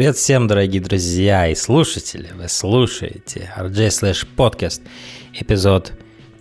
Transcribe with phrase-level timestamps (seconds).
[0.00, 2.30] Привет всем, дорогие друзья и слушатели.
[2.34, 4.80] Вы слушаете RJ Slash Podcast,
[5.34, 5.92] эпизод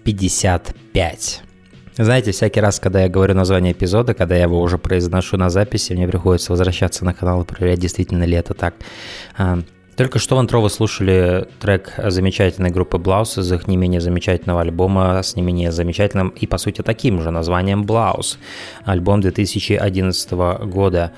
[0.05, 1.41] 55.
[1.97, 5.91] Знаете, всякий раз, когда я говорю название эпизода, когда я его уже произношу на записи,
[5.91, 8.75] мне приходится возвращаться на канал и проверять, действительно ли это так.
[9.37, 9.59] А,
[9.97, 14.61] Только что в интро вы слушали трек замечательной группы Blouse из их не менее замечательного
[14.61, 18.37] альбома с не менее замечательным и, по сути, таким же названием Blouse.
[18.85, 20.31] Альбом 2011
[20.63, 21.11] года.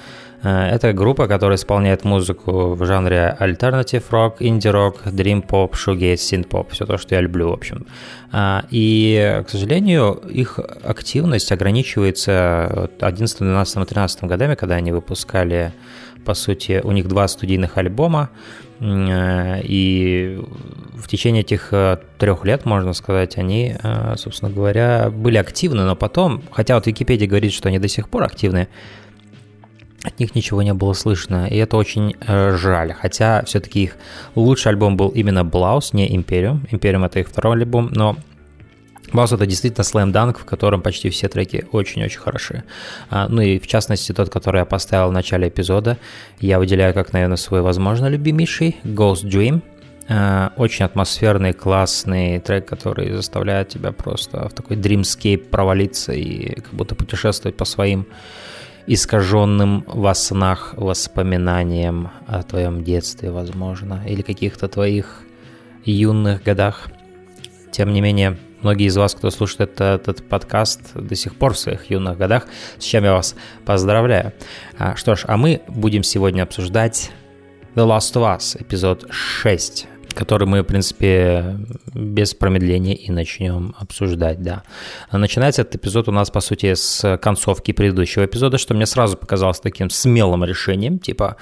[0.44, 6.86] Э, Это группа, которая исполняет музыку в жанре альтернатив рок, инди-рок, дрим-поп, шугейт, синт-поп, все
[6.86, 7.86] то, что я люблю, в общем.
[8.32, 15.74] А, И, к сожалению, их активность ограничивается 11, 12, 13 годами, когда они выпускали,
[16.26, 18.30] по сути, у них два студийных альбома,
[18.80, 20.40] э, и
[20.96, 23.76] в течение этих э, трех лет, можно сказать, они,
[24.16, 28.24] собственно говоря, были активны, но потом, хотя вот Википедия говорит, что они до сих пор
[28.24, 28.68] активны,
[30.04, 32.94] от них ничего не было слышно, и это очень э, жаль.
[32.94, 33.98] Хотя все-таки их
[34.36, 36.66] лучший альбом был именно Блаус, не Империум.
[36.72, 38.18] Империум это их второй альбом, но
[39.14, 42.64] Блаус это действительно слэм данк, в котором почти все треки очень-очень хороши.
[43.10, 45.98] А, ну и в частности тот, который я поставил в начале эпизода,
[46.40, 49.62] я выделяю как, наверное, свой, возможно, любимейший Ghost Dream.
[50.10, 56.74] А, Очень атмосферный, классный трек, который заставляет тебя просто в такой dreamscape провалиться и как
[56.74, 58.08] будто путешествовать по своим
[58.88, 65.24] искаженным во снах воспоминаниям о твоем детстве, возможно, или каких-то твоих
[65.86, 66.90] юных годах.
[67.72, 71.60] Тем не менее, многие из вас, кто слушает этот, этот подкаст до сих пор в
[71.60, 72.48] своих юных годах,
[72.78, 73.36] с чем я вас
[73.66, 74.34] поздравляю.
[74.78, 77.12] А, Что ж, а мы будем сегодня обсуждать
[77.76, 81.58] The Last of Us, эпизод 6, который мы, в принципе,
[81.94, 84.64] без промедления и начнем обсуждать, да.
[85.12, 89.60] Начинается этот эпизод у нас, по сути, с концовки предыдущего эпизода, что мне сразу показалось
[89.60, 91.38] таким смелым решением, типа,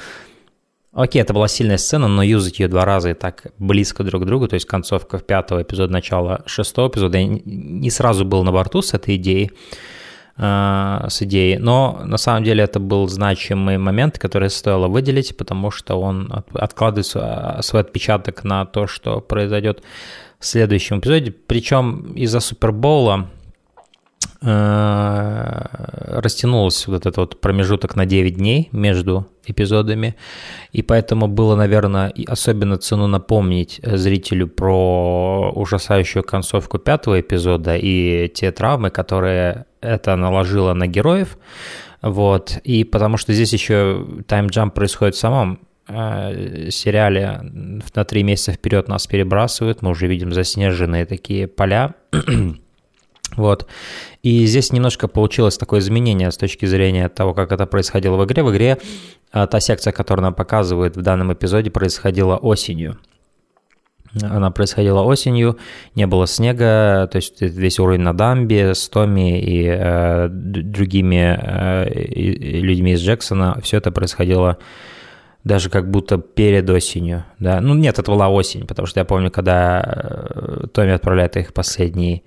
[0.92, 4.26] Окей, это была сильная сцена, но юзать ее два раза и так близко друг к
[4.26, 8.82] другу, то есть концовка пятого эпизода, начало шестого эпизода, я не сразу был на борту
[8.82, 9.52] с этой идеей,
[11.10, 16.00] с идеей, но на самом деле это был значимый момент, который стоило выделить, потому что
[16.00, 19.84] он от- откладывает св- свой отпечаток на то, что произойдет
[20.40, 23.39] в следующем эпизоде, причем из-за Супербоула э,
[26.20, 30.16] растянулся вот этот вот промежуток на 9 дней между эпизодами,
[30.72, 38.30] и поэтому было, наверное, особенно цену напомнить э, зрителю про ужасающую концовку пятого эпизода и
[38.34, 41.38] те травмы, которые это наложило на героев,
[42.02, 47.42] вот, и потому что здесь еще таймджамп происходит в самом э, сериале.
[47.96, 51.96] На три месяца вперед нас перебрасывают, мы уже видим заснеженные такие поля,
[53.36, 53.68] вот.
[54.24, 58.44] И здесь немножко получилось такое изменение с точки зрения того, как это происходило в игре.
[58.44, 58.78] В игре
[59.32, 62.98] а, та секция, которую нам показывают в данном эпизоде, происходила осенью.
[64.24, 65.60] Она происходила осенью,
[65.94, 71.90] не было снега, то есть весь уровень на дамбе с Томми и э, другими э,
[72.60, 74.58] людьми из Джексона, все это происходило
[75.44, 77.62] даже как будто перед осенью, да.
[77.62, 82.24] Ну нет, это была осень, потому что я помню, когда э, Томми отправляет их последний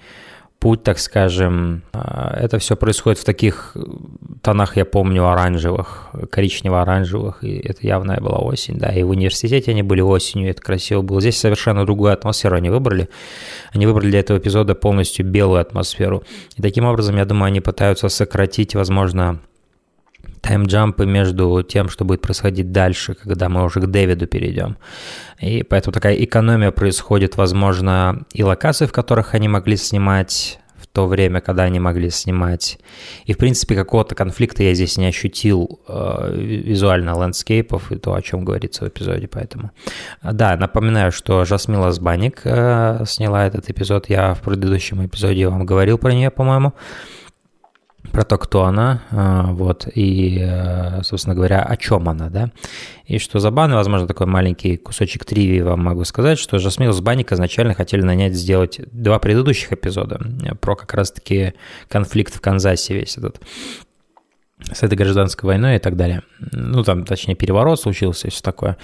[0.62, 1.82] путь, так скажем.
[1.92, 3.76] А, это все происходит в таких
[4.42, 9.82] тонах, я помню, оранжевых, коричнево-оранжевых, и это явная была осень, да, и в университете они
[9.82, 11.20] были осенью, это красиво было.
[11.20, 13.08] Здесь совершенно другую атмосферу они выбрали.
[13.72, 16.22] Они выбрали для этого эпизода полностью белую атмосферу.
[16.56, 19.40] И таким образом, я думаю, они пытаются сократить, возможно,
[20.42, 24.76] таймджампы между тем, что будет происходить дальше, когда мы уже к Дэвиду перейдем.
[25.40, 31.06] И поэтому такая экономия происходит, возможно, и локации, в которых они могли снимать в то
[31.06, 32.78] время, когда они могли снимать.
[33.24, 38.20] И, в принципе, какого-то конфликта я здесь не ощутил э, визуально ландскейпов и то, о
[38.20, 39.70] чем говорится в эпизоде, поэтому.
[40.22, 44.10] Да, напоминаю, что Жасмила Сбаник э, сняла этот эпизод.
[44.10, 46.74] Я в предыдущем эпизоде вам говорил про нее, по-моему
[48.10, 52.50] про то, кто она, а, вот, и, э, собственно говоря, о чем она, да.
[53.06, 57.32] И что забавно, возможно, такой маленький кусочек тривии вам могу сказать, что Жасмил с Банник
[57.32, 60.20] изначально хотели нанять сделать два предыдущих эпизода
[60.60, 61.54] про как раз-таки
[61.88, 63.40] конфликт в Канзасе весь этот
[64.70, 66.22] с этой гражданской войной и так далее.
[66.52, 68.76] Ну, там, точнее, переворот случился и все такое.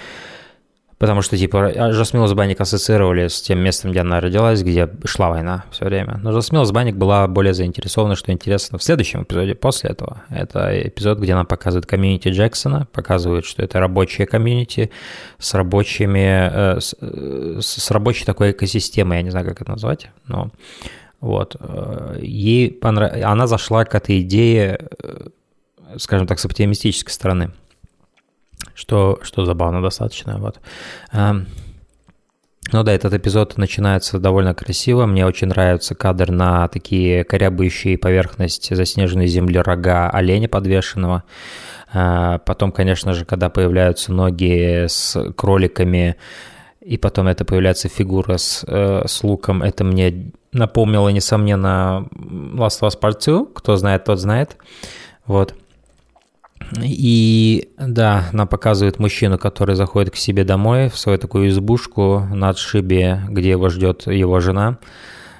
[0.99, 5.63] Потому что, типа, Жасмила Збанник ассоциировали с тем местом, где она родилась, где шла война
[5.71, 6.19] все время.
[6.21, 10.23] Но Жасмила Збанник была более заинтересована, что интересно, в следующем эпизоде после этого.
[10.29, 14.91] Это эпизод, где она показывает комьюнити Джексона, показывает, что это рабочая комьюнити
[15.37, 20.09] с рабочими, э, с, э, с рабочей такой экосистемой, я не знаю, как это назвать,
[20.27, 20.51] но
[21.21, 21.55] вот.
[21.61, 23.13] Э, ей понрав...
[23.23, 24.89] Она зашла к этой идее,
[25.95, 27.51] скажем так, с оптимистической стороны
[28.79, 30.37] что, что забавно достаточно.
[30.37, 30.59] Вот.
[31.11, 31.47] Эм,
[32.71, 35.05] ну да, этот эпизод начинается довольно красиво.
[35.05, 41.23] Мне очень нравится кадр на такие корябающие поверхность заснеженной земли рога оленя подвешенного.
[41.93, 46.15] Э, потом, конечно же, когда появляются ноги с кроликами,
[46.79, 52.87] и потом это появляется фигура с, э, с луком, это мне напомнило, несомненно, Last of
[52.87, 53.47] Us Part 2.
[53.53, 54.55] Кто знает, тот знает.
[55.25, 55.53] Вот.
[56.81, 62.49] И да, она показывает мужчину, который заходит к себе домой, в свою такую избушку на
[62.49, 64.77] отшибе, где его ждет его жена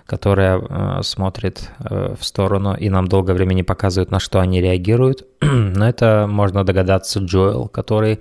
[0.10, 4.60] которая э, смотрит э, в сторону, и нам долгое время не показывают, на что они
[4.60, 5.28] реагируют.
[5.42, 8.20] Но это можно догадаться Джоэл, который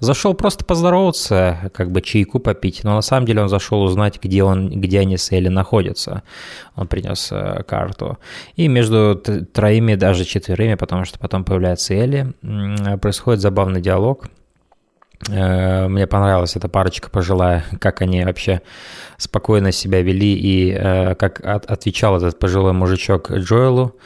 [0.00, 4.42] зашел просто поздороваться, как бы чайку попить, но на самом деле он зашел узнать, где,
[4.42, 6.22] он, где они с Элли находятся.
[6.74, 8.18] Он принес э, карту.
[8.56, 9.14] И между
[9.52, 12.32] троими, даже четверыми, потому что потом появляется Элли,
[13.00, 14.37] происходит забавный диалог– Э,
[15.26, 18.62] мне понравилась эта парочка пожилая, как они вообще
[19.16, 23.96] спокойно себя вели и э, как отвечал этот пожилой мужичок Джоэлу,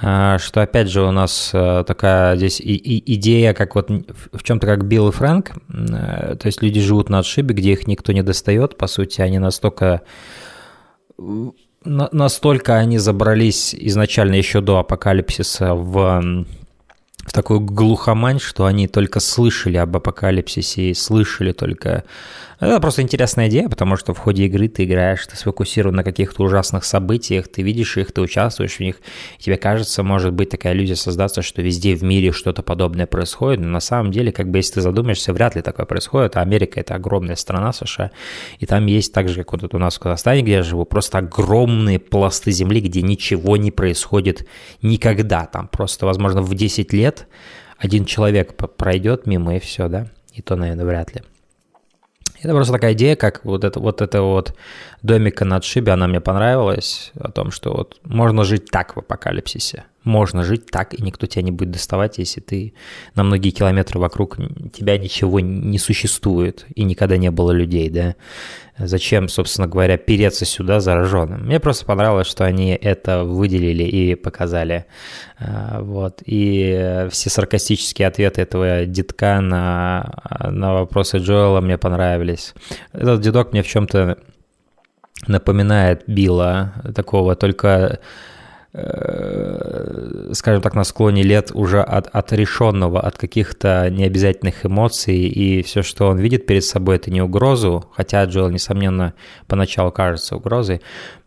[0.00, 5.08] э, что опять же у нас такая здесь идея, как вот в чем-то как Билл
[5.08, 9.22] и Фрэнк, то есть люди живут на отшибе, где их никто не достает, по сути,
[9.22, 10.02] они настолько
[11.84, 16.44] настолько они забрались изначально еще до апокалипсиса в
[17.28, 22.04] в такую глухомань, что они только слышали об апокалипсисе и слышали только
[22.60, 26.42] это просто интересная идея, потому что в ходе игры ты играешь, ты сфокусирован на каких-то
[26.42, 28.96] ужасных событиях, ты видишь их, ты участвуешь в них,
[29.38, 33.60] и тебе кажется, может быть такая иллюзия создаться, что везде в мире что-то подобное происходит,
[33.60, 36.80] но на самом деле, как бы если ты задумаешься, вряд ли такое происходит, а Америка–
[36.80, 38.10] это огромная страна США,
[38.58, 41.18] и там есть так же, как вот у нас в Казахстане, где я живу, просто
[41.18, 44.48] огромные пласты земли, где ничего не происходит
[44.82, 47.17] никогда, там просто, возможно, в 10 лет
[47.78, 51.22] один человек пройдет мимо и все, да, и то, наверное, вряд ли.
[52.40, 54.54] Это просто такая идея, как вот это вот, это вот
[55.02, 59.84] домика на отшибе, она мне понравилась, о том, что вот можно жить так в апокалипсисе.
[60.08, 62.72] Можно жить так, и никто тебя не будет доставать, если ты
[63.14, 64.38] на многие километры вокруг
[64.72, 68.14] тебя ничего не существует, и никогда не было людей, да.
[68.78, 71.44] Зачем, собственно говоря, переться сюда зараженным?
[71.44, 74.86] Мне просто понравилось, что они это выделили и показали.
[75.38, 76.22] А, вот.
[76.24, 82.54] И все саркастические ответы этого детка на, на вопросы Джоэла мне понравились.
[82.94, 84.16] Этот дедок мне в чем-то
[85.26, 88.00] напоминает Билла такого, только
[88.72, 96.08] скажем так, на склоне лет уже от, отрешенного от каких-то необязательных эмоций, и все, что
[96.08, 99.14] он видит перед собой, это не угрозу, хотя Джоэл, несомненно,
[99.46, 100.82] поначалу кажется угрозой,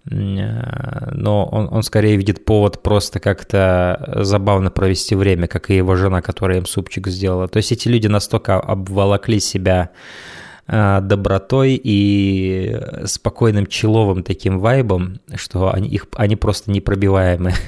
[0.06, 5.96] э, но он, он скорее видит повод просто как-то забавно провести время, как и его
[5.96, 7.48] жена, которая им супчик сделала.
[7.48, 15.74] То есть эти люди настолько обволокли себя Э, добротой и спокойным человым таким вайбом, что
[15.74, 17.54] они, их, они просто непробиваемы.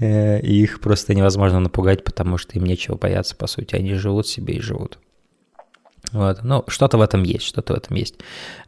[0.00, 3.74] Э, их просто невозможно напугать, потому что им нечего бояться, по сути.
[3.74, 4.98] Они живут себе и живут.
[6.12, 6.42] Вот.
[6.42, 8.16] Ну, что-то в этом есть, что-то в этом есть.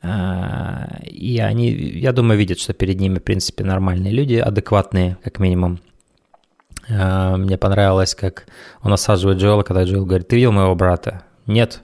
[0.02, 5.38] А, и они, я думаю, видят, что перед ними, в принципе, нормальные люди, адекватные, как
[5.38, 5.80] минимум.
[6.88, 8.46] Мне понравилось, как
[8.82, 11.24] он осаживает Джоэла, когда Джоэл говорит, ты видел моего брата?
[11.46, 11.82] Нет.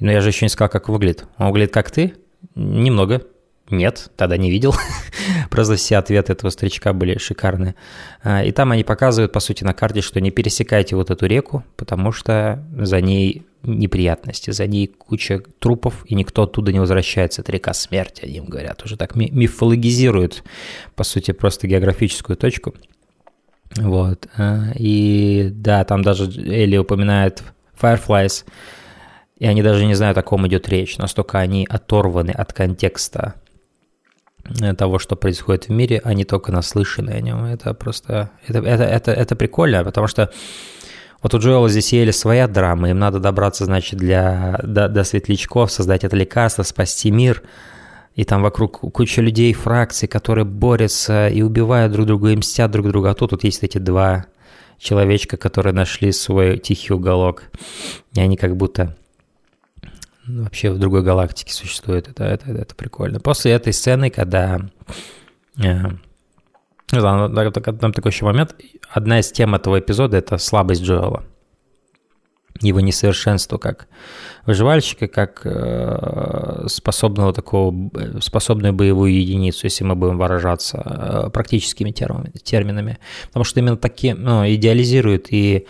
[0.00, 1.26] Но я же еще не сказал, как выглядит.
[1.38, 2.14] Он выглядит как ты?
[2.54, 3.22] Немного.
[3.70, 4.74] Нет, тогда не видел.
[5.50, 7.74] Просто все ответы этого старичка были шикарные.
[8.22, 11.64] А, и там они показывают, по сути, на карте, что не пересекайте вот эту реку,
[11.76, 17.42] потому что за ней неприятности, за ней куча трупов, и никто оттуда не возвращается.
[17.42, 18.82] Это река смерти, они им говорят.
[18.84, 20.44] Уже так мифологизируют,
[20.94, 22.74] по сути, просто географическую точку.
[23.76, 24.28] Вот.
[24.36, 27.42] А, и да, там даже Элли упоминает
[27.80, 28.44] Fireflies,
[29.38, 30.98] и они даже не знают, о ком идет речь.
[30.98, 33.34] Настолько они оторваны от контекста
[34.76, 37.44] того, что происходит в мире, они только наслышаны о нем.
[37.44, 38.30] Это просто...
[38.46, 40.30] Это, это, это, это прикольно, потому что
[41.22, 45.70] вот у Джоэла здесь Еле своя драма, им надо добраться, значит, для, до, до светлячков,
[45.70, 47.42] создать это лекарство, спасти мир.
[48.14, 52.88] И там вокруг куча людей, фракций, которые борются и убивают друг друга, и мстят друг
[52.88, 53.10] друга.
[53.10, 54.26] А тут вот есть эти два
[54.78, 57.44] человечка, которые нашли свой тихий уголок.
[58.14, 58.96] И они как будто
[60.28, 62.08] вообще в другой галактике существует.
[62.08, 63.20] Это, это, это прикольно.
[63.20, 64.60] После этой сцены, когда...
[65.62, 65.84] Э,
[66.90, 68.54] там, там такой еще момент.
[68.90, 71.24] Одна из тем этого эпизода– это слабость Джоэла.
[72.60, 73.86] Его несовершенство как
[74.46, 82.98] выживальщика, как э, способного такого, способную боевую единицу, если мы будем выражаться э, практическими терминами.
[83.26, 85.66] Потому что именно такие, ну, идеализируют и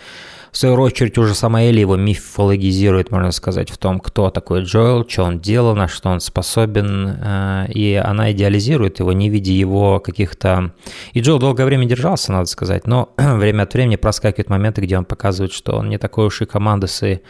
[0.51, 5.07] в свою очередь, уже сама Элли его мифологизирует, можно сказать, в том, кто такой Джоэл,
[5.07, 9.99] что он делал, на что он способен, э, и она идеализирует его, не видя его
[9.99, 10.71] каких-то...
[11.13, 15.05] И Джоэл долгое время держался, надо сказать, но время от времени проскакивают моменты, где он
[15.05, 17.21] показывает, что он не такой уж и командос, и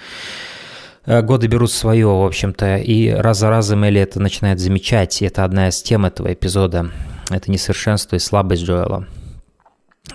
[1.05, 5.25] э, годы берут свое, в общем-то, и раз за разом Элли это начинает замечать, и
[5.25, 6.91] это одна из тем этого эпизода,
[7.29, 9.05] это несовершенство и слабость Джоэла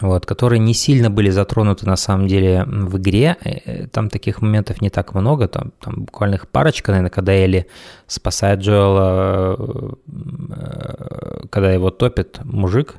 [0.00, 3.36] вот, которые не сильно были затронуты на самом деле в игре.
[3.44, 7.66] Э, там таких моментов не так много, там, там буквально их парочка, наверное, когда Элли
[8.06, 12.96] спасает Джоэла, э, когда его топит мужик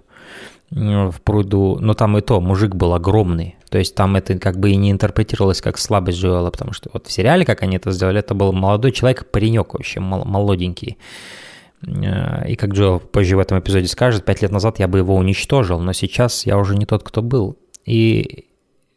[0.72, 4.58] э, в пруду, но там и то, мужик был огромный, то есть там это как
[4.58, 7.92] бы и не интерпретировалось как слабость Джоэла, потому что вот в сериале, как они это
[7.92, 11.45] сделали, это был молодой человек, паренек вообще, молоденький, Э,
[11.82, 15.80] и как Джо позже в этом эпизоде скажет, пять лет назад я бы его уничтожил,
[15.80, 17.58] но сейчас я уже не тот, кто был.
[17.86, 18.46] И,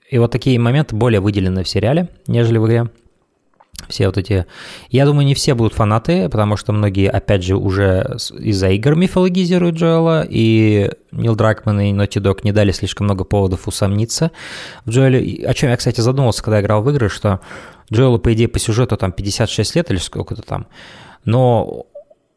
[0.09, 2.91] и вот такие моменты более выделены в сериале, нежели в игре.
[3.89, 4.47] Все вот эти...
[4.91, 9.77] Я думаю, не все будут фанаты, потому что многие, опять же, уже из-за игр мифологизируют
[9.77, 14.33] Джоэла, и Нил Дракман и Naughty Dog не дали слишком много поводов усомниться
[14.85, 15.47] в Джоэле.
[15.47, 17.41] О чем я, кстати, задумался, когда играл в игры, что
[17.93, 20.67] Джоэлу, по идее, по сюжету там 56 лет или сколько-то там,
[21.25, 21.87] но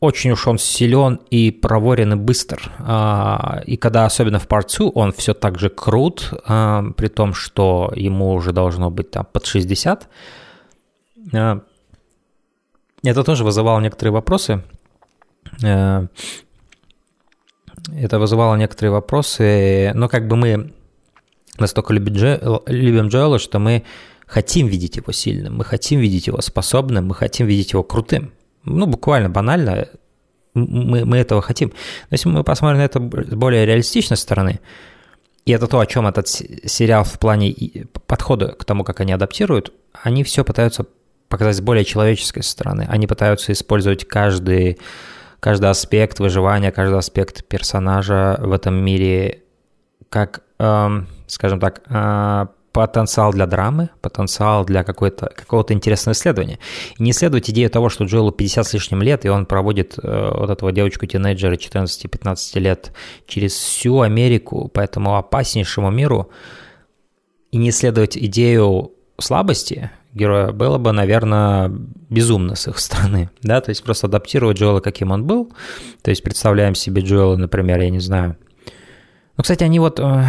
[0.02, 2.72] очень уж он силен и проворен и быстр.
[2.80, 4.62] А, и когда особенно в 2
[4.96, 9.46] он все так же крут, а, при том, что ему уже должно быть там под
[9.46, 10.10] 60.
[11.34, 11.62] А,
[13.04, 14.64] это тоже вызывало некоторые вопросы.
[15.62, 16.10] Это
[18.20, 20.74] вызывало некоторые вопросы, но как бы мы
[21.60, 23.84] настолько любим Джоэла, что мы
[24.26, 28.32] хотим видеть его сильным, мы хотим видеть его способным, мы хотим видеть его крутым
[28.64, 29.88] ну, буквально банально,
[30.54, 31.70] мы, мы этого хотим.
[31.70, 34.60] Но если мы посмотрим на это с более реалистичной стороны,
[35.46, 37.56] и это то, о чем этот сериал в плане
[38.06, 40.86] подхода к тому, как они адаптируют, они все пытаются
[41.30, 42.86] показать с более человеческой стороны.
[42.90, 44.78] Они пытаются использовать каждый,
[45.40, 49.44] каждый аспект выживания, каждый аспект персонажа в этом мире
[50.10, 56.60] как, эм, скажем так, э, потенциал для драмы, потенциал для какого-то интересного исследования.
[56.98, 60.32] И не исследовать идею того, что Джоэлу 50 с лишним лет, и он проводит э,
[60.34, 62.94] вот этого девочку-тинейджера 14-15 лет
[63.28, 66.30] через всю Америку по этому опаснейшему миру,
[67.52, 71.70] и не исследовать идею слабости героя было бы, наверное,
[72.10, 75.52] безумно с их стороны, да, то есть просто адаптировать Джоэла, каким он был,
[76.02, 78.38] то есть представляем себе Джоэла, например, я не знаю.
[79.38, 80.24] Ну, кстати, они вот э,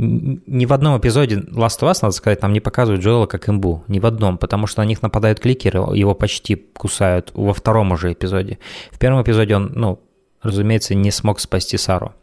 [0.00, 3.84] ни в одном эпизоде Last of Us, надо сказать, там не показывают Джоэла как имбу.
[3.88, 8.12] Ни в одном, потому что на них нападают кликеры, его почти кусают во втором уже
[8.12, 8.58] эпизоде.
[8.90, 10.00] В первом эпизоде он, ну,
[10.42, 12.14] разумеется, не смог спасти Сару.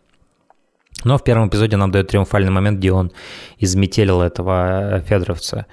[1.04, 3.12] Но в первом эпизоде нам дает триумфальный момент, где он
[3.60, 5.68] изметелил этого Федоровца,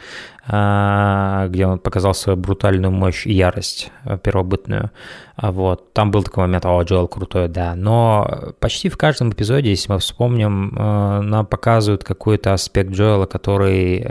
[0.47, 4.91] где он показал свою брутальную мощь и ярость э, первобытную.
[5.37, 5.95] А вот.
[5.95, 7.75] Там был такой момент, о, Джоэл крутой, да.
[7.75, 14.05] Но почти в каждом эпизоде, если мы вспомним, э, нам показывают какой-то аспект Джоэла, который,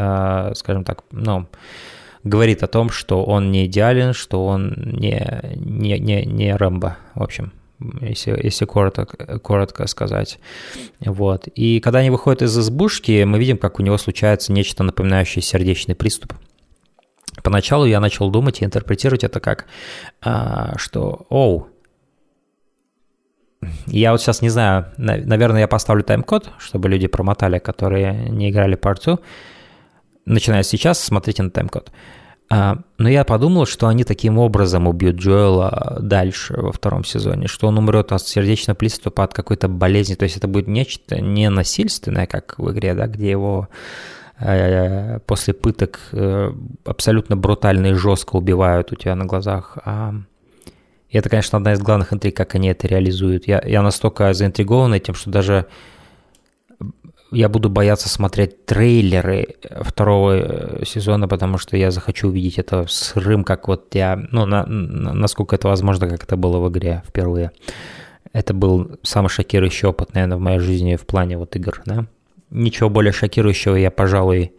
[0.55, 1.47] скажем так, ну,
[2.23, 7.23] говорит о том, что он не идеален, что он не, не, не, не Рэмбо, в
[7.23, 7.51] общем,
[8.01, 10.39] если, если коротко, коротко сказать.
[10.99, 11.47] Вот.
[11.47, 15.95] И когда они выходят из избушки, мы видим, как у него случается нечто напоминающее сердечный
[15.95, 16.33] приступ.
[17.43, 19.65] Поначалу я начал думать и интерпретировать это как,
[20.21, 21.67] а, что, оу,
[23.87, 28.75] я вот сейчас не знаю, наверное, я поставлю тайм-код, чтобы люди промотали, которые не играли
[28.75, 29.19] партию.
[30.25, 31.91] Начиная сейчас, смотрите на тайм-код.
[32.50, 37.68] А, но я подумал, что они таким образом убьют Джоэла дальше во втором сезоне, что
[37.68, 40.16] он умрет от сердечного приступа, от какой-то болезни.
[40.16, 43.70] То есть это будет нечто не насильственное, как в игре, да, где его
[44.40, 46.53] э, после пыток э,
[46.86, 50.14] абсолютно брутально и жестко убивают у тебя на глазах, а
[51.14, 53.48] и это, конечно, одна из главных интриг, как они это реализуют.
[53.48, 55.68] Я, я настолько заинтригован этим, что даже
[57.33, 63.43] я буду бояться смотреть трейлеры второго э, сезона, потому что я захочу увидеть это сырым,
[63.43, 67.51] как вот я, ну, на, на, насколько это возможно, как это было в игре впервые.
[68.31, 72.05] Это был самый шокирующий опыт, наверное, в моей жизни в плане вот игр, да.
[72.50, 74.53] Ничего более шокирующего я, пожалуй,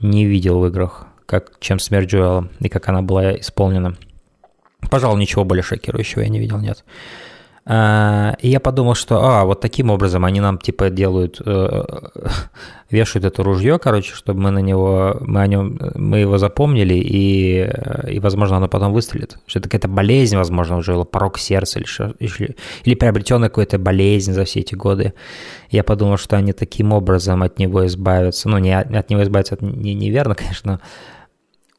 [0.00, 3.96] не видел в играх, как, чем смерть Джоэла и как она была исполнена.
[4.90, 6.84] Пожалуй, ничего более шокирующего я не видел, нет.
[7.72, 11.84] И я подумал, что, а, вот таким образом они нам, типа, делают, э,
[12.90, 17.70] вешают это ружье, короче, чтобы мы на него, мы о нем, мы его запомнили, и,
[18.10, 19.38] и возможно, оно потом выстрелит.
[19.46, 21.86] Что это какая-то болезнь, возможно, уже, порог сердца, или,
[22.18, 25.14] или, или приобретенная какая-то болезнь за все эти годы.
[25.68, 28.48] Я подумал, что они таким образом от него избавятся.
[28.48, 30.80] Ну, не от него избавятся, это не, неверно, конечно,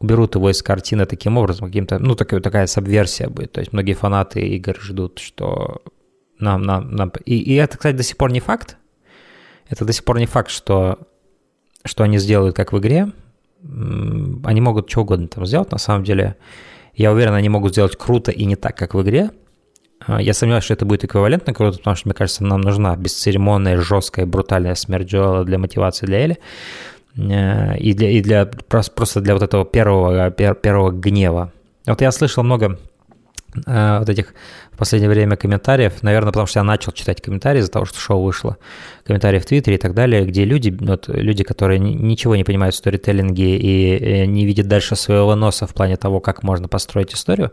[0.02, 3.52] уберут его из картины таким образом, каким-то, ну, такая, такая сабверсия будет.
[3.52, 5.82] То есть многие фанаты игр ждут, что
[6.40, 7.12] нам, нам, нам...
[7.26, 8.78] И, и это, кстати, до сих пор не факт.
[9.70, 11.00] Это до сих пор не факт, что,
[11.86, 13.12] что они сделают, как в игре.
[13.64, 16.36] Они могут что угодно там сделать, на самом деле.
[16.94, 19.32] Я уверен, они могут сделать круто и не так, как в игре.
[20.06, 23.78] А, я сомневаюсь, что это будет эквивалентно круто, потому что, мне кажется, нам нужна бесцеремонная,
[23.78, 26.40] жесткая, брутальная смерть Джоэла для мотивации для Эли.
[27.18, 31.52] Э, и для, и для просто для вот этого первого, первого гнева.
[31.86, 32.80] Вот я слышал много
[33.66, 34.34] э, вот этих
[34.72, 38.24] в последнее время комментариев, наверное, потому что я начал читать комментарии из-за того, что шоу
[38.24, 38.58] вышло,
[39.06, 42.78] комментарии в Твиттере и так далее, где люди, вот, люди, которые ничего не понимают в
[42.78, 47.52] сторителлинге и э, не видят дальше своего носа в плане того, как можно построить историю,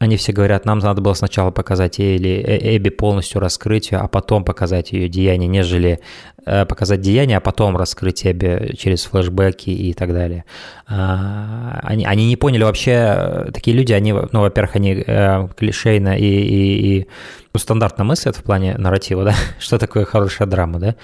[0.00, 2.42] они все говорят, нам надо было сначала показать Эли,
[2.76, 6.00] Эбби полностью раскрыть а потом показать ее деяние, нежели
[6.46, 10.46] э, показать деяние, а потом раскрыть Эбби через флешбеки и так далее.
[10.86, 16.16] А, они, они не поняли вообще, э, такие люди, они, ну, во-первых, они э, клишейно
[16.16, 17.06] и, и, и
[17.52, 20.94] ну, стандартно мыслят в плане нарратива, да, что такое хорошая драма, да,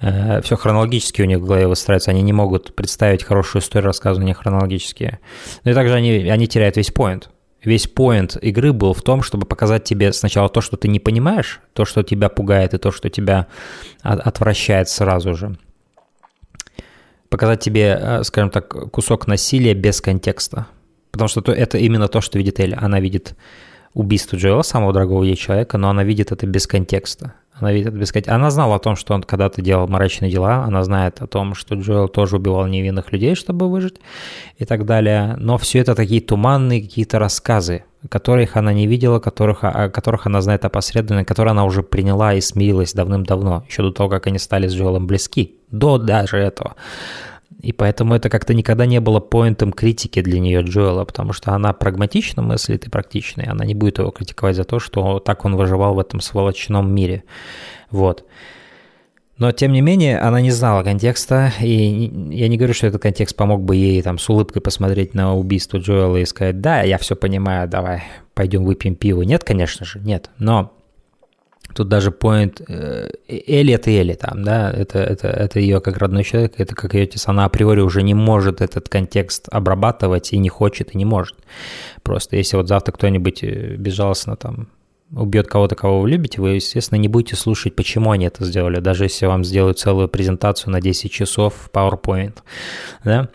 [0.00, 4.34] э, все хронологически у них в голове выстраивается, они не могут представить хорошую историю, рассказывания
[4.34, 5.18] хронологически.
[5.64, 7.28] Ну и также они, они теряют весь поинт
[7.64, 11.60] весь поинт игры был в том, чтобы показать тебе сначала то, что ты не понимаешь,
[11.72, 13.46] то, что тебя пугает и то, что тебя
[14.02, 15.56] отвращает сразу же.
[17.28, 20.66] Показать тебе, э, скажем так, кусок насилия без контекста.
[21.12, 22.76] Потому что это именно то, что видит Элли.
[22.80, 23.34] Она видит
[23.94, 27.34] убийство Джоэла, самого дорогого ей человека, но она видит это без контекста.
[27.52, 28.34] Она видит это без контекста.
[28.34, 31.74] Она знала о том, что он когда-то делал мрачные дела, она знает о том, что
[31.74, 34.00] Джоэл тоже убивал невинных людей, чтобы выжить
[34.58, 35.36] и так далее.
[35.38, 40.40] Но все это такие туманные какие-то рассказы, которых она не видела, которых, о которых она
[40.40, 44.68] знает опосредованно, которые она уже приняла и смирилась давным-давно, еще до того, как они стали
[44.68, 46.76] с Джоэлом близки, до даже этого.
[47.60, 51.72] И поэтому это как-то никогда не было поинтом критики для нее Джоэла, потому что она
[51.72, 53.50] прагматично мыслит и практичная.
[53.50, 57.24] Она не будет его критиковать за то, что так он выживал в этом сволочном мире.
[57.90, 58.24] Вот.
[59.36, 63.34] Но, тем не менее, она не знала контекста, и я не говорю, что этот контекст
[63.34, 67.16] помог бы ей там с улыбкой посмотреть на убийство Джоэла и сказать, да, я все
[67.16, 68.02] понимаю, давай,
[68.34, 69.22] пойдем выпьем пиво.
[69.22, 70.30] Нет, конечно же, нет.
[70.38, 70.74] Но
[71.74, 72.62] Тут даже point
[73.28, 77.04] Элли это Элли там, да, это, это, это ее как родной человек, это как ее
[77.04, 81.36] отец, она априори уже не может этот контекст обрабатывать и не хочет, и не может.
[82.02, 84.68] Просто если вот завтра кто-нибудь э, безжалостно там
[85.12, 89.04] убьет кого-то, кого вы любите, вы, естественно, не будете слушать, почему они это сделали, даже
[89.04, 92.38] если вам сделают целую презентацию на 10 часов в PowerPoint,
[93.04, 93.28] да,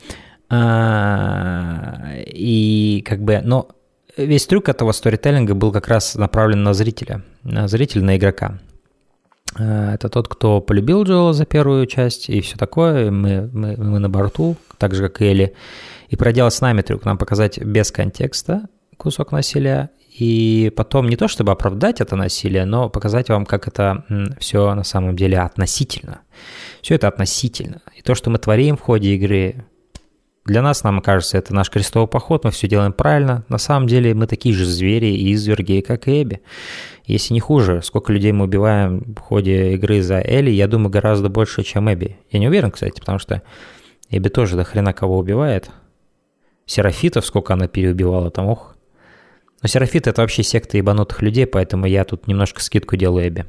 [0.50, 3.69] а, и как бы, но
[4.17, 8.60] весь трюк этого сторителлинга был как раз направлен на зрителя, на зрителя, на игрока.
[9.58, 13.12] Э, это тот, кто полюбил Джоэла за первую часть и все такое.
[13.12, 15.54] Мы, мы, мы на борту, так же, как и Элли.
[16.10, 21.28] И проделать с нами трюк, нам показать без контекста кусок насилия, и потом не то,
[21.28, 24.06] чтобы оправдать это насилие, но показать вам, как это
[24.39, 26.21] все на самом деле относительно.
[26.82, 27.82] Все это относительно.
[27.97, 29.65] И то, что мы творим в ходе игры,
[30.46, 33.44] для нас, нам кажется, это наш крестовый поход, мы все делаем правильно.
[33.50, 36.42] На самом деле мы такие же звери и изверги, как и Эбби.
[37.06, 41.30] Если не хуже, сколько людей мы убиваем в ходе игры за Элли, я думаю, гораздо
[41.30, 42.18] больше, чем Эбби.
[42.30, 43.42] Я не уверен, кстати, потому что
[44.12, 45.72] Эбби тоже до хрена кого убивает.
[46.68, 48.76] Серафитов, сколько она переубивала, там, ох.
[49.64, 53.46] Но Серафит— это вообще секта ебанутых людей, поэтому я тут немножко скидку делаю Эбби.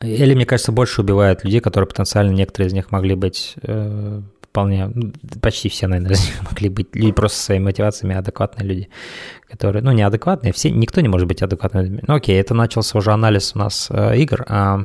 [0.00, 4.20] Элли, мне кажется, больше убивает людей, которые потенциально, некоторые из них могли быть э,
[4.54, 6.16] вполне, ну, почти все, наверное,
[6.48, 8.88] могли быть люди просто своими мотивациями адекватные люди,
[9.50, 11.98] которые, ну, неадекватные, все, никто не может быть адекватным.
[12.06, 14.84] Ну, окей, это начался уже анализ у нас э, игр, а,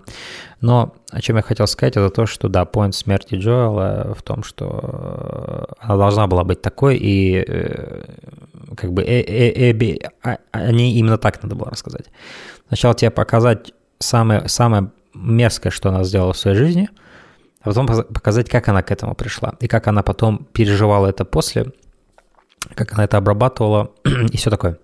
[0.59, 4.41] но о чем я хотел сказать, это то, что, да, поинт смерти Джоэла в том,
[4.41, 8.05] что э, она должна была быть такой, и э,
[8.75, 12.05] как бы э, э, Эбби, о, о ней именно так надо было рассказать.
[12.69, 16.89] Сначала тебе показать самое, самое мерзкое, что она сделала в своей жизни–
[17.69, 21.67] потом показать, как она к этому пришла, и как она потом переживала это после,
[22.75, 23.91] как она это обрабатывала,
[24.31, 24.77] и все такое.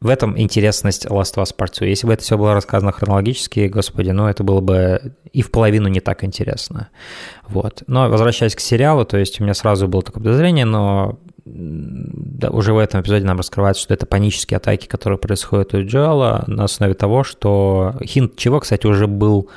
[0.00, 1.86] В этом интересность Last of Us Part 2.
[1.86, 5.86] Если бы это все было рассказано хронологически, господи, ну это было бы и в половину
[5.86, 6.88] не так интересно.
[7.46, 7.84] Вот.
[7.86, 12.72] Но возвращаясь к сериалу, то есть у меня сразу было такое подозрение, но да, уже
[12.72, 16.94] в этом эпизоде нам раскрывается, что это панические атаки, которые происходят у Джоэла на основе
[16.94, 19.48] того, что хинт чего, кстати, уже был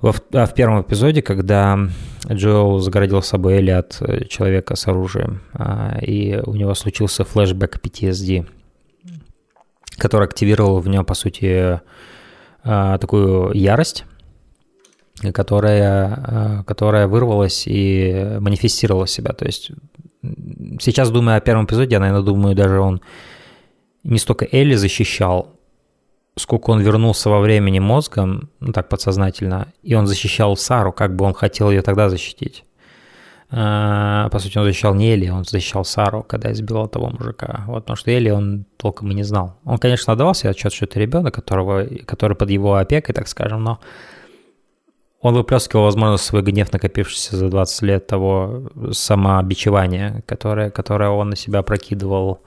[0.00, 1.78] во, а в первом эпизоде, когда
[2.26, 7.80] Джоэл загородил собой Элли от э, человека с оружием, а, и у него случился флешбэк
[7.82, 8.46] PTSD,
[9.98, 11.80] который активировал в нем, по сути,
[12.64, 14.04] а, такую ярость,
[15.34, 19.32] которая, а, которая вырвалась и манифестировала себя.
[19.34, 19.70] То есть
[20.80, 23.02] сейчас, думая о первом эпизоде, я, наверное, думаю, даже он
[24.02, 25.59] не столько Элли защищал,
[26.40, 31.24] сколько он вернулся во времени мозгом, ну так подсознательно, и он защищал Сару, как бы
[31.24, 32.64] он хотел ее тогда защитить.
[33.52, 37.64] А, по сути, он защищал не Эли, он защищал Сару, когда избил того мужика.
[37.66, 39.56] Вот, потому что Эли он толком и не знал.
[39.64, 43.64] Он, конечно, отдавал себе отчет, что это ребенок, которого, который под его опекой, так скажем,
[43.64, 43.80] но
[45.20, 51.36] он выплескивал, возможно, свой гнев, накопившийся за 20 лет того самообичевания, которое, которое он на
[51.36, 52.40] себя прокидывал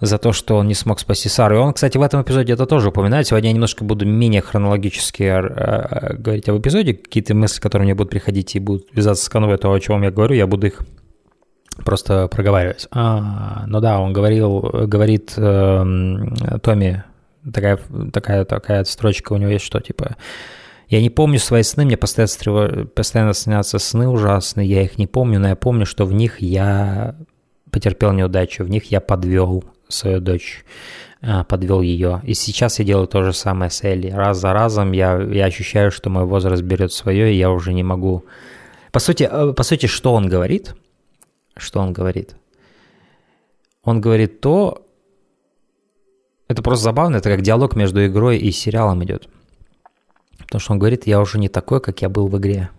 [0.00, 1.56] за то, что он не смог спасти Сару.
[1.56, 3.26] И он, кстати, в этом эпизоде это тоже упоминает.
[3.26, 6.94] Сегодня я немножко буду менее хронологически э, э, говорить об эпизоде.
[6.94, 10.10] Какие-то мысли, которые мне будут приходить и будут вязаться с канвой того, о чем я
[10.10, 10.80] говорю, я буду их
[11.84, 12.88] просто проговаривать.
[12.90, 17.04] А, ну да, он говорил, говорит э, Томми,
[17.52, 17.78] такая,
[18.12, 20.16] такая, такая строчка у него есть, что типа
[20.88, 25.40] я не помню свои сны, мне постоянно, постоянно снятся сны ужасные, я их не помню,
[25.40, 27.16] но я помню, что в них я
[27.70, 30.64] потерпел неудачу, в них я подвел свою дочь,
[31.22, 32.20] а, подвел ее.
[32.24, 34.10] И сейчас я делаю то же самое с Элли.
[34.10, 37.82] Раз за разом я, я ощущаю, что мой возраст берет свое, и я уже не
[37.82, 38.24] могу...
[38.92, 40.74] По сути, э, по сути, что он говорит?
[41.56, 42.36] Что он говорит?
[43.82, 44.86] Он говорит то...
[46.46, 49.28] Это просто забавно, это как диалог между игрой и сериалом идет.
[50.38, 52.70] Потому что он говорит, я уже не такой, как я был в игре.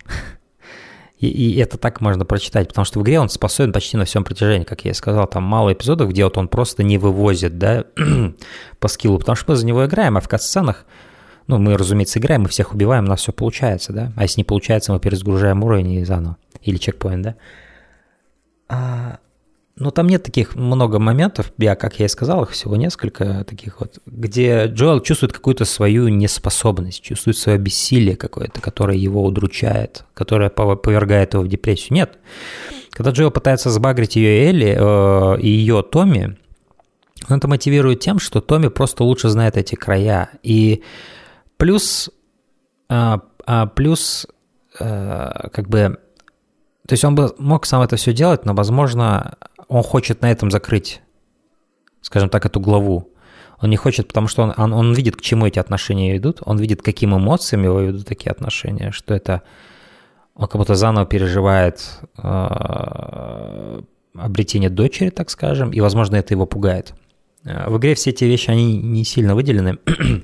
[1.28, 4.24] И, и это так можно прочитать, потому что в игре он способен почти на всем
[4.24, 7.86] протяжении, как я и сказал, там мало эпизодов, где вот он просто не вывозит, да,
[8.80, 10.86] по скиллу, потому что мы за него играем, а в катсценах,
[11.48, 14.46] ну, мы, разумеется, играем, мы всех убиваем, у нас все получается, да, а если не
[14.46, 17.36] получается, мы перезагружаем уровень и заново, или чекпоинт, да.
[18.68, 19.20] А,
[19.78, 23.82] ну, там нет таких много моментов, я, как я и сказал, их всего несколько таких
[23.82, 30.50] вот, где Джоэл чувствует какую-то свою неспособность, чувствует свое бессилие какое-то, которое его удручает, которое
[30.50, 31.96] повергает его в депрессию.
[31.96, 32.18] Нет.
[32.92, 36.38] Когда Джоэл пытается сбагрить ее Элли, э, и ее Томми,
[37.30, 40.30] он это мотивирует тем, что Томми просто лучше знает эти края.
[40.42, 40.84] И
[41.58, 42.10] плюс,
[42.90, 43.18] э,
[43.76, 44.26] плюс
[44.80, 45.98] э, как бы
[46.88, 50.52] то есть он бы мог сам это все делать, но, возможно, он хочет на этом
[50.52, 51.02] закрыть,
[52.02, 53.10] скажем так, эту главу.
[53.62, 56.58] Он не хочет, потому что он, он, он видит, к чему эти отношения идут, он
[56.58, 59.44] видит, каким эмоциям его ведут такие отношения, что это
[60.36, 63.82] он как будто заново переживает э,
[64.18, 66.94] обретение дочери, так скажем, и, возможно, это его пугает.
[67.46, 69.78] Э, в игре все эти вещи, они не сильно выделены.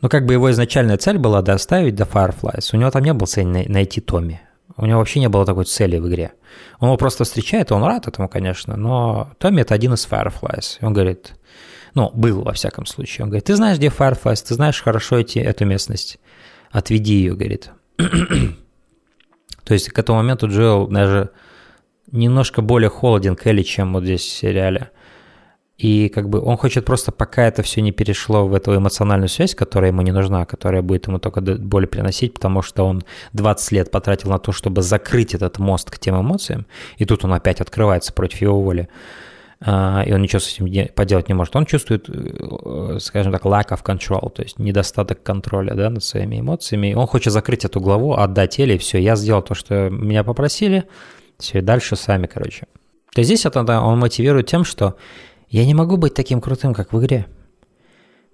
[0.00, 2.70] Но как бы его изначальная цель была доставить до Fireflies.
[2.72, 4.40] У него там не было цели найти Томми.
[4.76, 6.32] У него вообще не было такой цели в игре.
[6.80, 10.78] Он его просто встречает, и он рад этому, конечно, но Томми это один из Fireflies.
[10.80, 11.34] И он говорит,
[11.94, 13.24] ну, был во всяком случае.
[13.24, 16.18] Он говорит, ты знаешь, где Fireflies, ты знаешь хорошо эти, эту местность.
[16.70, 17.70] Отведи ее, говорит.
[17.96, 21.30] То есть к этому моменту Джоэл даже
[22.10, 24.90] немножко более холоден к Элли, чем вот здесь в сериале.
[25.76, 29.56] И как бы он хочет просто, пока это все не перешло в эту эмоциональную связь,
[29.56, 33.90] которая ему не нужна, которая будет ему только боль приносить, потому что он 20 лет
[33.90, 38.12] потратил на то, чтобы закрыть этот мост к тем эмоциям, и тут он опять открывается
[38.12, 38.88] против его воли,
[39.60, 41.56] а, и он ничего с этим поделать не может.
[41.56, 46.38] Он чувствует, э, скажем так, lack of control, то есть недостаток контроля да, над своими
[46.38, 46.88] эмоциями.
[46.88, 50.84] И он хочет закрыть эту главу, отдать Элли, все, я сделал то, что меня попросили,
[51.38, 52.66] все, и дальше сами, короче.
[53.14, 54.96] То есть здесь это, он мотивирует тем, что
[55.54, 57.26] я не могу быть таким крутым, как в игре.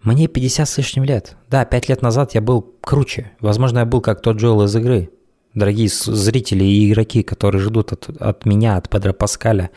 [0.00, 1.36] Мне 50 с лишним лет.
[1.50, 3.32] Да, 5 лет назад я был круче.
[3.40, 5.10] Возможно, я был как тот Джоэл из игры.
[5.52, 9.68] Дорогие зрители и игроки, которые ждут от, от меня, от Педро Паскаля,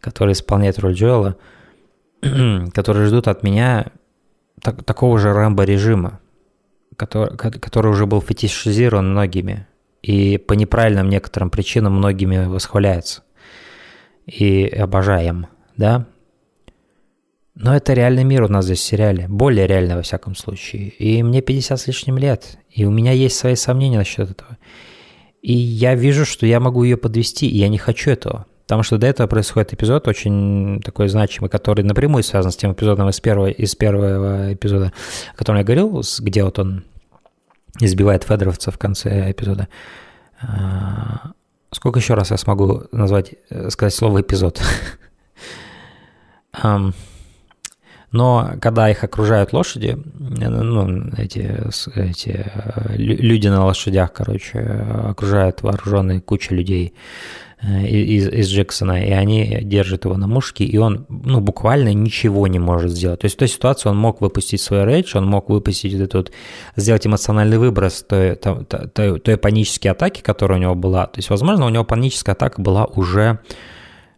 [0.00, 1.38] который исполняет роль Джоэла,
[2.74, 3.86] которые ждут от меня
[4.60, 6.20] так, такого же Рэмбо-режима,
[6.98, 9.66] который, который уже был фетишизирован многими
[10.02, 13.22] и по неправильным некоторым причинам многими восхваляется
[14.26, 15.46] и обожаем,
[15.78, 16.06] да?
[17.56, 20.90] Но это реальный мир у нас здесь в сериале, более реальный во всяком случае.
[20.90, 24.58] И мне 50 с лишним лет, и у меня есть свои сомнения насчет этого.
[25.40, 28.44] И я вижу, что я могу ее подвести, и я не хочу этого.
[28.64, 33.08] Потому что до этого происходит эпизод очень такой значимый, который напрямую связан с тем эпизодом
[33.08, 34.92] из первого, из первого эпизода,
[35.32, 36.84] о котором я говорил, где вот он
[37.80, 39.68] избивает Федоровца в конце эпизода.
[40.42, 41.30] А,
[41.70, 44.60] сколько еще раз я смогу назвать, э, сказать слово эпизод?
[48.16, 51.60] Но когда их окружают лошади, ну, эти,
[51.94, 56.94] эти э, люди на лошадях, короче, окружают вооруженные куча людей
[57.60, 62.46] э, из, из Джексона, и они держат его на мушке, и он, ну, буквально ничего
[62.46, 63.20] не может сделать.
[63.20, 66.32] То есть в той ситуации он мог выпустить свой рейдж, он мог выпустить этот,
[66.74, 71.06] сделать эмоциональный выброс той, той, той, той панической атаки, которая у него была.
[71.06, 73.40] То есть, возможно, у него паническая атака была уже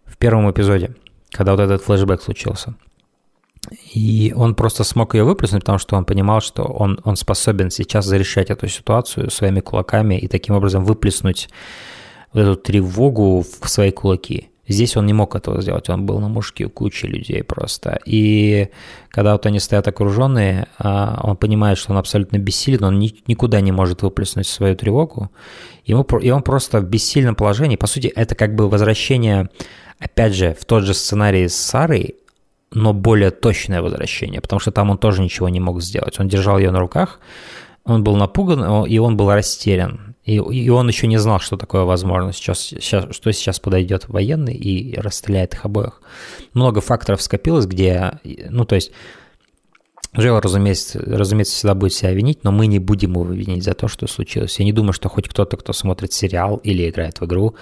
[0.05, 0.95] в первом эпизоде,
[1.33, 2.77] когда вот этот флешбэк случился.
[3.93, 8.07] И он просто смог ее выплеснуть, потому что он понимал, что он, он способен сейчас
[8.07, 11.49] зарешать эту ситуацию своими кулаками и таким образом выплеснуть
[12.33, 14.51] вот эту тревогу в свои кулаки.
[14.69, 17.99] Здесь он не мог этого сделать, он был на мушке у кучи людей просто.
[18.05, 18.69] И
[19.09, 23.73] когда вот они стоят окруженные, а, он понимает, что он абсолютно бессилен, он никуда не
[23.73, 25.31] может выплеснуть свою тревогу,
[25.87, 27.77] ему, и он просто в бессильном положении.
[27.77, 29.49] По сути, это как бы возвращение,
[29.99, 32.17] опять же, в тот же сценарий с Сарой,
[32.71, 36.19] но более точное возвращение, потому что там он тоже ничего не мог сделать.
[36.21, 37.21] Он держал ее на руках,
[37.85, 40.15] он был напуган, и он был растерян.
[40.25, 44.55] И, и он еще не знал, что такое возможно сейчас, сейчас, что сейчас подойдет военный
[44.55, 46.03] и расстреляет их обоих.
[46.53, 48.93] Много факторов скопилось, где, ну, то есть,
[50.15, 53.89] Джейл, разумеется, разумеется, всегда будет себя винить, но мы не будем его винить за то,
[53.89, 54.59] что случилось.
[54.59, 57.55] Я не думаю, что хоть кто-то, кто смотрит сериал или играет в игру,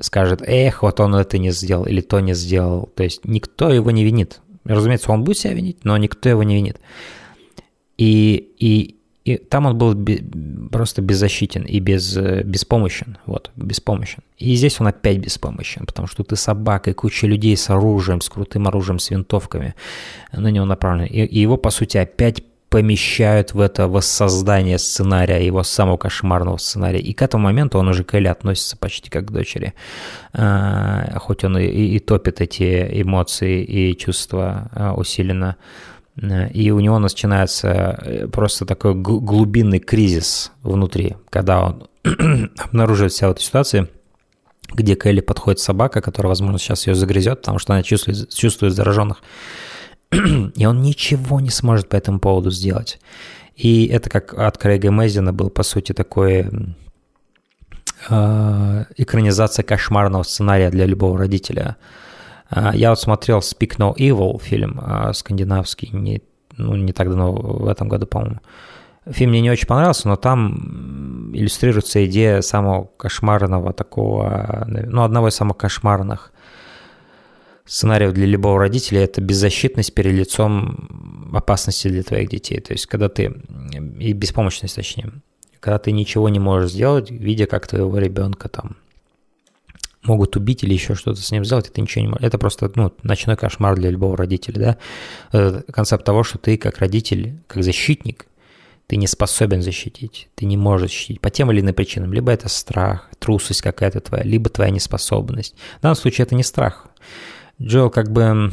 [0.00, 2.90] скажет, эх, вот он это не сделал или то не сделал.
[2.94, 4.40] То есть никто его не винит.
[4.64, 6.78] Разумеется, он будет себя винить, но никто его не винит.
[7.96, 9.96] И, и, и там он был
[10.70, 13.18] просто беззащитен и без, беспомощен.
[13.26, 14.22] Вот, беспомощен.
[14.36, 18.28] И здесь он опять беспомощен, потому что ты собака и куча людей с оружием, с
[18.28, 19.74] крутым оружием, с винтовками
[20.32, 21.08] на него направлены.
[21.08, 27.00] И, и его, по сути, опять помещают в это воссоздание сценария, его самого кошмарного сценария.
[27.00, 29.74] И к этому моменту он уже к Элли относится почти как к дочери.
[30.34, 35.56] А, хоть он и, и топит эти эмоции и чувства а, усиленно.
[36.52, 41.88] И у него начинается э, просто такой глубинный кризис внутри, когда он
[42.58, 43.88] обнаруживает вся эта ситуация,
[44.74, 48.74] где к Элли подходит собака, которая, возможно, сейчас ее загрызет, потому что она чувствует, чувствует
[48.74, 49.22] зараженных
[50.10, 52.98] и он ничего не сможет по этому поводу сделать.
[53.54, 56.48] И это как от Крейга Мэзина был, по сути, такой
[58.08, 61.76] э, экранизация кошмарного сценария для любого родителя.
[62.50, 66.22] Э, я вот смотрел Speak No Evil фильм э, скандинавский, не,
[66.56, 68.40] ну, не так давно, в этом году, по-моему.
[69.06, 75.34] Фильм мне не очень понравился, но там иллюстрируется идея самого кошмарного такого, ну, одного из
[75.34, 76.32] самых кошмарных
[77.68, 82.60] сценариев для любого родителя– это беззащитность перед лицом опасности для твоих детей.
[82.60, 83.32] То есть, когда ты,
[84.00, 85.12] и беспомощность точнее,
[85.60, 88.76] когда ты ничего не можешь сделать, видя, как твоего ребенка там
[90.02, 92.24] могут убить или еще что-то с ним сделать, это ничего не можешь.
[92.24, 94.78] Это просто ну, ночной кошмар для любого родителя.
[95.32, 95.38] Да?
[95.38, 98.26] Это концепт того, что ты как родитель, как защитник,
[98.86, 102.12] ты не способен защитить, ты не можешь защитить по тем или иным причинам.
[102.12, 105.54] Либо это страх, трусость какая-то твоя, либо твоя неспособность.
[105.78, 106.86] В данном случае это не страх.
[107.60, 108.52] Джоэл как бы...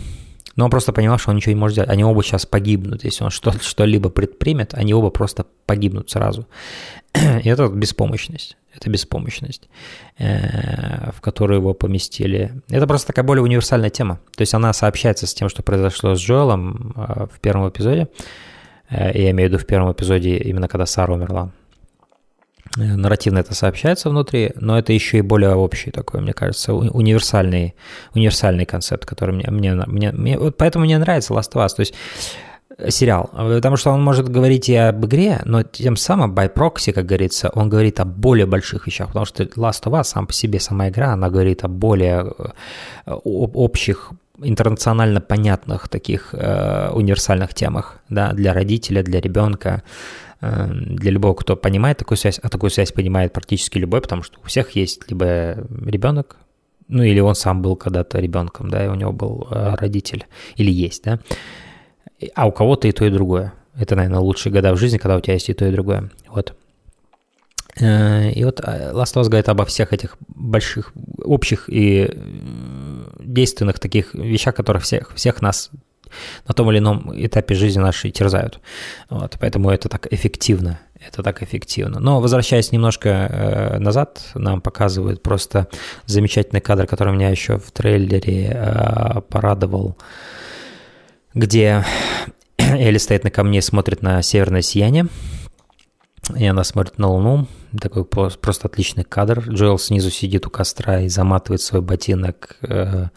[0.55, 1.89] Но он просто понимал, что он ничего не может сделать.
[1.89, 3.03] Они оба сейчас погибнут.
[3.03, 6.47] Если он что- что-либо предпримет, они оба просто погибнут сразу.
[7.43, 8.57] И это беспомощность.
[8.73, 9.69] Это беспомощность,
[10.17, 12.61] э, в которую его поместили.
[12.69, 14.19] Это просто такая более универсальная тема.
[14.35, 18.09] То есть она сообщается с тем, что произошло с Джоэлом э, в первом эпизоде.
[18.89, 21.51] Э, я имею в виду в первом эпизоде, именно когда Сара умерла.
[22.75, 27.75] Нарративно это сообщается внутри, но это еще и более общий такой, мне кажется, универсальный,
[28.13, 31.75] универсальный концепт, который мне, мне, мне, мне вот поэтому мне нравится Last of Us.
[31.75, 31.93] То есть
[32.89, 37.05] сериал, потому что он может говорить и об игре, но тем самым by proxy, как
[37.05, 40.59] говорится, он говорит о более больших вещах, потому что Last of Us сам по себе,
[40.59, 42.33] сама игра, она говорит о более
[43.05, 44.11] э, общих
[44.43, 50.24] интернационально понятных таких э, универсальных темах, да, для родителя, для ребенка, э,
[50.69, 54.47] для любого, кто понимает такую связь, а такую связь понимает практически любой, потому что у
[54.47, 56.37] всех есть либо ребенок,
[56.87, 60.71] ну или он сам был когда-то ребенком, да, и у него был э, родитель, или
[60.71, 61.19] есть, да,
[62.33, 63.53] а у кого-то и то, и другое.
[63.77, 66.09] Это, наверное, лучшие года в жизни, когда у тебя есть и то, и другое.
[66.27, 66.55] Вот.
[67.79, 72.09] Э, и вот э, Last of Us говорит обо всех этих больших, общих и
[73.19, 75.71] действенных таких вещах, которые всех, всех нас
[76.47, 78.59] на том или ином этапе жизни нашей терзают.
[79.09, 80.79] Вот, поэтому это так эффективно.
[80.99, 81.99] Это так эффективно.
[81.99, 85.67] Но возвращаясь немножко э, назад, нам показывают просто
[86.05, 89.97] замечательный кадр, который меня еще в трейлере э, порадовал
[91.35, 91.85] где
[92.57, 95.07] Элли стоит на камне и смотрит на северное сияние.
[96.33, 97.47] И она смотрит на Луну.
[97.79, 99.43] Такой просто отличный кадр.
[99.47, 103.07] Джоэл снизу сидит у костра и заматывает свой ботинок э,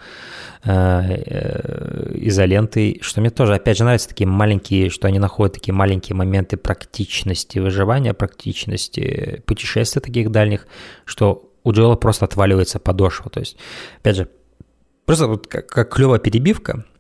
[0.65, 2.99] э, изолентой.
[3.01, 7.59] Что мне тоже, опять же, нравятся такие маленькие, что они находят такие маленькие моменты практичности
[7.59, 10.67] выживания, практичности путешествий таких дальних,
[11.05, 13.31] что у Джоэла просто отваливается подошва.
[13.31, 13.57] То есть,
[14.01, 14.29] опять же,
[15.07, 16.85] просто вот как, как клевая перебивка–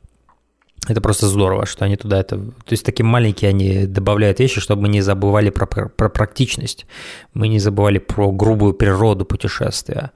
[0.89, 2.39] это просто здорово, что они туда это...
[2.39, 6.87] То есть такие маленькие они добавляют вещи, чтобы мы не забывали про, про, практичность.
[7.35, 10.13] Мы не забывали про грубую природу путешествия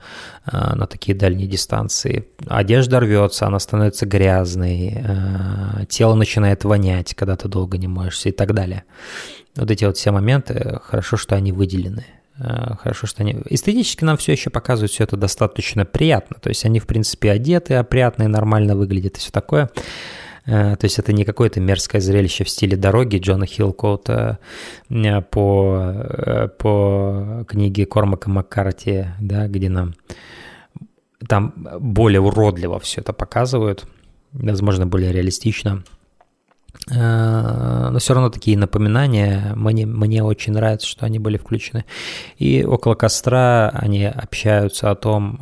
[0.50, 2.26] э, на такие дальние дистанции.
[2.46, 8.32] Одежда рвется, она становится грязной, э, тело начинает вонять, когда ты долго не моешься и
[8.32, 8.84] так далее.
[9.56, 12.06] Вот эти вот все моменты, хорошо, что они выделены.
[12.38, 13.36] Э, хорошо, что они...
[13.50, 16.36] Эстетически нам все еще показывают все это достаточно приятно.
[16.40, 19.70] То есть они, в принципе, одеты, опрятные, нормально выглядят и все такое.
[20.46, 24.38] Э, то есть это не какое-то мерзкое зрелище в стиле дороги Джона Хиллкоута
[24.90, 29.94] э, по, э, по книге Кормака Маккарти, да, где нам
[31.28, 33.86] там более уродливо все это показывают,
[34.32, 35.84] возможно, более реалистично.
[36.88, 41.84] Но все равно такие напоминания, мне, мне очень нравится, что они были включены.
[42.38, 45.38] И около костра они общаются о том,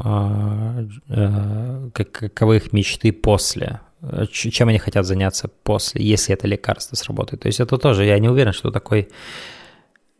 [1.94, 3.80] каковы их мечты после
[4.30, 7.42] чем они хотят заняться после, если это лекарство сработает.
[7.42, 9.08] То есть это тоже, я не уверен, что такой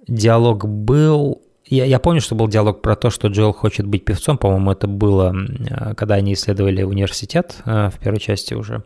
[0.07, 1.43] диалог был.
[1.67, 4.87] Я, я помню, что был диалог про то, что Джоэл хочет быть певцом, по-моему, это
[4.89, 8.83] было, э, когда они исследовали университет э, в первой части уже.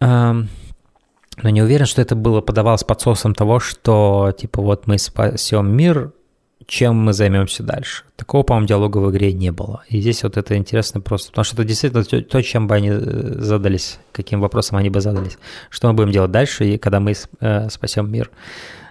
[0.00, 0.48] Эм,
[1.42, 3.00] но не уверен, что это было подавалось под
[3.34, 6.12] того, что типа вот мы спасем мир,
[6.70, 8.04] чем мы займемся дальше.
[8.14, 9.82] Такого, по-моему, диалога в игре не было.
[9.88, 13.34] И здесь вот это интересно просто, потому что это действительно то, чем бы они э,
[13.38, 15.36] задались, каким вопросом они бы задались.
[15.68, 18.30] Что мы будем делать дальше, и когда мы э, спасем мир.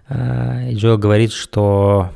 [0.09, 2.09] Э, и Джоэл говорит, что,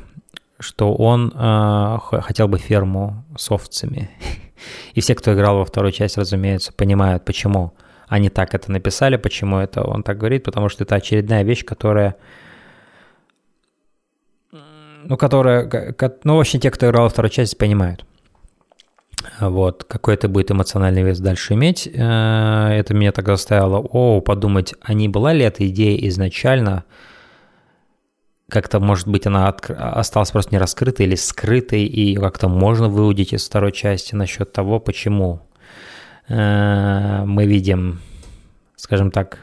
[0.60, 4.10] что он хотел бы ферму с овцами.
[4.94, 7.72] И все, кто играл во вторую часть, разумеется, понимают, почему
[8.06, 12.16] они так это написали, почему это он так говорит, потому что это очередная вещь, которая
[15.08, 15.94] ну, которая,
[16.24, 18.04] ну, в общем, те, кто играл вторую часть, понимают.
[19.40, 21.88] Вот, какой это будет эмоциональный вес дальше иметь.
[21.92, 26.84] Э, это меня тогда заставило, о, подумать, а не была ли эта идея изначально,
[28.50, 33.32] как-то, может быть, она от, осталась просто не раскрытой или скрытой, и как-то можно выудить
[33.32, 35.40] из второй части насчет того, почему
[36.28, 38.00] э, мы видим,
[38.76, 39.38] скажем так,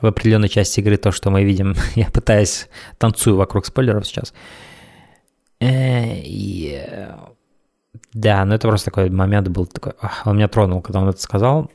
[0.00, 1.74] в определенной части игры то, что мы видим.
[1.94, 4.34] Я пытаюсь, танцую вокруг спойлеров сейчас.
[5.64, 6.22] Э.
[6.74, 7.14] Э,
[8.12, 9.92] да, но это просто такой момент был такой,
[10.24, 11.70] он меня тронул, когда он это сказал.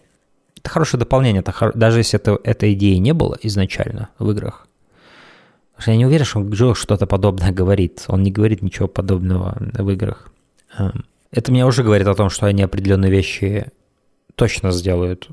[0.57, 1.73] Это хорошее дополнение, это хор...
[1.75, 4.67] даже если это, этой идеи не было изначально в играх.
[5.71, 8.05] Потому что я не уверен, что Джо что-то подобное говорит.
[8.07, 10.29] Он не говорит ничего подобного в играх.
[10.77, 13.67] Эм, это мне уже говорит о том, что они определенные вещи
[14.35, 15.29] точно сделают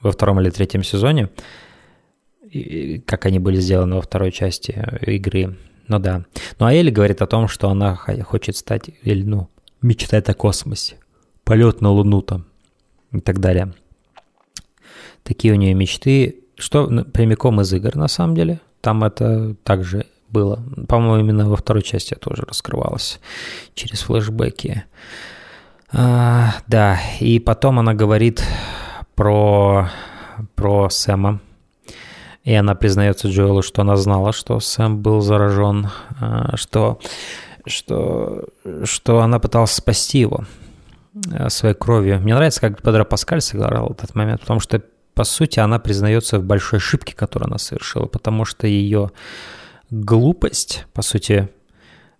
[0.00, 1.30] во втором или третьем сезоне,
[3.06, 5.56] как они были сделаны во второй части игры.
[5.88, 6.24] Ну да.
[6.58, 9.48] Ну а Элли говорит о том, что она хочет стать, или, ну,
[9.82, 10.96] мечтает о космосе.
[11.44, 12.44] Полет на Луну там
[13.12, 13.74] и так далее.
[15.22, 18.60] Такие у нее мечты, что прямиком из игр на самом деле.
[18.80, 20.62] Там это также было.
[20.88, 23.20] По-моему, именно во второй части это уже раскрывалось
[23.74, 24.84] через флешбеки.
[25.90, 28.44] А, да, и потом она говорит
[29.14, 29.90] про,
[30.54, 31.40] про Сэма.
[32.48, 35.88] И она признается Джоэлу, что она знала, что Сэм был заражен,
[36.18, 36.98] а, что,
[37.66, 38.48] что,
[38.84, 40.46] что она пыталась спасти его
[41.30, 42.20] а, своей кровью.
[42.20, 44.82] Мне нравится, как Педро Паскаль сыграл этот момент, потому что,
[45.12, 49.10] по сути, она признается в большой ошибке, которую она совершила, потому что ее
[49.90, 51.50] глупость, по сути,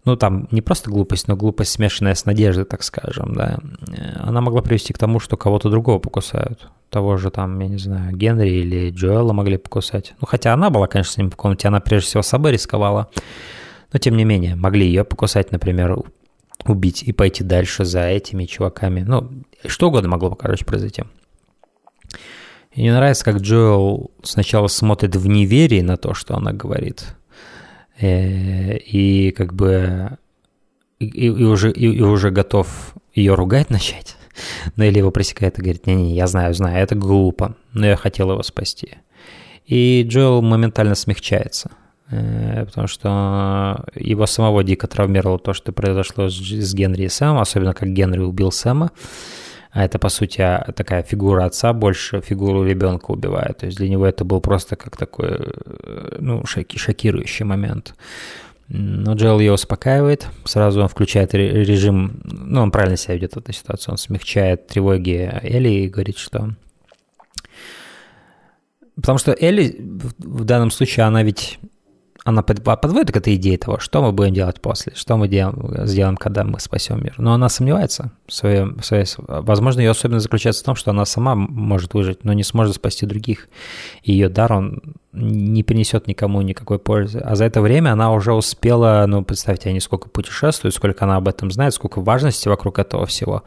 [0.05, 3.59] ну там не просто глупость, но глупость, смешанная с надеждой, так скажем, да,
[4.18, 6.68] она могла привести к тому, что кого-то другого покусают.
[6.90, 10.14] Того же там, я не знаю, Генри или Джоэла могли покусать.
[10.20, 13.11] Ну, хотя она была, конечно, с ним в комнате, она прежде всего собой рисковала.
[13.92, 15.99] Но, тем не менее, могли ее покусать, например,
[16.64, 19.03] убить и пойти дальше за этими чуваками.
[19.03, 19.30] Ну,
[19.66, 21.05] что угодно могло, короче, произойти.
[22.72, 27.05] И мне нравится, как Джоэл сначала смотрит в неверии на то, что она говорит–
[28.01, 30.18] и как бы
[30.99, 34.16] и, и, уже, и, и уже готов ее ругать начать.
[34.76, 38.30] Но Элли его пресекает и говорит, не-не, я знаю, знаю, это глупо, но я хотел
[38.30, 38.99] его спасти.
[39.66, 41.70] И Джоэл моментально смягчается,
[42.11, 47.74] э, потому что его самого дико травмировало то, что произошло с Генри и Сэмом, особенно
[47.74, 48.90] как Генри убил Сэма.
[49.70, 53.58] А это, по сути, а, такая фигура отца больше фигуру ребенка убивает.
[53.58, 57.94] То есть для него это был просто как такой, э, ну, шоки, шокирующий момент.
[58.68, 63.54] Но Джел ее успокаивает, сразу он включает режим, ну, он правильно себя ведет в этой
[63.54, 66.50] ситуации, он смягчает тревоги Элли и говорит, что...
[68.94, 69.76] Потому что Элли
[70.18, 71.58] в данном случае, она ведь
[72.29, 76.16] она подводит к этой идее того, что мы будем делать после, что мы делаем, сделаем,
[76.18, 77.14] когда мы спасем мир.
[77.16, 81.07] Но она сомневается в своем, в своей, возможно, ее особенность заключается в том, что она
[81.07, 83.49] сама может выжить, но не сможет спасти других.
[84.03, 87.18] Ее дар, он не принесет никому никакой пользы.
[87.18, 91.29] А за это время она уже успела, ну, представьте, они сколько путешествуют, сколько она об
[91.29, 93.43] этом знает, сколько важности вокруг этого всего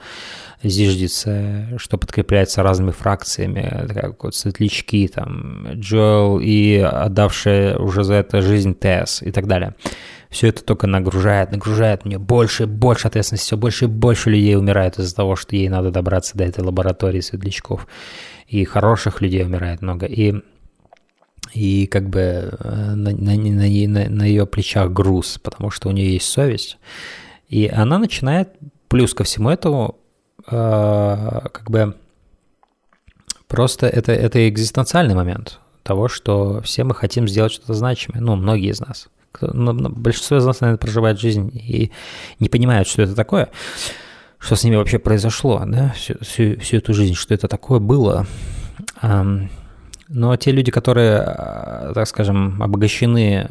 [0.64, 8.41] зиждется, что подкрепляется разными фракциями, как вот светлячки, там, Джоэл и отдавшая уже за это
[8.41, 9.76] жизнь Тесс и так далее.
[10.30, 14.55] Все это только нагружает, нагружает мне больше и больше ответственности, все больше и больше людей
[14.55, 17.86] умирает из-за того, что ей надо добраться до этой лаборатории светлячков.
[18.47, 20.05] И хороших людей умирает много.
[20.05, 20.41] И
[21.53, 25.91] и как бы э, на, на, на, на, на ее плечах груз, потому что у
[25.91, 26.78] нее есть совесть.
[27.49, 28.49] И она начинает,
[28.88, 30.01] плюс ко всему этому, э,
[30.46, 31.96] как бы
[33.48, 38.72] просто это, это экзистенциальный момент того, что все мы хотим сделать что-то значимое, ну, многие
[38.72, 39.10] из нас.
[39.42, 41.92] Ну, ну, большинство из нас, наверное, проживает жизнь и
[42.39, 43.50] не понимают, что это такое,
[44.38, 48.28] что с ними вообще произошло, да, всю, всю, всю эту жизнь, что это такое было.
[50.14, 53.49] Но те люди, которые, а, так скажем, обогащены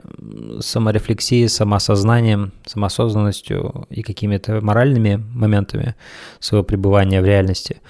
[0.60, 5.94] саморефлексией, самоосознанием, самоосознанностью и какими-то моральными моментами
[6.38, 7.80] своего пребывания в реальности,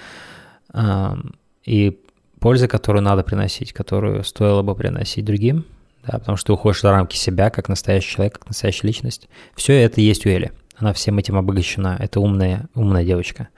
[0.73, 1.19] а,
[1.65, 1.99] и
[2.39, 5.65] пользы, которую надо приносить, которую стоило бы приносить другим,
[6.07, 9.29] да, потому что ты уходишь за рамки себя, как настоящий человек, как настоящая личность.
[9.57, 10.53] Все это есть у Эли.
[10.77, 11.97] Она всем этим обогащена.
[11.99, 13.49] Это умная, умная девочка.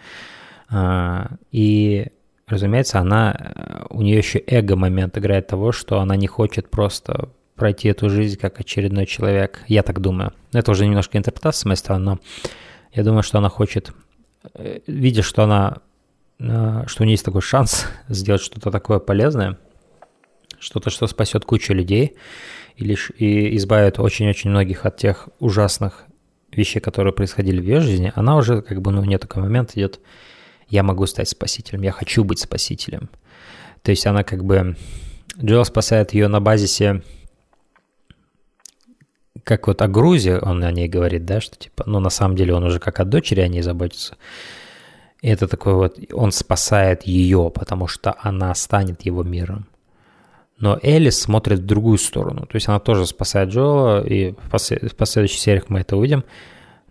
[0.70, 2.06] А, и
[2.46, 7.88] разумеется, она, э, у нее еще эго-момент играет того, что она не хочет просто пройти
[7.88, 9.62] эту жизнь как очередной человек.
[9.68, 10.32] Я так думаю.
[10.52, 12.18] Это уже немножко интерпретация с моей стороны, но
[12.92, 13.92] я думаю, что она хочет,
[14.54, 15.78] э, видя, что она,
[16.38, 19.58] э, что у нее есть такой шанс сделать что-то такое полезное,
[20.58, 22.16] что-то, что спасет кучу людей
[22.76, 26.04] и, лишь, и избавит очень-очень многих от тех ужасных
[26.50, 30.00] вещей, которые происходили в ее жизни, она уже как бы, ну, не такой момент идет,
[30.72, 33.10] я могу стать спасителем, я хочу быть спасителем.
[33.82, 34.76] То есть она как бы...
[35.38, 37.02] Джоэл спасает ее на базисе
[39.44, 42.54] как вот о Грузе он о ней говорит, да, что типа, ну, на самом деле
[42.54, 44.16] он уже как о дочери о ней заботится.
[45.20, 49.66] И это такой вот, он спасает ее, потому что она станет его миром.
[50.58, 52.46] Но Элис смотрит в другую сторону.
[52.46, 54.92] То есть она тоже спасает Джоэла, и в, послед...
[54.92, 56.24] в последующих сериях мы это увидим.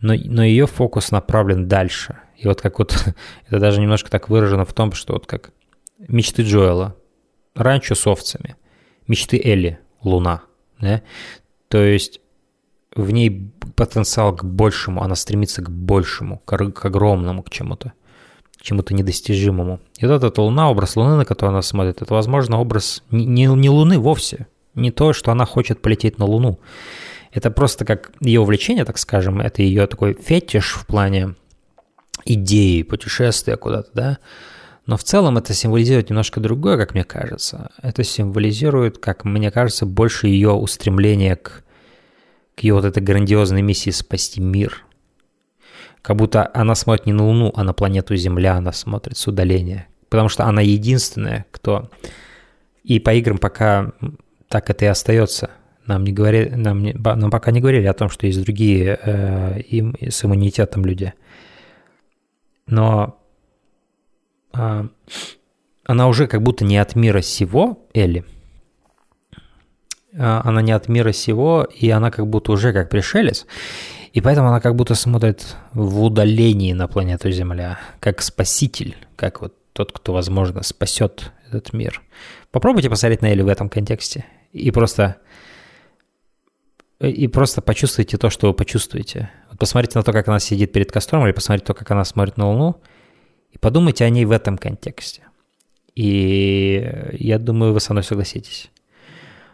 [0.01, 2.93] Но, но ее фокус направлен дальше– и вот как вот,
[3.47, 5.51] это даже немножко так выражено в том, что вот как
[5.99, 6.95] мечты Джоэла,
[7.55, 8.55] ранчо с овцами,
[9.07, 10.41] мечты Элли, луна,
[10.79, 11.01] да?
[11.67, 12.19] То есть
[12.95, 17.93] в ней потенциал к большему, она стремится к большему, к, к огромному, к чему-то,
[18.57, 19.79] к чему-то недостижимому.
[19.99, 23.45] И вот эта луна, образ луны, на которую она смотрит, это, возможно, образ не, не,
[23.45, 26.59] не луны вовсе, не то, что она хочет полететь на луну.
[27.31, 31.35] Это просто как ее увлечение, так скажем, это ее такой фетиш в плане
[32.25, 34.17] идеи путешествия куда-то, да.
[34.85, 37.71] Но в целом это символизирует немножко другое, как мне кажется.
[37.81, 41.63] Это символизирует, как мне кажется, больше ее устремление к,
[42.55, 44.85] к ее вот этой грандиозной миссии спасти мир.
[46.01, 49.87] Как будто она смотрит не на Луну, а на планету Земля, она смотрит с удаления.
[50.09, 51.89] Потому что она единственная, кто...
[52.83, 53.93] И по играм пока
[54.47, 55.51] так это и остается.
[55.91, 59.93] Нам, не говори, нам, нам пока не говорили о том, что есть другие э, им,
[59.99, 61.13] с иммунитетом люди.
[62.65, 63.19] Но
[64.53, 64.87] э,
[65.83, 68.23] она уже как будто не от мира сего, Элли.
[70.13, 73.45] Э, она не от мира сего, и она как будто уже как пришелец.
[74.13, 79.55] И поэтому она как будто смотрит в удалении на планету Земля, как спаситель, как вот
[79.73, 82.01] тот, кто, возможно, спасет этот мир.
[82.49, 84.23] Попробуйте посмотреть на Элли в этом контексте
[84.53, 85.17] и просто
[87.07, 89.29] и просто почувствуйте то, что вы почувствуете.
[89.49, 92.37] Вот посмотрите на то, как она сидит перед костром, или посмотрите то, как она смотрит
[92.37, 92.81] на Луну,
[93.51, 95.23] и подумайте о ней в этом контексте.
[95.95, 98.71] И я думаю, вы со мной согласитесь.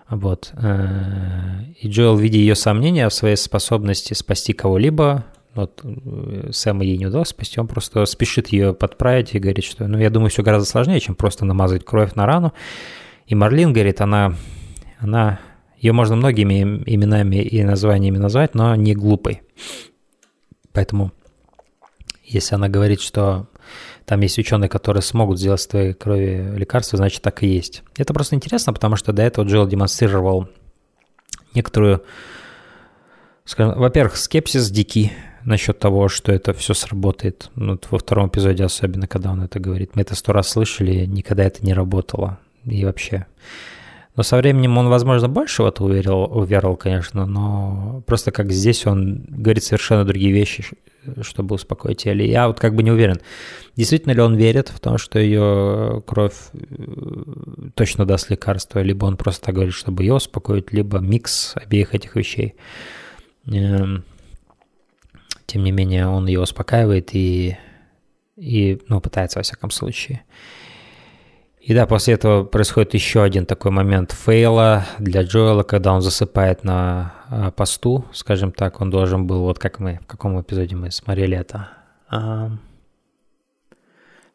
[0.09, 0.51] Вот.
[0.53, 6.97] Э, и Джоэл, видя ее сомнения в своей способности спасти кого-либо, вот э, Сэма ей
[6.97, 10.43] не удалось спасти, он просто спешит ее подправить и говорит, что, ну, я думаю, все
[10.43, 12.53] гораздо сложнее, чем просто намазать кровь на рану.
[13.25, 14.35] И Марлин говорит, она,
[14.99, 15.39] она,
[15.77, 19.41] ее можно многими именами и названиями назвать, но не глупой.
[20.73, 21.11] Поэтому,
[22.23, 23.47] если она говорит, что
[24.05, 27.83] там есть ученые, которые смогут сделать с твоей крови лекарство, значит, так и есть.
[27.97, 30.47] Это просто интересно, потому что до этого Джилл демонстрировал
[31.53, 32.03] некоторую,
[33.43, 35.11] скажем, во-первых, скепсис дикий
[35.43, 37.49] насчет того, что это все сработает.
[37.55, 39.95] Ну, во втором эпизоде особенно, когда он это говорит.
[39.95, 42.39] Мы это сто раз слышали, никогда это не работало.
[42.65, 43.25] И вообще.
[44.17, 48.87] Но со временем он, возможно, больше в это уверил, уверовал, конечно, но просто как здесь
[48.87, 50.65] он говорит совершенно другие вещи,
[51.21, 52.23] чтобы успокоить Элли.
[52.23, 53.21] Я вот как бы не уверен,
[53.75, 59.17] действительно ли он верит в то, что ее кровь э, точно даст лекарство, либо он
[59.17, 62.55] просто так говорит, чтобы ее успокоить, либо микс обеих этих вещей.
[63.45, 64.03] Эм,
[65.45, 67.55] тем не менее, он ее успокаивает и,
[68.35, 70.23] и ну, пытается во всяком случае.
[71.67, 76.63] И да, после этого происходит еще один такой момент фейла для Джоэла, когда он засыпает
[76.63, 80.91] на а, посту, скажем так, он должен был, вот как мы, в каком эпизоде мы
[80.91, 81.67] смотрели это,
[82.09, 82.57] в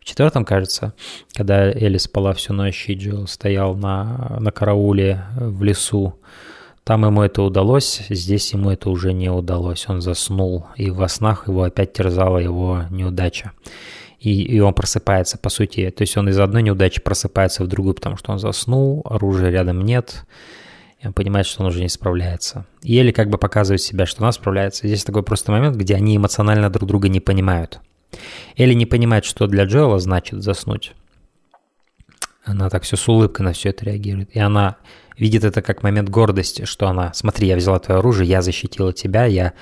[0.05, 0.93] четвертом, кажется,
[1.33, 6.21] когда Элли спала всю ночь, и Джоэл стоял на, на карауле в лесу,
[6.85, 9.89] там ему это удалось, здесь ему это уже не удалось.
[9.89, 13.53] Он заснул, и во снах его опять терзала его неудача.
[14.23, 15.91] И, и он просыпается, по сути.
[15.91, 19.83] То есть он из одной неудачи просыпается в другую, потому что он заснул, оружия рядом
[19.83, 20.25] нет,
[21.01, 22.65] и он понимает, что он уже не справляется.
[22.85, 24.87] И Элли как бы показывает себя, что она справляется.
[24.87, 27.81] Здесь такой просто момент, где они эмоционально друг друга не понимают.
[28.57, 30.93] Элли не понимает, что для Джоэла значит заснуть.
[32.45, 34.31] Она так все с улыбкой на все это реагирует.
[34.37, 34.77] И она
[35.19, 39.25] видит это как момент гордости, что она, смотри, я взяла твое оружие, я защитила тебя,
[39.25, 39.53] я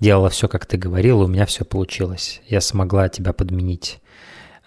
[0.00, 2.42] делала все, как ты говорил, у меня все получилось.
[2.46, 4.00] Я смогла тебя подменить.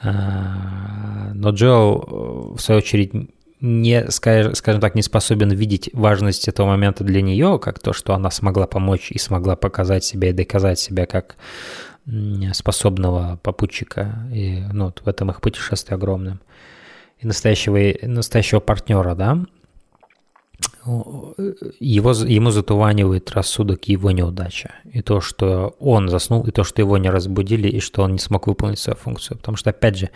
[0.02, 3.14] А, но Джоэл, в свою очередь,
[3.60, 8.30] не, скажем так, не способен видеть важность этого момента для нее, как то, что она
[8.30, 11.38] смогла помочь и смогла показать себя и доказать себя как
[12.54, 16.40] способного попутчика и, ну, вот в этом их путешествии огромным
[17.20, 19.40] и настоящего, настоящего партнера, да,
[21.80, 24.76] его, ему затуманивает рассудок его неудача.
[24.92, 28.20] И то, что он заснул, и то, что его не разбудили, и что он не
[28.20, 29.38] смог выполнить свою функцию.
[29.38, 30.10] Потому что, опять же,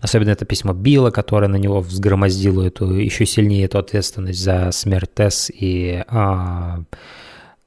[0.00, 5.14] особенно это письмо Билла, которое на него взгромоздило эту, еще сильнее эту ответственность за смерть
[5.14, 6.82] Тесс и а,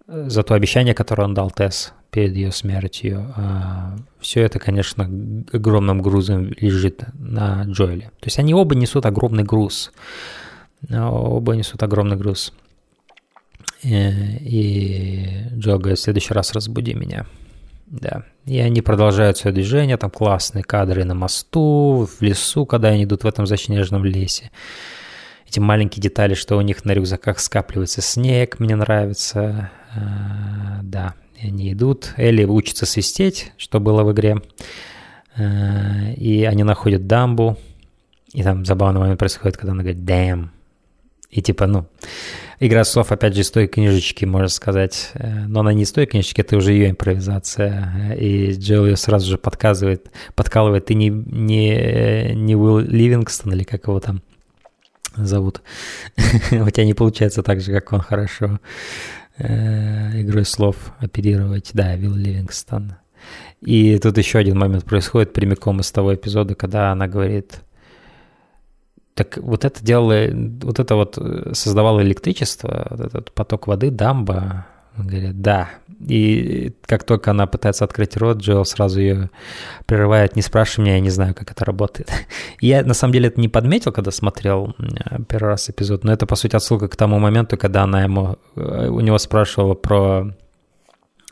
[0.07, 3.33] за то обещание, которое он дал Тесс перед ее смертью.
[3.35, 5.09] А, все это, конечно,
[5.53, 8.11] огромным грузом лежит на Джоэле.
[8.19, 9.91] То есть они оба несут огромный груз.
[10.89, 12.53] Оба несут огромный груз.
[13.83, 17.25] И, и Джо говорит, в следующий раз разбуди меня.
[17.87, 18.23] Да.
[18.45, 23.23] И они продолжают свое движение, там классные кадры на мосту, в лесу, когда они идут
[23.23, 24.51] в этом заснеженном лесе.
[25.47, 29.71] Эти маленькие детали, что у них на рюкзаках скапливается снег, мне нравится.
[29.95, 32.13] А, да, и они идут.
[32.17, 34.41] Элли учится свистеть, что было в игре.
[35.35, 37.57] А, и они находят дамбу.
[38.33, 40.49] И там забавный момент происходит, когда она говорит «damn»,
[41.29, 41.85] и типа, ну,
[42.59, 45.11] игра слов, опять же, из той книжечки, можно сказать.
[45.13, 48.15] Э, но она не из той книжечки, это уже ее импровизация.
[48.19, 50.85] И Джилл ее сразу же подказывает, подкалывает.
[50.85, 54.23] Ты не, не, не Уилл Ливингстон или как его там
[55.15, 55.61] зовут.
[56.51, 58.59] У тебя не получается так же, как он хорошо
[59.37, 61.69] э, игрой слов оперировать.
[61.73, 62.95] Да, Уилл Ливингстон.
[63.61, 67.61] И тут еще один момент происходит прямиком из того эпизода, когда она говорит
[69.19, 70.29] так вот это делало,
[70.61, 74.65] вот это вот э, создавало электричество, вот этот поток воды, дамба,
[74.97, 75.71] Он говорит, да.
[76.07, 79.29] И как только она пытается открыть рот, Джоэл сразу ее
[79.87, 82.09] прерывает, не спрашивай меня, я не знаю, как это работает.
[82.61, 84.73] Я на самом деле это не подметил, когда смотрел
[85.27, 88.87] первый раз эпизод, но это, по сути, отсылка к тому моменту, когда она ему, э,
[88.87, 90.33] у него спрашивала про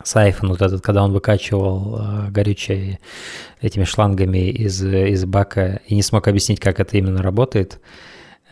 [0.04, 3.00] сайфон вот этот, когда он выкачивал э, горючее
[3.62, 7.80] этими шлангами из, из бака и не смог объяснить, как это именно работает.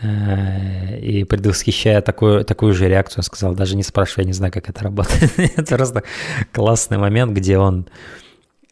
[0.01, 4.69] Э, и предвосхищая такую, такую же реакцию, он сказал, даже не спрашивая, не знаю, как
[4.69, 5.31] это работает.
[5.57, 6.03] это просто
[6.51, 7.87] классный момент, где он...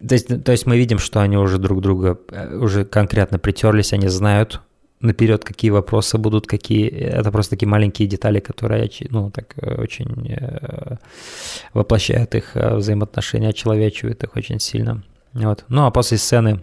[0.06, 3.94] То есть, то есть мы видим, что они уже друг друга э, уже конкретно притерлись,
[3.94, 4.62] они знают
[5.04, 6.88] наперед, какие вопросы будут, какие...
[6.90, 10.38] Это просто такие маленькие детали, которые, ну, так э, очень
[11.74, 15.04] воплощают их взаимоотношения, очеловечивают их очень сильно.
[15.34, 15.66] Вот.
[15.68, 16.60] Ну, а после сцены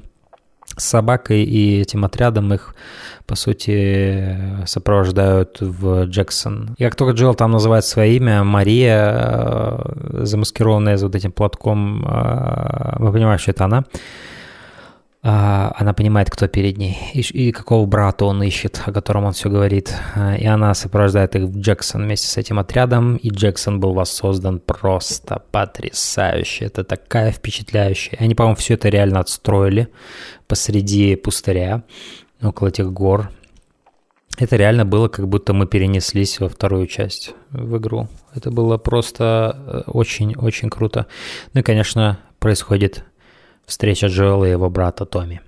[0.77, 2.75] с собакой и этим отрядом их,
[3.27, 4.37] по сути,
[4.67, 6.75] сопровождают в Джексон.
[6.79, 12.05] И как только Джилл там называет свое имя, Мария, э, замаскированная за вот этим платком,
[12.07, 13.85] э, мы понимаем, что это она,
[15.23, 19.51] она понимает, кто перед ней и, и какого брата он ищет, о котором он все
[19.51, 19.95] говорит.
[20.15, 23.17] А, и она сопровождает их в Джексон вместе с этим отрядом.
[23.17, 26.65] И Джексон был воссоздан просто потрясающе.
[26.65, 28.17] Это такая впечатляющая.
[28.19, 29.89] Они, по-моему, все это реально отстроили
[30.49, 31.83] посреди пустыря,
[32.41, 33.31] около этих гор.
[34.39, 38.09] Это реально было, как будто мы перенеслись во вторую часть в игру.
[38.35, 41.07] Это было просто очень-очень э, круто.
[41.53, 43.05] Ну и, конечно, происходит
[43.67, 45.41] встреча Джоэла и его брата Томми.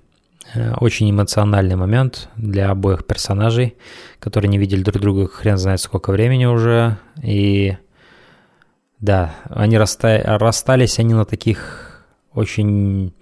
[0.53, 3.75] Э, очень эмоциональный момент для обоих персонажей,
[4.19, 6.97] которые не видели друг друга хрен знает сколько времени уже.
[7.21, 7.77] И
[8.99, 10.21] да, они расста...
[10.39, 13.13] расстались они на таких очень...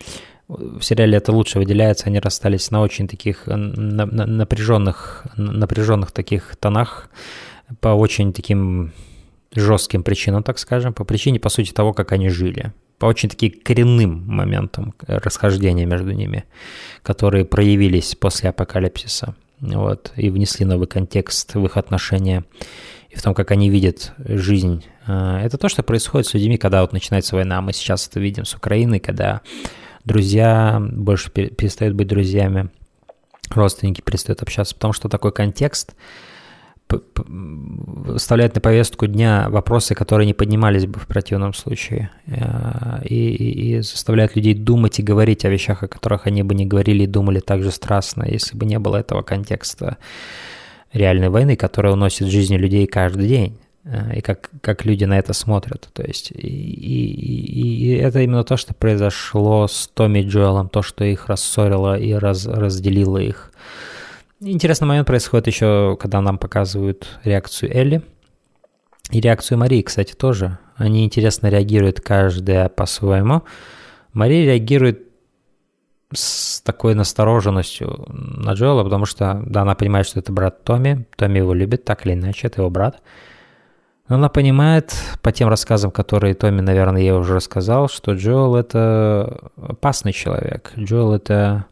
[0.47, 7.09] В сериале это лучше выделяется, они расстались на очень таких напряженных, напряженных таких тонах,
[7.79, 8.91] по очень таким
[9.55, 13.53] жестким причинам, так скажем, по причине, по сути, того, как они жили по очень таким
[13.63, 16.43] коренным моментам расхождения между ними,
[17.01, 22.45] которые проявились после апокалипсиса вот, и внесли новый контекст в их отношения
[23.09, 24.85] и в том, как они видят жизнь.
[25.07, 27.59] А, это то, что происходит с людьми, когда вот начинается война.
[27.61, 29.41] Мы сейчас это видим с Украиной, когда
[30.05, 32.69] друзья больше перестают быть друзьями,
[33.49, 35.95] родственники перестают общаться, потому что такой контекст–
[37.27, 43.77] выставляет на повестку дня вопросы, которые не поднимались бы в противном случае, э, и, и,
[43.77, 47.07] и заставляет людей думать и говорить о вещах, о которых они бы не говорили и
[47.07, 49.97] думали так же страстно, если бы не было этого контекста
[50.93, 55.33] реальной войны, которая уносит жизни людей каждый день э, и как, как люди на это
[55.33, 55.89] смотрят.
[55.93, 61.03] То есть, и, и, и это именно то, что произошло с Томми Джоэлом, то, что
[61.03, 63.51] их рассорило и раз, разделило их.
[64.43, 68.01] Интересный момент происходит еще, когда нам показывают реакцию Элли.
[69.11, 70.57] И реакцию Марии, кстати, тоже.
[70.75, 73.43] Они интересно реагируют каждая по-своему.
[74.13, 75.03] Мария реагирует
[76.11, 81.37] с такой настороженностью на Джоэла, потому что, да, она понимает, что это брат Томми, Томми
[81.37, 82.99] его любит, так или иначе, это его брат.
[84.09, 89.51] Но она понимает, по тем рассказам, которые Томми, наверное, ей уже рассказал, что Джоэл— это
[89.55, 90.71] опасный человек.
[90.75, 91.65] Джоэл— это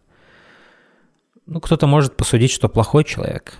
[1.49, 3.53] ну, кто-то может посудить, что плохой человек.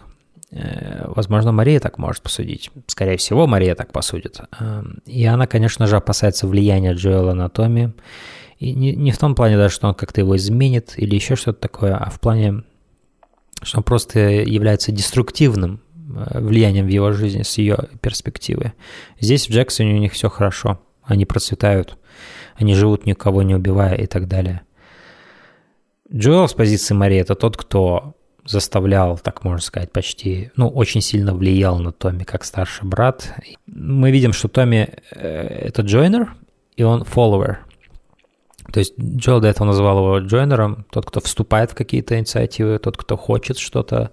[0.52, 2.70] Э, возможно, Мария так может посудить.
[2.88, 4.40] Скорее всего, Мария так посудит.
[4.60, 7.94] Эм, и она, конечно же, опасается влияния Джоэла на Томми.
[8.60, 11.96] И не, в том плане даже, что он как-то его изменит или еще что-то такое,
[11.96, 12.64] а в плане,
[13.64, 18.74] что он просто является деструктивным э, влиянием в его жизни с ее перспективы.
[19.20, 20.80] Здесь в Джексоне у них все хорошо.
[21.04, 21.98] Они процветают,
[22.56, 24.62] они живут никого не убивая и так далее.
[26.14, 31.36] Джоэл с позиции Марии это тот, кто заставлял, так можно сказать, почти, ну, очень сильно
[31.36, 33.36] влиял на Томми как старший брат.
[33.68, 36.34] Мы видим, что Томми э, это джойнер,
[36.76, 37.58] и он follower.
[38.74, 42.98] То есть Джоэл до этого называл его джойнером, тот, кто вступает в какие-то инициативы, тот,
[42.98, 44.12] кто хочет что-то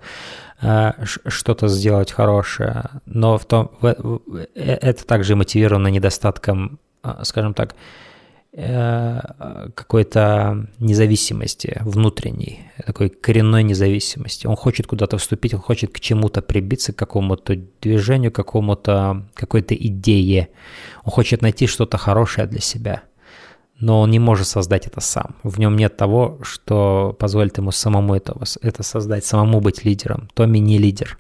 [0.61, 2.91] э, что-то сделать хорошее.
[3.07, 6.79] Но в том, в, в, э, это также мотивировано недостатком,
[7.23, 7.81] скажем так, Э,
[8.57, 14.47] какой-то независимости внутренней, такой коренной независимости.
[14.47, 19.75] Он хочет куда-то вступить, он хочет к чему-то прибиться, к какому-то движению, к какому-то, какой-то
[19.75, 20.49] идее.
[21.05, 23.03] Он хочет найти что-то хорошее для себя,
[23.79, 25.37] но он не может создать это сам.
[25.43, 30.31] В нем нет того, что позволит ему самому это, это создать, самому быть лидером.
[30.33, 31.19] Томми не лидер.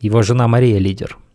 [0.00, 1.18] Его жена Мария лидер–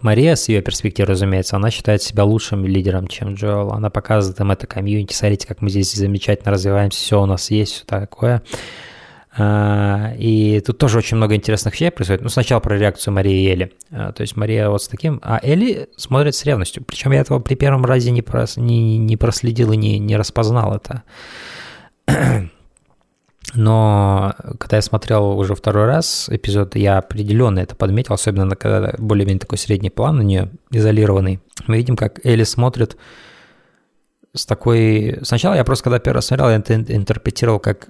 [0.00, 3.72] Мария, с ее перспективы, разумеется, она считает себя лучшим лидером, чем Джоэл.
[3.72, 5.12] Она показывает им это комьюнити.
[5.12, 8.42] Смотрите, как мы здесь замечательно развиваемся, все у нас есть, все такое.
[9.36, 12.22] А, И тут тоже очень много интересных вещей происходит.
[12.22, 13.72] Ну, сначала про реакцию Марии и Эли.
[13.90, 16.84] А, То есть Мария вот с таким, а Эли смотрит с ревностью.
[16.84, 20.74] Причем я этого при первом разе не, прос- не, не проследил и не, не распознал
[20.76, 21.02] это.
[23.54, 29.40] Но когда я смотрел уже второй раз эпизод, я определенно это подметил, особенно когда более-менее
[29.40, 31.40] такой средний план на нее, изолированный.
[31.66, 32.96] Мы видим, как Элли смотрит
[34.34, 35.18] с такой...
[35.22, 37.88] Сначала я просто, когда первый раз смотрел, я это ин- интерпретировал как,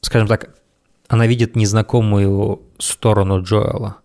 [0.00, 0.50] скажем так,
[1.08, 3.98] она видит незнакомую сторону Джоэла.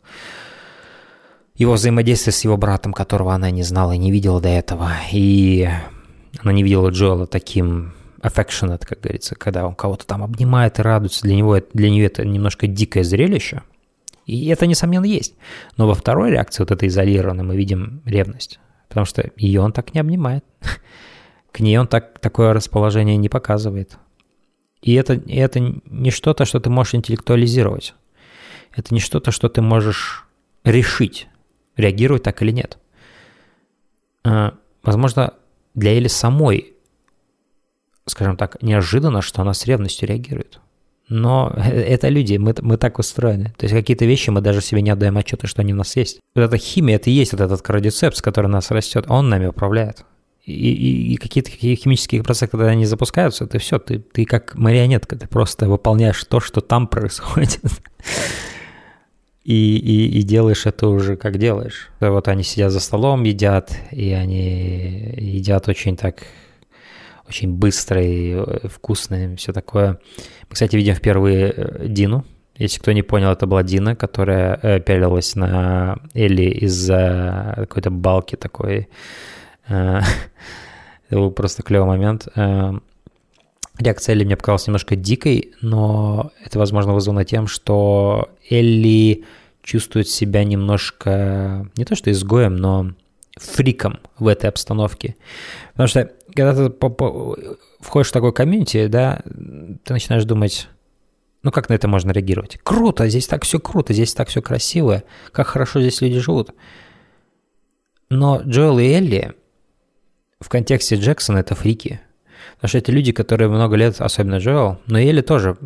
[1.55, 4.91] Его взаимодействие с его братом, которого она не знала и не видела до этого.
[5.13, 5.69] И
[6.39, 7.93] она не видела Джоэла таким
[8.27, 11.23] affectionate, как говорится, когда он кого-то там обнимает и радуется.
[11.23, 13.63] Для, него, для нее это немножко дикое зрелище.
[14.25, 15.35] И это, несомненно, есть.
[15.77, 18.59] Но во второй реакции, вот этой изолированной, мы видим ревность.
[18.89, 20.43] Потому что ее он так не обнимает.
[21.51, 23.97] К ней он так, такое расположение не показывает.
[24.81, 27.95] И это, и это не что-то, что ты можешь интеллектуализировать.
[28.75, 30.25] Это не что-то, что ты можешь
[30.63, 31.27] решить,
[31.77, 32.77] реагировать так или нет.
[34.23, 34.53] А,
[34.87, 35.33] Возможно,
[35.75, 36.76] для Эли самой,
[38.07, 40.59] скажем так, неожиданно, что она с ревностью реагирует.
[41.09, 43.53] Но это люди, мы, мы так устроены.
[43.57, 46.19] То есть какие-то вещи мы даже себе не отдаем отчета, что они у нас есть.
[46.35, 50.05] Вот эта химия, это и есть вот этот кардицепс, который нас растет, он нами управляет.
[50.45, 55.17] И, и- и какие-то химические процессы, когда они запускаются, ты все, ты, ты как марионетка,
[55.17, 57.59] ты просто выполняешь то, что там происходит.
[59.43, 61.89] И, и, и делаешь это уже как делаешь.
[62.01, 66.23] Вот они сидят за столом, едят, и они едят очень так,
[67.27, 69.99] очень быстро и э, вкусно, и все такое.
[70.49, 72.25] Мы, кстати, видим впервые э, Дину.
[72.55, 78.35] Если кто не понял, это была Дина, которая э, пялилась на Элли из-за какой-то балки
[78.35, 78.89] такой.
[79.67, 80.03] Это
[81.09, 82.27] был просто клевый момент.
[83.79, 89.23] Реакция Элли мне показалась немножко дикой, но это, возможно, вызвано тем, что Элли
[89.61, 92.91] чувствует себя немножко, не то что изгоем, но
[93.39, 95.15] фриком в этой обстановке.
[95.71, 96.73] Потому что когда ты
[97.79, 99.21] входишь в такой комьюнити, да,
[99.83, 100.67] ты начинаешь думать,
[101.43, 102.59] ну как на это можно реагировать?
[102.63, 106.51] Круто, здесь так все круто, здесь так все красиво, как хорошо здесь люди живут.
[108.09, 109.33] Но Джоэл и Элли
[110.39, 111.99] в контексте Джексона это фрики.
[112.55, 115.57] Потому что это люди, которые много лет, особенно Джоэл, но Элли тоже,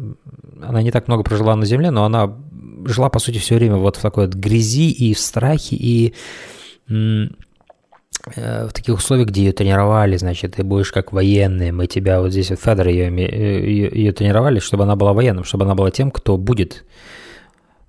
[0.62, 2.38] она не так много прожила на Земле, но она
[2.86, 6.14] жила, по сути, все время вот в такой вот грязи и в страхе, и
[8.26, 12.50] в таких условиях, где ее тренировали, значит, ты будешь как военный, мы тебя вот здесь
[12.50, 16.38] вот Федор ее, ее, ее тренировали, чтобы она была военным, чтобы она была тем, кто
[16.38, 16.86] будет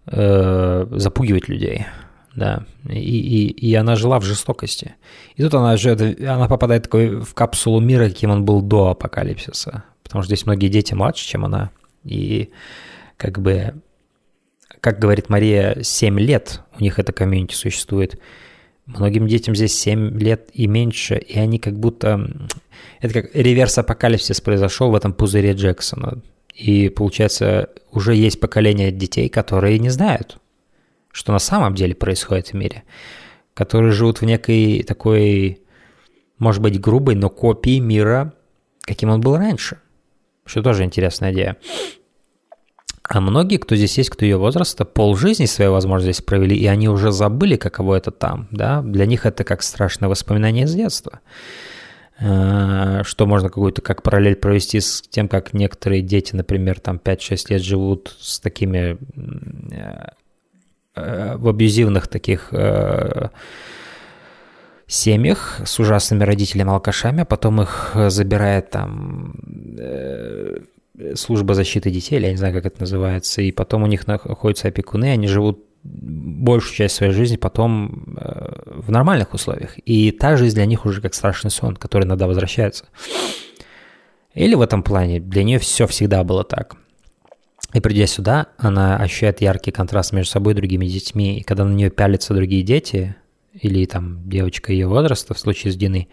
[0.07, 1.87] э, запугивать людей,
[2.35, 4.95] да, и, и, и она жила в жестокости.
[5.37, 9.85] И тут она живет, она попадает такой в капсулу мира, каким он был до апокалипсиса,
[10.03, 11.71] потому что здесь многие дети младше, чем она,
[12.05, 12.51] и
[13.19, 13.75] как бы,
[14.81, 18.19] как говорит Мария, 7 лет у них это комьюнити существует,
[18.87, 22.29] Многим детям здесь 7 лет и меньше, и они как будто...
[23.01, 26.21] Это как реверс-апокалипсис произошел в этом пузыре Джексона.
[26.55, 30.39] И получается, уже есть поколение детей, которые не знают,
[31.13, 32.83] что на самом деле происходит в мире.
[33.55, 35.61] Которые живут в некой такой,
[36.39, 38.35] может быть, грубой, но копии мира,
[38.83, 39.79] каким он был раньше.
[40.45, 41.57] Что тоже интересная идея.
[43.05, 46.89] А многие, кто здесь есть, кто ее возраста, полжизни своей, возможно, здесь провели, и они
[46.89, 51.21] уже забыли, каково это там, да, для них это как страшное воспоминание из детства.
[52.21, 57.47] Э, Что можно какую-то как параллель провести с тем, как некоторые дети, например, там 5-6
[57.51, 58.97] лет живут с такими
[59.73, 60.11] э,
[60.95, 62.53] э, в абьюзивных таких
[64.87, 69.35] семьях с ужасными родителями-алкашами, а потом их забирает там
[71.15, 74.69] служба защиты детей, или я не знаю, как это называется, и потом у них находятся
[74.69, 79.79] опекуны, они живут большую часть своей жизни потом э, в нормальных условиях.
[79.85, 82.85] И та жизнь для них уже как страшный сон, который иногда возвращается.
[84.35, 86.77] Или в этом плане для нее все всегда было так.
[87.75, 91.39] И придя сюда, она ощущает яркий контраст между собой и другими детьми.
[91.39, 93.17] И когда на нее пялятся другие дети,
[93.53, 96.09] или там девочка ее возраста, в случае с Диной,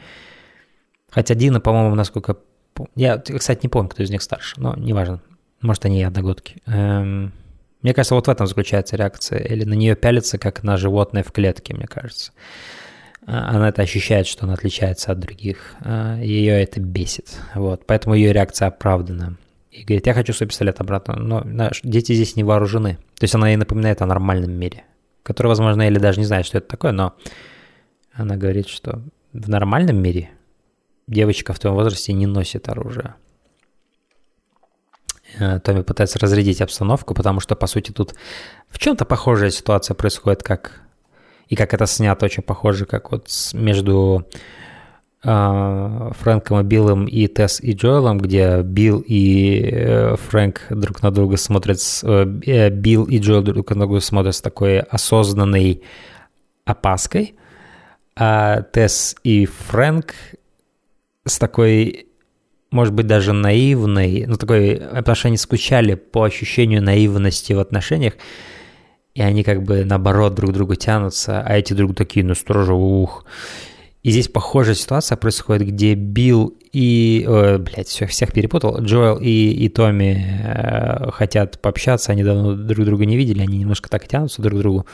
[1.09, 2.37] хотя Дина, по-моему, насколько
[2.95, 5.21] я, кстати, не помню, кто из них старше, но неважно.
[5.61, 6.61] Может, они и одногодки.
[6.65, 7.33] Эм,
[7.81, 9.39] мне кажется, вот в этом заключается реакция.
[9.39, 12.31] Или на нее пялится, как на животное в клетке, мне кажется.
[13.25, 15.75] Она это ощущает, что она отличается от других.
[15.85, 17.37] Ее это бесит.
[17.53, 17.85] Вот.
[17.85, 19.37] Поэтому ее реакция оправдана.
[19.71, 21.15] И говорит, я хочу свой пистолет обратно.
[21.15, 22.97] Но дети здесь не вооружены.
[23.17, 24.83] То есть она ей напоминает о нормальном мире,
[25.23, 27.15] который, возможно, или даже не знает, что это такое, но
[28.13, 29.01] она говорит, что
[29.31, 30.31] в нормальном мире
[31.09, 33.15] девочка в твоем возрасте не носит оружие.
[35.37, 38.13] Э, Томми пытается разрядить обстановку, потому что, по сути, тут
[38.69, 40.81] в чем-то похожая ситуация происходит, как
[41.47, 44.27] и как это снято, очень похоже, как вот между
[45.23, 51.11] э, Фрэнком и Биллом и Тесс и Джоэлом, где Билл и э, Фрэнк друг на
[51.11, 55.81] друга смотрят, с- э, э, Билл и Джоэл друг на друга смотрят с такой осознанной
[56.65, 57.35] опаской,
[58.15, 60.13] а Тесс и Фрэнк
[61.25, 62.07] с такой,
[62.71, 68.13] может быть, даже наивной, ну, такой, потому что они скучали по ощущению наивности в отношениях,
[69.15, 72.73] и они как бы наоборот друг к другу тянутся, а эти друг такие, ну, строже,
[72.73, 73.25] ух.
[74.01, 77.25] И здесь похожая ситуация происходит, где Билл и...
[77.27, 78.79] Э, блядь, все, всех перепутал.
[78.81, 83.89] Джоэл и, и Томми э, хотят пообщаться, они давно друг друга не видели, они немножко
[83.89, 84.85] так тянутся друг к другу.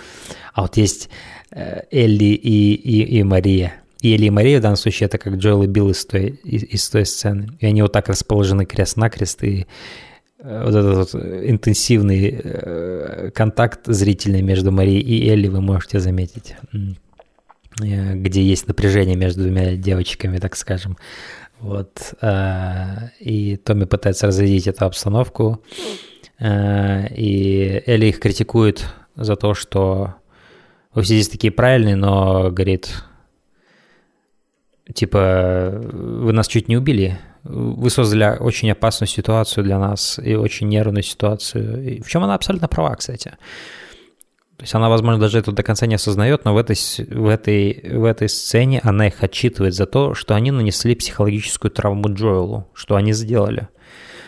[0.53, 1.09] А вот есть
[1.51, 3.75] э, Элли и, и, и Мария.
[4.05, 6.61] И Элли и Мария в данном случае это как Джоэл и Билл из той, из,
[6.61, 7.47] из той сцены.
[7.59, 9.65] И они вот так расположены крест-накрест, и
[10.37, 16.55] э, вот этот вот интенсивный э, контакт зрительный между Марией и Элли вы можете заметить.
[17.81, 20.97] Э, где есть напряжение между двумя девочками, так скажем.
[21.59, 22.13] Вот.
[23.19, 25.63] И Томми пытается разрядить эту обстановку,
[26.39, 28.85] и Элли их критикует
[29.15, 30.13] за то, что
[30.93, 32.91] вы все здесь такие правильные, но, говорит,
[34.93, 40.67] типа, вы нас чуть не убили, вы создали очень опасную ситуацию для нас и очень
[40.67, 41.83] нервную ситуацию.
[41.83, 43.33] И в чем она абсолютно права, кстати.
[44.57, 46.75] То есть она, возможно, даже это до конца не осознает, но в этой,
[47.09, 52.13] в, этой, в этой сцене она их отчитывает за то, что они нанесли психологическую травму
[52.13, 53.67] Джоэлу, что они сделали.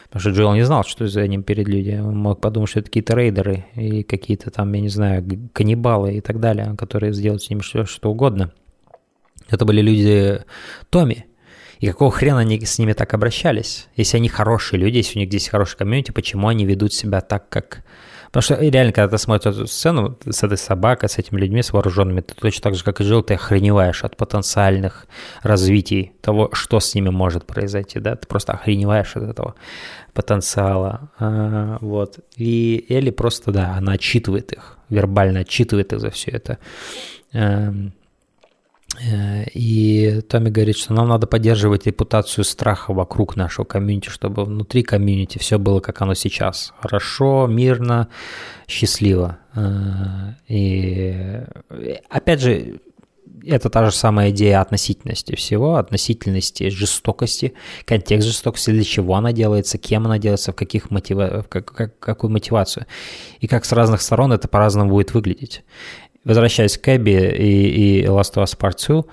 [0.10, 2.00] Потому что Джоэл не знал, что за ним перед люди.
[2.02, 6.22] Он мог подумать, что это какие-то рейдеры и какие-то там, я не знаю, каннибалы и
[6.22, 8.52] так далее, которые сделают с ним что, что угодно.
[9.50, 10.42] Это были люди
[10.90, 11.26] Томми.
[11.80, 13.88] И какого хрена они с ними так обращались?
[13.96, 17.50] Если они хорошие люди, если у них здесь хороший комьюнити, почему они ведут себя так,
[17.50, 17.84] как...
[18.28, 21.72] Потому что реально, когда ты смотришь эту сцену с этой собакой, с этими людьми, с
[21.72, 25.08] вооруженными, ты точно так же, как и жил, ты охреневаешь от потенциальных
[25.44, 29.56] развитий того, что с ними может произойти, да, ты просто охреневаешь от этого
[30.14, 32.20] потенциала, А, вот.
[32.36, 36.58] И Элли просто, да, она отчитывает их, вербально отчитывает их за все это.
[39.02, 44.84] Э, И Томми говорит, что нам надо поддерживать репутацию страха вокруг нашего комьюнити, чтобы внутри
[44.84, 46.74] комьюнити все было, как оно сейчас.
[46.82, 48.08] Хорошо, мирно,
[48.68, 49.38] счастливо.
[49.56, 51.44] Э, И
[52.10, 52.80] опять же,
[53.46, 57.54] это та же самая идея относительности всего, относительности жестокости,
[57.86, 61.46] контекст жестокости, для чего она делается, кем она делается, в, каких мотива...
[61.48, 62.86] как, как- какую мотивацию.
[63.40, 65.64] И как с разных сторон это по-разному будет выглядеть.
[66.28, 69.04] Возвращаясь к Эбби и, и Last of Us Part 2,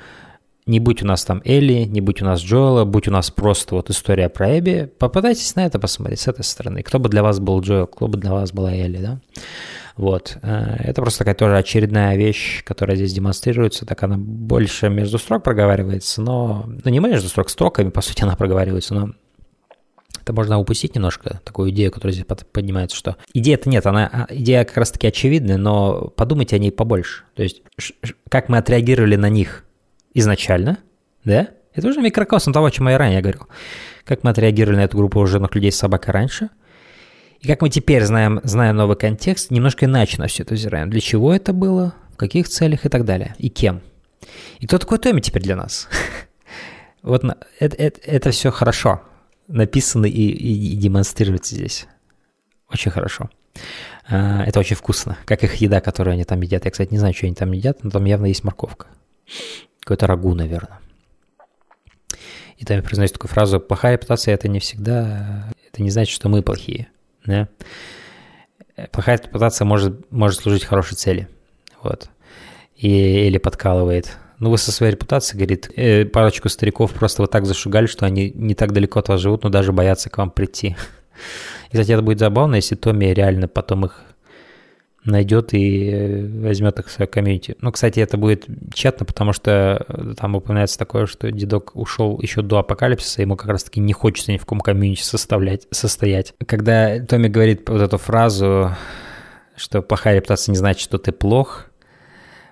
[0.67, 3.77] не будь у нас там Элли, не будь у нас Джоэла, будь у нас просто
[3.77, 6.83] вот история про Эбби, попытайтесь на это посмотреть с этой стороны.
[6.83, 9.21] Кто бы для вас был Джоэл, кто бы для вас была Элли, да?
[9.97, 10.39] Вот.
[10.43, 13.87] Э, Это просто такая тоже очередная вещь, которая здесь демонстрируется.
[13.87, 16.65] Так она больше между строк проговаривается, но...
[16.67, 19.11] Ну, не между строк, строками, по сути, она проговаривается, но
[20.25, 24.27] это можно упустить немножко, такую идею, которая здесь под- поднимается, что идея-то нет, она, а,
[24.31, 27.25] идея как раз-таки очевидная, но подумайте о ней побольше.
[27.35, 27.63] То есть,
[28.31, 29.67] как мы отреагировали на них
[30.15, 30.79] изначально,
[31.25, 31.49] да?
[31.75, 33.49] Это уже микрокосм того, о чем я ранее говорил.
[34.05, 36.49] Как мы отреагировали на эту группу вооруженных людей с собакой раньше,
[37.41, 40.89] и как мы теперь знаем, зная новый контекст, немножко иначе на все это взираем.
[40.89, 43.83] Для чего это было, в каких целях и так далее, и кем.
[44.59, 45.87] И кто такой Томми теперь для нас?
[47.03, 47.23] Вот
[47.59, 49.03] это, это, это все хорошо
[49.49, 51.87] написано и, и- и демонстрируется здесь.
[52.71, 53.31] Очень хорошо.
[54.09, 56.65] А, Это очень вкусно, как их еда, которую они там едят.
[56.65, 58.87] Я, кстати, не знаю, что они там едят, но там явно есть морковка.
[59.81, 60.81] Какой-то рагу, наверное.
[62.57, 66.43] И там произносит такую фразу «плохая репутация– это не всегда, это не значит, что мы
[66.43, 66.89] плохие».
[67.27, 67.49] Да?
[68.93, 71.29] Плохая репутация может, может служить хорошей цели.
[71.83, 72.11] Вот.
[72.77, 72.89] И,
[73.27, 74.17] или подкалывает.
[74.39, 78.33] Ну, вы со своей репутацией, говорит, э, парочку стариков просто вот так зашугали, что они
[78.35, 80.77] не так далеко от вас живут, но даже боятся к вам прийти.
[81.71, 84.05] И, кстати, это будет забавно, если Томми реально потом их
[85.05, 87.57] найдет и э, возьмет их в свое комьюнити.
[87.61, 92.43] Ну, кстати, это будет тщетно, потому что э, там упоминается такое, что дедок ушел еще
[92.43, 96.35] до апокалипсиса, ему как раз-таки не хочется ни в каком комьюнити составлять, состоять.
[96.47, 98.75] Когда Томми говорит вот эту фразу,
[99.57, 101.67] что плохая репутация не значит, что ты плох,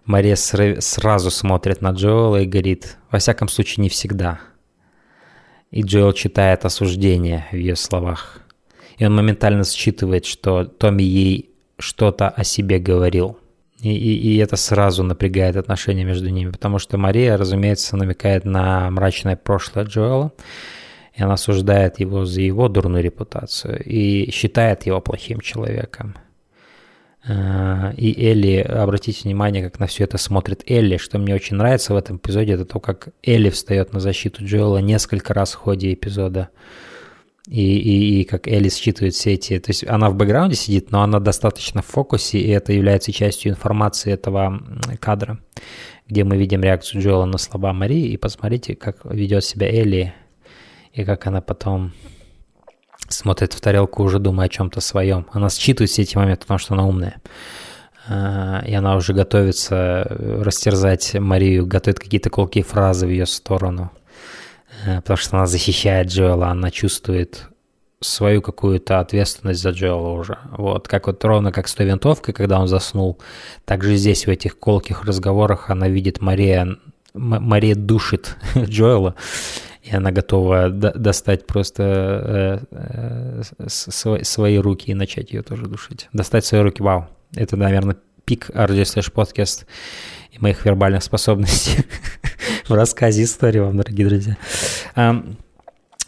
[0.04, 4.40] Мария сра- сразу смотрит на Джоэла и говорит, во всяком случае, не всегда.
[5.70, 8.40] И Джоэл читает осуждение в ее словах.
[8.98, 13.38] И он моментально считывает, что Томми ей что-то о себе говорил.
[13.80, 18.90] И, и, и это сразу напрягает отношения между ними, потому что Мария, разумеется, намекает на
[18.90, 20.32] мрачное прошлое Джоэла.
[21.14, 26.14] И она осуждает его за его дурную репутацию и считает его плохим человеком.
[27.24, 30.96] А, и Элли, обратите внимание, как на все это смотрит Элли.
[30.96, 34.78] Что мне очень нравится в этом эпизоде, это то, как Элли встает на защиту Джоэла
[34.78, 36.48] несколько раз в ходе эпизода.
[37.48, 39.58] И, и, и как Элли считывает все эти...
[39.58, 43.52] То есть она в бэкграунде сидит, но она достаточно в фокусе, и это является частью
[43.52, 44.62] информации этого
[45.00, 45.38] кадра,
[46.08, 50.14] где мы видим реакцию Джоэла на слова Марии, и посмотрите, как ведет себя Элли,
[50.92, 51.92] и как она потом
[53.12, 55.26] смотрит в тарелку, уже думая о чем-то своем.
[55.32, 57.16] Она считывает все эти моменты, потому что она умная.
[58.08, 60.06] А, и она уже готовится
[60.42, 63.92] растерзать Марию, готовит какие-то колкие фразы в ее сторону.
[64.86, 67.48] А, потому что она защищает Джоэла, она чувствует
[68.00, 70.38] свою какую-то ответственность за Джоэла уже.
[70.50, 73.18] Вот, как вот ровно как с той винтовкой, когда он заснул,
[73.64, 76.76] так же здесь в этих колких разговорах она видит Мария,
[77.14, 79.14] Мария душит Джоэла,
[79.82, 83.68] и она готова достать просто э, э,
[84.22, 86.08] свои руки и начать ее тоже душить.
[86.12, 87.08] Достать свои руки, вау.
[87.34, 89.66] Это, наверное, пик RJ Slash Podcast
[90.30, 91.84] и моих вербальных способностей
[92.68, 94.36] в рассказе истории вам, дорогие друзья.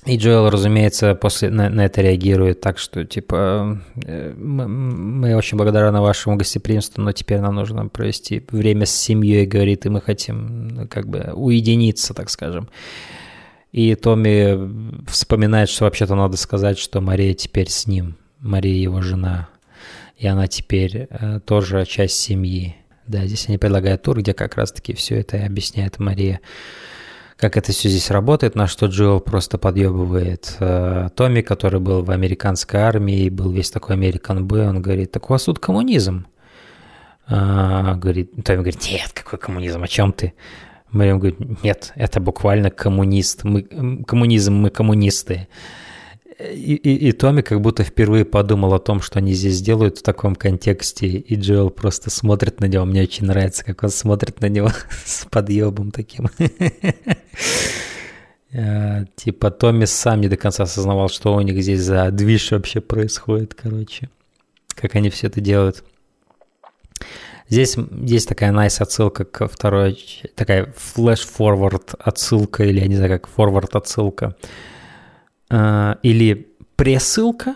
[0.07, 5.57] И Джоэл, разумеется, после на, на это реагирует так, что типа э, мы, мы очень
[5.57, 10.69] благодарны вашему гостеприимству, но теперь нам нужно провести время с семьей, говорит, и мы хотим
[10.69, 12.69] ну, как бы уединиться, так скажем.
[13.75, 18.15] И Томми вспоминает, что вообще-то надо сказать, что Мария теперь с ним.
[18.39, 19.49] Мария его жена.
[20.17, 22.77] И она теперь э, тоже часть семьи.
[23.09, 26.39] Да, здесь они предлагают тур, где как раз-таки все это и объясняет Мария,
[27.37, 32.13] как это все здесь работает, на что Джоэл просто подъебывает э, Томми, который был в
[32.13, 36.29] американской армии, был весь такой Американ Б, он говорит, так у вас тут коммунизм.
[37.27, 40.33] А, говорит, Томми говорит, нет, какой коммунизм, о чем ты?
[40.95, 43.63] Мэриам говорит, нет, это буквально коммунист, мы,
[44.05, 45.49] коммунизм, мы коммунисты.
[46.39, 50.03] И, и, и Томми как будто впервые подумал о том, что они здесь делают в
[50.03, 52.85] таком контексте, и Джоэл просто смотрит на него.
[52.85, 54.71] Мне очень нравится, как он смотрит на него
[55.05, 56.29] с подъебом таким.
[58.51, 62.81] Э, типа Томми сам не до конца осознавал, что у них здесь за движ вообще
[62.81, 64.11] происходит, короче.
[64.75, 65.85] Как они все это делают.
[67.55, 69.97] Здесь есть такая nice отсылка к второй,
[70.35, 74.35] такая flash-forward отсылка, или я не знаю, как forward отсылка,
[75.51, 77.55] а, или пресылка,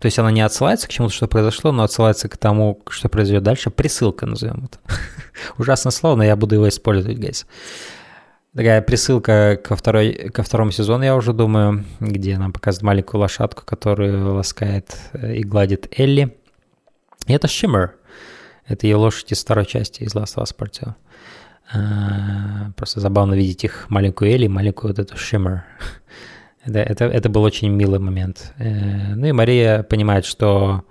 [0.00, 3.42] то есть она не отсылается к чему-то, что произошло, но отсылается к тому, что произойдет
[3.42, 3.68] дальше.
[3.68, 4.78] Присылка назовем это.
[5.58, 7.46] Ужасное слово, но я буду его использовать, гайс.
[8.56, 13.66] Такая присылка ко, второй, ко второму сезону, я уже думаю, где нам показывают маленькую лошадку,
[13.66, 16.34] которую ласкает э, и гладит Элли.
[17.26, 17.90] И это Shimmer.
[18.68, 20.96] Это ее лошадь из второй части, из Last of Us Part 2.
[21.70, 25.60] А, просто забавно видеть их маленькую Элли, маленькую вот эту Shimmer.
[26.64, 28.52] это, это, это был очень милый момент.
[28.58, 30.84] Э, ну и Мария понимает, что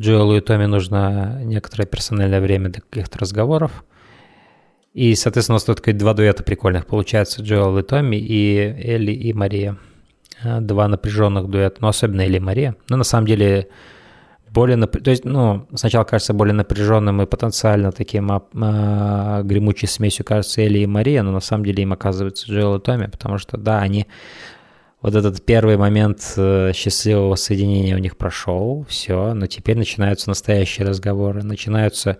[0.00, 3.84] Джоэлу и Томми нужно некоторое персональное время для каких-то разговоров.
[4.94, 6.86] И, соответственно, у нас тут два дуэта прикольных.
[6.86, 9.76] Получается Джоэл и Томми, и Элли и Мария.
[10.42, 12.76] А, два напряженных дуэта, но особенно Элли и Мария.
[12.88, 13.68] Но на самом деле
[14.52, 14.96] более, нап...
[15.02, 20.62] то есть, ну, сначала кажется более напряженным и потенциально таким а, а, гремучей смесью, кажется,
[20.62, 23.78] Элли и Мария, но на самом деле им оказывается Джоэл и Томми, потому что, да,
[23.80, 24.06] они
[25.02, 30.86] вот этот первый момент э, счастливого соединения у них прошел, все, но теперь начинаются настоящие
[30.86, 32.18] разговоры, начинаются,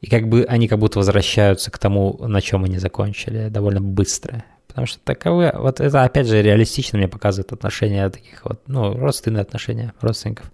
[0.00, 4.44] и как бы они как будто возвращаются к тому, на чем они закончили, довольно быстро.
[4.66, 9.42] Потому что таковы, вот это опять же реалистично мне показывает отношения таких вот, ну, родственные
[9.42, 10.50] отношения родственников.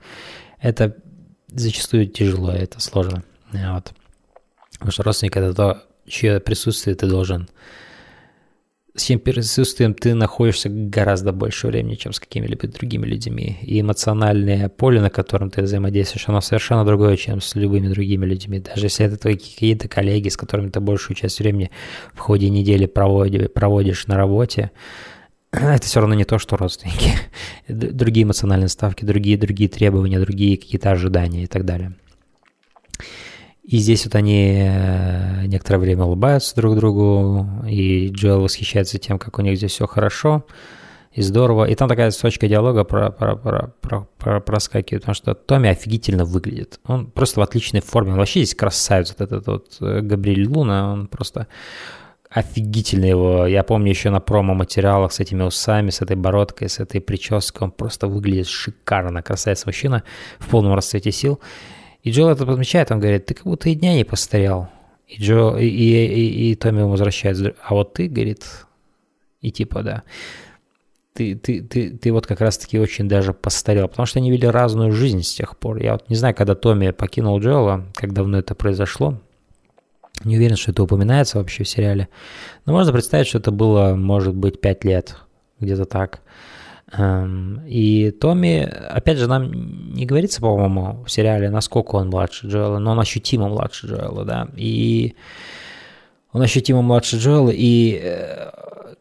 [0.61, 0.97] Это
[1.55, 3.25] зачастую тяжело, это сложно.
[3.53, 3.93] Вот.
[4.73, 7.49] Потому что родственник– это то, чье присутствие ты должен
[8.97, 13.59] с чьим присутствием ты находишься гораздо больше времени, чем с какими-либо другими людьми.
[13.63, 18.61] И эмоциональное поле, на котором ты взаимодействуешь, оно совершенно другое, чем с любыми другими людьми.
[18.61, 21.73] Даже если это твои какие-то коллеги, с которыми ты большую часть времени
[22.13, 24.71] в ходе недели проводишь на работе,
[25.61, 27.13] это все равно не то, что родственники.
[27.69, 31.95] Другие эмоциональные ставки, другие, другие требования, другие какие-то ожидания и так далее.
[33.63, 39.39] И здесь вот они э, некоторое время улыбаются друг другу, и Джоэл восхищается тем, как
[39.39, 40.45] у них здесь все хорошо
[41.13, 41.65] и здорово.
[41.65, 46.27] И там такая точка диалога про, про, про, про, про, проскакивает, потому что Томми офигительно
[46.27, 46.79] выглядит.
[46.85, 48.13] Он просто в отличной форме.
[48.13, 51.47] Он вообще здесь красавец, вот этот вот э, Габриэль Луна, он просто
[52.35, 53.47] офигительно его.
[53.47, 57.67] Я помню еще на промо-материалах с этими усами, с этой бородкой, с этой прической.
[57.67, 59.23] Он просто выглядит шикарно.
[59.23, 60.03] Красавец мужчина
[60.41, 61.41] в полном расцвете сил.
[62.03, 64.69] И Джоэл это подмечает, он говорит, ты как будто и дня не постарел.
[65.07, 68.45] И, Джо, и, и, и, и Томми ему возвращает, а вот ты, говорит,
[69.41, 70.03] и типа, да.
[71.15, 74.91] ты, ты, ты, ты вот как раз-таки очень даже постарел, потому что они вели разную
[74.91, 75.79] жизнь с тех пор.
[75.79, 79.21] Я вот не знаю, когда Томми покинул Джоэла, как давно это произошло.
[80.23, 82.09] Не уверен, что это упоминается вообще в сериале.
[82.67, 85.17] Но можно представить, что это было, может быть, 5 лет,
[85.59, 86.21] где-то так.
[86.93, 92.79] Эм, и Томми, опять же, нам не говорится, по-моему, в сериале, насколько он младше Джоэла,
[92.79, 94.49] но он ощутимо младше Джоэла, да.
[94.57, 95.17] И
[96.33, 98.51] он ощутимо младше Джоэла, и э,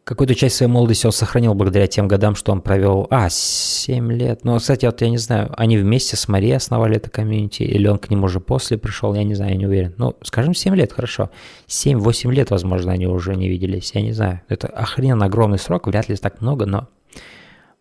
[0.03, 3.07] какую-то часть своей молодости он сохранил благодаря тем годам, что он провел...
[3.09, 4.43] А, 7 лет.
[4.43, 7.97] Ну, кстати, вот я не знаю, они вместе с Марией основали это комьюнити, или он
[7.97, 9.93] к ним уже после пришел, я не знаю, я не уверен.
[9.97, 11.29] Ну, скажем, 7 лет, хорошо.
[11.67, 14.41] 7-8 лет, возможно, они уже не виделись, я не знаю.
[14.49, 16.89] Это охрененно огромный срок, вряд ли так много, но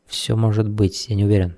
[0.07, 1.57] все может быть, я не уверен.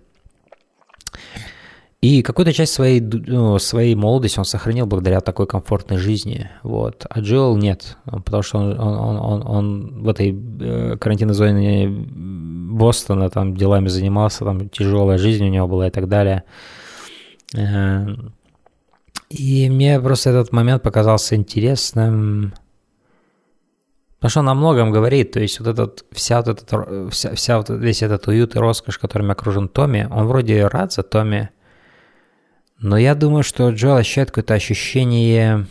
[2.05, 6.51] И какую-то часть своей, ну, своей молодости он сохранил благодаря такой комфортной жизни.
[6.63, 7.07] Вот.
[7.09, 13.31] А Джилл нет, потому что он, он, он, он в этой э, карантинной зоне Бостона
[13.31, 16.45] там делами занимался, там тяжелая жизнь у него была и так далее.
[19.31, 22.53] И мне просто этот момент показался интересным,
[24.17, 27.57] потому что он о многом говорит, то есть вот этот, вся вот этот, вся, вся
[27.57, 31.49] вот весь этот уют и роскошь, которыми окружен Томми, он вроде рад за Томми,
[32.85, 35.67] но я думаю, что Джоэл ощущает какое-то ощущение...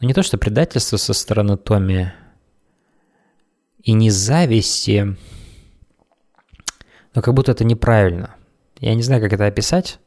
[0.00, 2.14] Ну, не то, что предательство со стороны Томми,
[3.82, 5.18] и не зависти,
[7.14, 8.36] но как будто это неправильно.
[8.80, 9.98] Я не знаю, как это описать.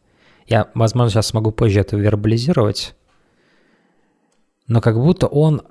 [0.48, 2.96] Я, возможно, сейчас смогу позже это вербализировать.
[4.66, 5.62] Но как будто он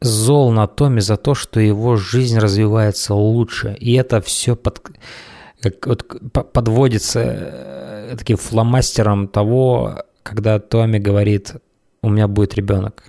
[0.00, 3.76] зол на Томе за то, что его жизнь развивается лучше.
[3.80, 4.88] И это все под,
[5.70, 11.54] как, вот, подводится таким фломастером того, когда Томми говорит,
[12.02, 13.04] у меня будет ребенок.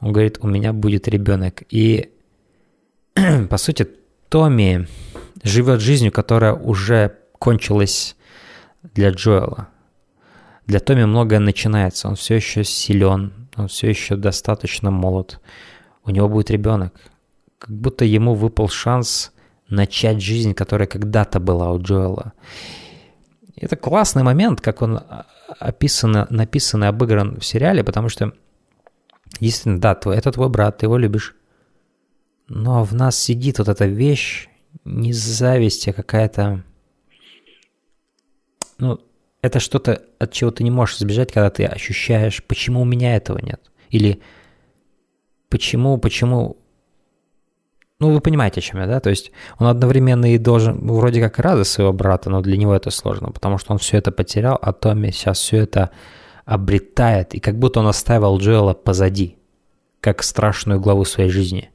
[0.00, 1.62] Он говорит, у меня будет ребенок.
[1.70, 2.12] И,
[3.50, 3.88] по сути,
[4.28, 4.88] Томми
[5.42, 8.16] живет жизнью, которая уже кончилась
[8.82, 9.68] для Джоэла.
[10.66, 12.08] Для Томми многое начинается.
[12.08, 15.40] Он все еще силен, он все еще достаточно молод.
[16.04, 16.94] У него будет ребенок.
[17.58, 19.32] Как будто ему выпал шанс
[19.68, 22.32] начать жизнь, которая когда-то была у Джоэла.
[23.56, 25.00] Это классный момент, как он
[25.58, 28.32] описан, написан и обыгран в сериале, потому что
[29.40, 31.34] действительно, да, твой, это твой брат, ты его любишь.
[32.48, 34.48] Но в нас сидит вот эта вещь,
[34.84, 36.62] не зависть, а какая-то...
[38.78, 39.00] Ну,
[39.40, 43.38] это что-то, от чего ты не можешь избежать, когда ты ощущаешь, почему у меня этого
[43.38, 43.70] нет.
[43.90, 44.20] Или
[45.48, 46.56] почему, почему
[48.04, 49.00] ну, вы понимаете, о чем я, да?
[49.00, 52.74] То есть он одновременно и должен, вроде как рад за своего брата, но для него
[52.74, 55.90] это сложно, потому что он все это потерял, а Томми сейчас все это
[56.44, 59.38] обретает, и как будто он оставил Джоэла позади,
[60.00, 61.70] как страшную главу своей жизни,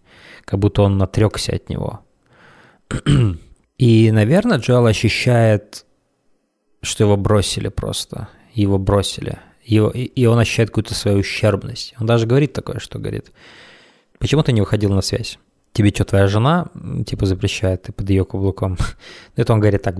[0.45, 2.01] как будто он отрекся от него.
[3.77, 5.85] И, наверное, Джоэл ощущает,
[6.81, 11.95] что его бросили просто, его бросили, его, и он ощущает какую-то свою ущербность.
[11.99, 13.31] Он даже говорит такое, что говорит,
[14.19, 15.39] почему ты не выходил на связь?
[15.73, 16.67] Тебе что, твоя жена,
[17.05, 18.77] типа, запрещает, ты под ее каблуком.
[19.35, 19.95] Это он говорит так,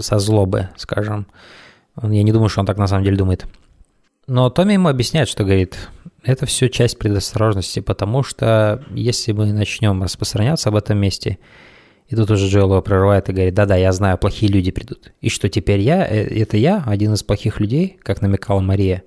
[0.00, 1.26] со злобы, скажем.
[2.02, 3.46] Я не думаю, что он так на самом деле думает.
[4.26, 5.76] Но Томми ему объясняет, что говорит,
[6.22, 11.38] это все часть предосторожности, потому что если мы начнем распространяться об этом месте,
[12.06, 15.12] и тут уже Джоэл его прерывает и говорит, да-да, я знаю, плохие люди придут.
[15.20, 19.04] И что теперь я, э, это я, один из плохих людей, как намекала Мария.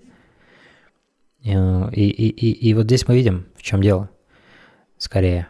[1.43, 4.09] Э, и, и, и, и вот здесь мы видим, в чем дело,
[4.97, 5.47] скорее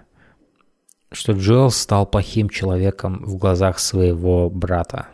[1.14, 5.08] что Джоэл стал плохим человеком в глазах своего брата.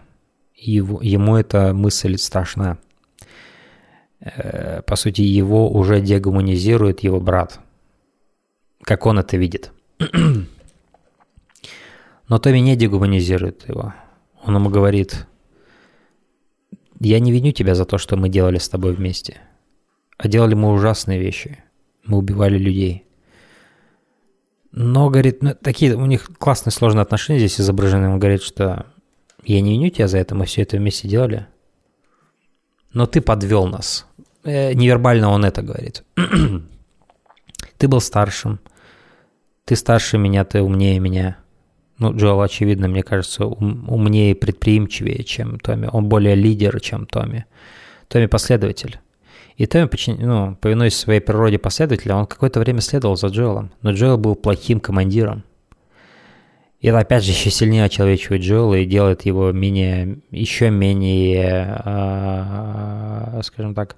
[0.56, 2.78] Его, ему эта мысль страшна.
[4.20, 7.60] Э, по сути, его уже дегуманизирует его брат.
[8.82, 9.72] Как он это видит.
[12.28, 13.94] Но Томми не дегуманизирует его.
[14.44, 15.28] Он ему говорит,
[17.00, 19.42] я не виню тебя за то, что мы делали с тобой вместе.
[20.18, 21.64] А делали мы ужасные вещи.
[22.06, 23.06] Мы убивали людей.
[24.72, 28.10] Но, говорит, ну, такие у них классные сложные отношения здесь изображены.
[28.10, 28.86] Он говорит, что
[29.44, 31.48] я не виню тебя за это, мы все это вместе делали.
[32.94, 34.06] Но ты подвел нас.
[34.44, 36.04] Э, невербально он это говорит.
[37.78, 38.60] ты был старшим.
[39.66, 41.38] Ты старше меня, ты умнее меня.
[41.98, 45.90] Ну, Джоэл, очевидно, мне кажется, ум, умнее и предприимчивее, чем Томми.
[45.92, 47.46] Он более лидер, чем Томми.
[48.08, 49.00] Томми последователь.
[49.60, 49.90] И Томми,
[50.24, 54.80] ну, повинуясь своей природе последователя, он какое-то время следовал за Джоэлом, но Джоэл был плохим
[54.80, 55.44] командиром.
[56.80, 63.42] И это опять же еще сильнее очеловечивает Джоэла и делает его менее, еще менее, э,
[63.44, 63.98] скажем так,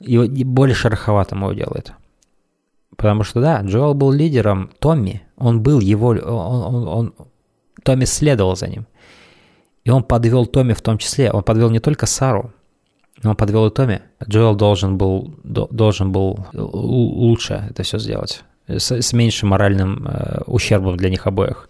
[0.00, 1.92] его более шероховатым его делает.
[2.96, 5.20] Потому что, да, Джоэл был лидером Томми.
[5.36, 6.08] Он был его...
[6.08, 7.14] Он, он, он,
[7.82, 8.86] Томми следовал за ним.
[9.84, 11.30] И он подвел Томми в том числе.
[11.30, 12.54] Он подвел не только Сару,
[13.24, 14.02] он подвел и Томми.
[14.28, 18.44] Джоэл должен был, должен был лучше это все сделать.
[18.68, 21.68] С, с меньшим моральным э, ущербом для них обоих.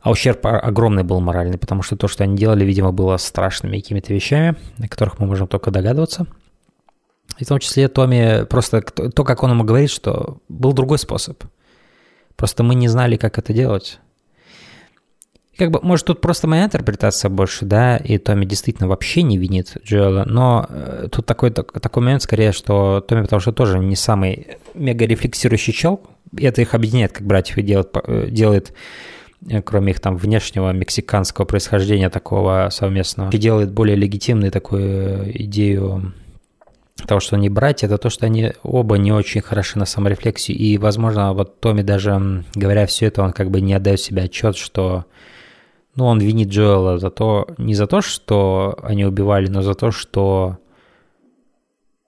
[0.00, 4.14] А ущерб огромный был моральный, потому что то, что они делали, видимо, было страшными какими-то
[4.14, 6.26] вещами, о которых мы можем только догадываться.
[7.38, 11.42] И в том числе Томми просто то, как он ему говорит, что был другой способ.
[12.36, 13.98] Просто мы не знали, как это делать.
[15.58, 19.76] Как бы, может, тут просто моя интерпретация больше, да, и Томми действительно вообще не винит
[19.84, 23.96] Джоэла, но э, тут такой, так, такой момент скорее, что Томми, потому что тоже не
[23.96, 26.02] самый мега рефлексирующий чел,
[26.36, 28.74] это их объединяет, как братьев, и делает, э, делает
[29.48, 36.12] э, кроме их там внешнего мексиканского происхождения такого совместного, и делает более легитимную такую идею
[37.06, 40.56] того, что они братья, это то, что они оба не очень хороши на саморефлексию.
[40.58, 44.56] И, возможно, вот Томми даже, говоря все это, он как бы не отдает себе отчет,
[44.56, 45.04] что
[45.96, 49.90] ну, он винит Джоэла за то, не за то, что они убивали, но за то,
[49.90, 50.58] что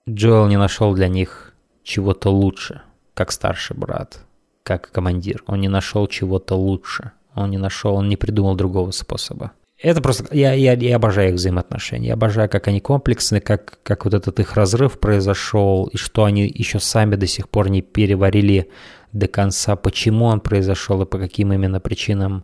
[0.07, 1.53] Джоэл не нашел для них
[1.83, 2.81] чего-то лучше,
[3.13, 4.21] как старший брат,
[4.63, 5.43] как командир.
[5.47, 7.11] Он не нашел чего-то лучше.
[7.35, 9.51] Он не нашел, он не придумал другого способа.
[9.81, 10.35] Это просто...
[10.35, 12.09] Я, я, я обожаю их взаимоотношения.
[12.09, 16.51] Я обожаю, как они комплексны, как, как вот этот их разрыв произошел, и что они
[16.53, 18.69] еще сами до сих пор не переварили
[19.13, 22.43] до конца, почему он произошел и по каким именно причинам.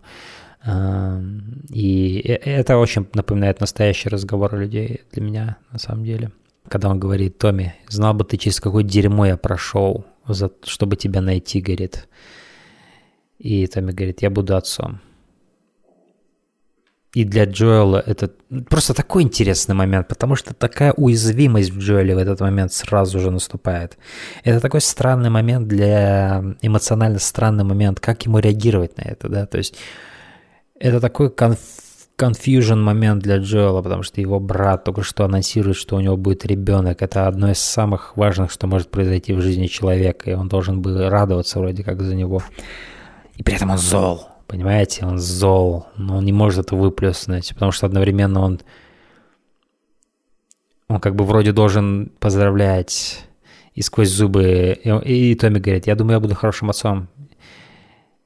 [0.65, 6.31] И это очень напоминает настоящий разговор людей для меня, на самом деле.
[6.67, 10.05] Когда он говорит, Томми, знал бы ты, через какое дерьмо я прошел,
[10.63, 12.07] чтобы тебя найти, говорит.
[13.37, 15.01] И Томми говорит, я буду отцом.
[17.13, 18.31] И для Джоэла это
[18.67, 23.31] просто такой интересный момент, потому что такая уязвимость в Джоэле в этот момент сразу же
[23.31, 23.97] наступает.
[24.43, 26.43] Это такой странный момент для...
[26.61, 29.77] эмоционально странный момент, как ему реагировать на это, да, то есть
[30.79, 31.59] это такой конф
[32.17, 36.45] confusion момент для Джоэла, потому что его брат только что анонсирует, что у него будет
[36.45, 37.01] ребенок.
[37.01, 41.09] Это одно из самых важных, что может произойти в жизни человека, и он должен был
[41.09, 42.41] радоваться вроде как за него.
[43.35, 44.29] И при этом он зол.
[44.47, 48.61] Понимаете, он зол, но он не может это выплеснуть, потому что одновременно он,
[50.87, 53.25] он как бы вроде должен поздравлять
[53.73, 54.79] и сквозь зубы.
[54.81, 57.09] И, и Томми говорит, я думаю, я буду хорошим отцом.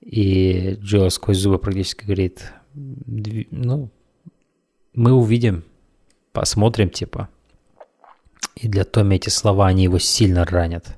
[0.10, 3.91] И Джо сквозь зубы практически говорит, ну,
[4.95, 5.64] мы увидим,
[6.31, 7.30] посмотрим, типа.
[8.56, 10.98] И для Томми эти слова, они его сильно ранят.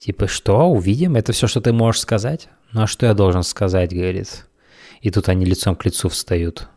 [0.00, 1.14] Типа, что, увидим?
[1.14, 2.48] Это все, что ты можешь сказать?
[2.72, 4.44] Ну а что я должен сказать, говорит.
[5.00, 6.68] И тут они лицом к лицу встают.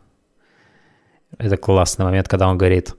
[1.36, 2.94] Это классный момент, когда он говорит,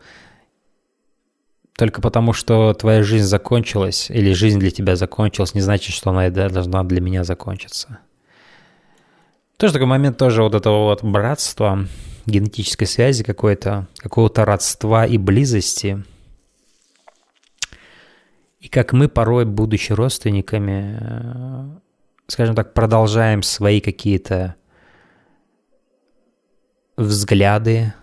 [1.78, 6.28] только потому, что твоя жизнь закончилась, или жизнь для тебя закончилась, не значит, что она
[6.30, 8.00] должна для меня закончиться.
[9.58, 11.86] Тоже такой момент тоже вот этого вот братства,
[12.26, 16.04] генетической связи какой-то, какого-то родства и близости.
[18.60, 21.80] И как мы порой, будучи родственниками,
[22.26, 24.56] скажем так, продолжаем свои какие-то
[26.98, 27.94] взгляды,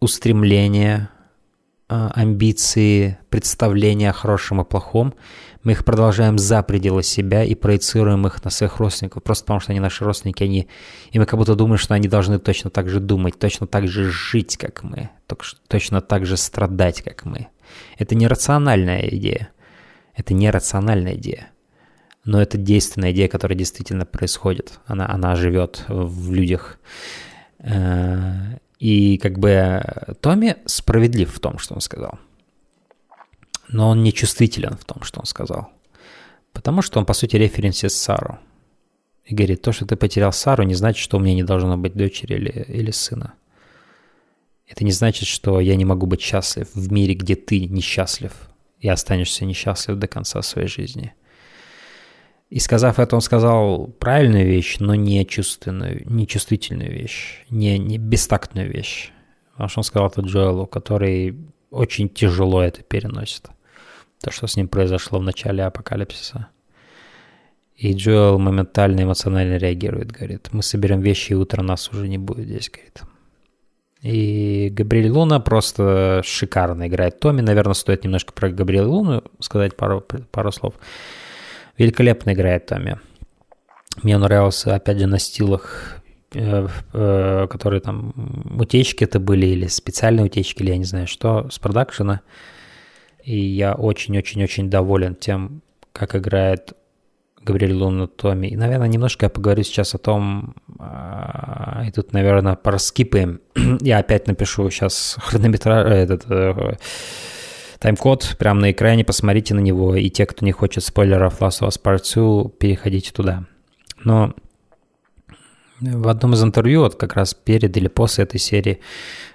[0.00, 1.10] устремления,
[1.90, 5.14] амбиции, представления о хорошем и плохом,
[5.62, 9.72] мы их продолжаем за пределы себя и проецируем их на своих родственников, просто потому что
[9.72, 10.68] они наши родственники, они,
[11.10, 14.10] и мы как будто думаем, что они должны точно так же думать, точно так же
[14.10, 15.10] жить, как мы,
[15.68, 17.48] точно так же страдать, как мы.
[17.98, 19.50] Это не рациональная идея.
[20.14, 21.50] Это не рациональная идея
[22.24, 24.78] но это действенная идея, которая действительно происходит.
[24.86, 26.78] Она, она живет в людях.
[28.80, 29.82] Э, и как бы
[30.20, 32.18] Томми справедлив в том, что он сказал.
[33.68, 35.70] Но он не чувствителен в том, что он сказал.
[36.52, 38.38] Потому что он, по сути, референсит Сару.
[39.24, 41.94] И говорит, то, что ты потерял Сару, не значит, что у меня не должно быть
[41.94, 43.34] дочери или, или сына.
[44.66, 48.32] Это не значит, что я не могу быть счастлив в мире, где ты несчастлив
[48.78, 51.12] и останешься несчастлив до конца своей жизни.
[52.50, 57.96] И сказав это, он сказал правильную вещь, но не чувственную, не чувствительную вещь, не, не
[57.96, 59.12] бестактную вещь.
[59.52, 61.36] Потому что он сказал это Джоэлу, который
[61.70, 63.48] очень тяжело это переносит.
[64.20, 66.48] То, что с ним произошло в начале апокалипсиса.
[67.76, 72.46] И Джоэл моментально эмоционально реагирует, говорит, мы соберем вещи, и утро нас уже не будет
[72.46, 73.00] здесь, говорит.
[74.02, 77.42] И Габриэль Луна просто шикарно играет Томми.
[77.42, 80.00] Наверное, стоит немножко про Габриэль Луну сказать пару,
[80.30, 80.74] пару слов.
[81.78, 82.98] Великолепно играет Томми.
[84.02, 86.02] Мне нравился, опять же, на стилах,
[86.32, 88.14] э, э, которые там
[88.58, 92.20] утечки это были, или специальные утечки, или я не знаю что, с продакшена.
[93.24, 96.74] И я очень-очень-очень доволен тем, как играет
[97.42, 98.48] Габриэль Луна Томми.
[98.48, 103.40] И, наверное, немножко я поговорю сейчас о том, а, и тут, наверное, проскипаем.
[103.80, 106.76] я опять напишу сейчас хронометраж, этот э,
[107.80, 111.68] тайм-код прямо на экране, посмотрите на него, и те, кто не хочет спойлеров Last of
[111.68, 113.44] Us Part 2, переходите туда.
[114.04, 114.34] Но
[115.80, 118.80] в одном из интервью, вот как раз перед или после этой серии,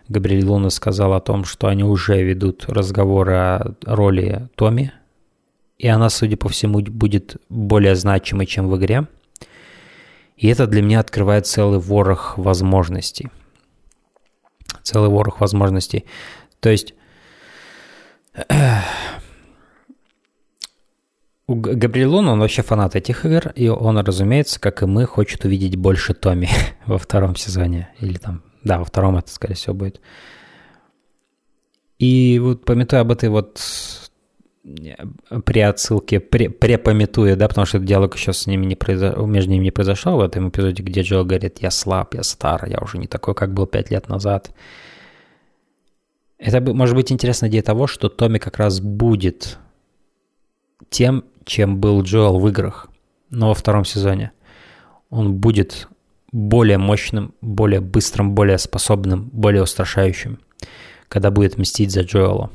[0.08, 4.94] Габриэль Луна сказал о том, что они уже ведут разговоры о роли Томми,
[5.80, 9.08] и она, судя по всему, будет более значимой, чем в игре.
[10.38, 13.30] И это для меня открывает целый ворох возможностей.
[14.84, 16.06] Целый ворох возможностей.
[16.60, 16.94] То есть
[21.48, 25.76] у Габриэлона, он вообще фанат этих игр, и он, разумеется, как и мы, хочет увидеть
[25.76, 26.50] больше Томми
[26.86, 27.90] во втором сезоне.
[28.00, 30.02] Или там, да, во втором это, скорее всего, будет.
[32.00, 33.62] И вот пометуя об этой вот
[35.46, 39.52] при отсылке, при, препометуя, да, потому что этот диалог еще с ними не произошел, между
[39.52, 42.98] ними не произошел в этом эпизоде, где Джо говорит, я слаб, я стар, я уже
[42.98, 44.52] не такой, как был пять лет назад.
[46.38, 49.58] Это может быть интересно идея того, что Томми как раз будет
[50.90, 52.88] тем, чем был Джоэл в играх,
[53.30, 54.32] но во втором сезоне.
[55.10, 55.88] Он будет
[56.32, 60.40] более мощным, более быстрым, более способным, более устрашающим,
[61.08, 62.52] когда будет мстить за Джоэла.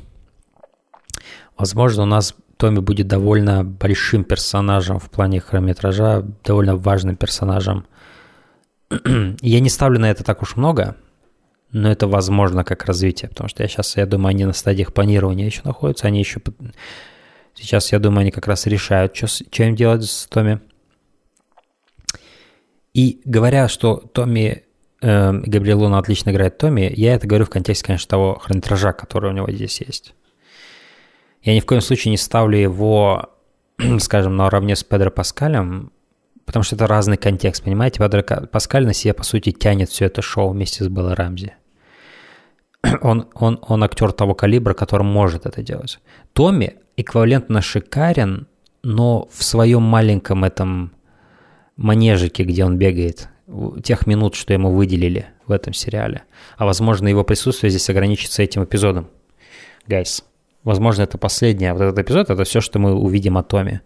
[1.57, 7.85] Возможно, у нас Томми будет довольно большим персонажем в плане хронометража, довольно важным персонажем.
[9.41, 10.95] я не ставлю на это так уж много,
[11.71, 15.45] но это возможно как развитие, потому что я сейчас, я думаю, они на стадиях планирования
[15.45, 16.41] еще находятся, они еще...
[17.53, 20.61] Сейчас, я думаю, они как раз решают, что, что им делать с Томми.
[22.93, 24.63] И говоря, что Томми,
[25.01, 29.31] э, Габриэл Луна отлично играет Томми, я это говорю в контексте, конечно, того хронометража, который
[29.31, 30.13] у него здесь есть.
[31.41, 33.29] Я ни в коем случае не ставлю его,
[33.99, 35.91] скажем, наравне с Педро Паскалем,
[36.45, 37.99] потому что это разный контекст, понимаете?
[37.99, 41.55] Педро Паскаль на себе, по сути, тянет все это шоу вместе с Беллой Рамзи.
[43.01, 45.99] Он, он, он актер того калибра, который может это делать.
[46.33, 48.47] Томми эквивалентно шикарен,
[48.83, 50.91] но в своем маленьком этом
[51.77, 53.29] манежике, где он бегает,
[53.83, 56.23] тех минут, что ему выделили в этом сериале.
[56.57, 59.09] А возможно, его присутствие здесь ограничится этим эпизодом.
[59.87, 60.23] Гайс.
[60.63, 63.81] Возможно, это последний, а вот этот эпизод– это все, что мы увидим о Томе.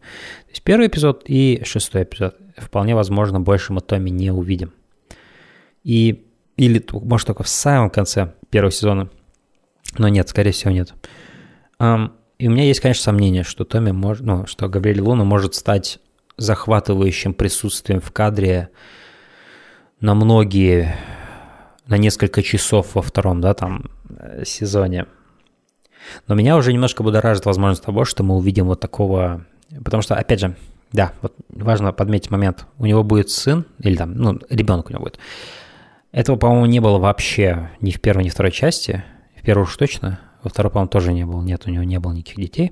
[0.46, 2.36] То есть первый эпизод и шестой эпизод.
[2.58, 4.74] Вполне возможно, больше мы Томе не увидим.
[5.86, 6.26] И,
[6.58, 9.10] или, может, только в самом конце первого сезона.
[9.98, 10.94] Но нет, скорее всего, нет.
[11.82, 15.99] И у меня есть, конечно, сомнение, что Томми может, ну, что Габриэль Луна может стать
[16.38, 18.69] захватывающим присутствием в кадре
[19.99, 20.95] на многие,
[21.86, 25.07] на несколько часов во втором, да, там, э, сезоне.
[26.30, 29.45] Но меня уже немножко будоражит возможность того, что мы увидим вот такого...
[29.84, 30.56] Потому что, опять же,
[30.94, 32.68] да, вот важно подметить момент.
[32.77, 35.19] У него будет сын, или там, ну, ребенок у него будет.
[36.16, 39.04] Этого, по-моему, не было вообще ни в первой, ни в второй части.
[39.36, 40.18] В первой уж точно.
[40.44, 41.42] Во второй, по-моему, тоже не было.
[41.42, 42.72] Нет, у него не было никаких детей.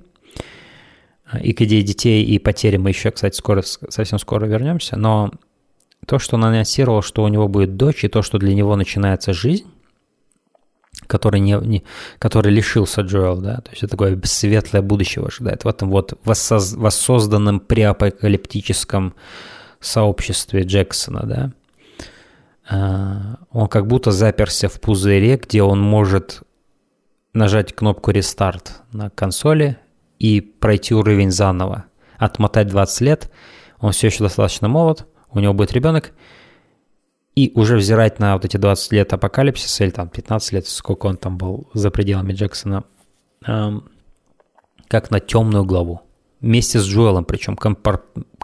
[1.42, 4.96] И к идее детей и потери мы еще, кстати, скоро, совсем скоро вернемся.
[4.96, 5.30] Но
[6.08, 9.34] то, что он анонсировал, что у него будет дочь, и то, что для него начинается
[9.34, 9.70] жизнь,
[11.08, 11.84] который, не, не,
[12.20, 16.76] который лишился Джоэл, да, то есть это такое светлое будущее ожидает в этом вот воссоз,
[16.76, 19.16] воссозданном преапокалиптическом
[19.82, 21.52] сообществе Джексона, да.
[22.70, 26.44] А, он как будто заперся в пузыре, где он может
[27.34, 29.78] нажать кнопку рестарт на консоли
[30.20, 31.86] и пройти уровень заново,
[32.18, 33.32] отмотать 20 лет,
[33.80, 36.14] он все еще достаточно молод, у него будет ребенок,
[37.36, 41.18] и уже взирать на вот эти 20 лет апокалипсиса, или там 15 лет, сколько он
[41.18, 42.84] там был за пределами Джексона,
[43.46, 43.90] эм,
[44.88, 46.02] как на темную главу.
[46.40, 48.04] Вместе с Джоэлом, причем компар-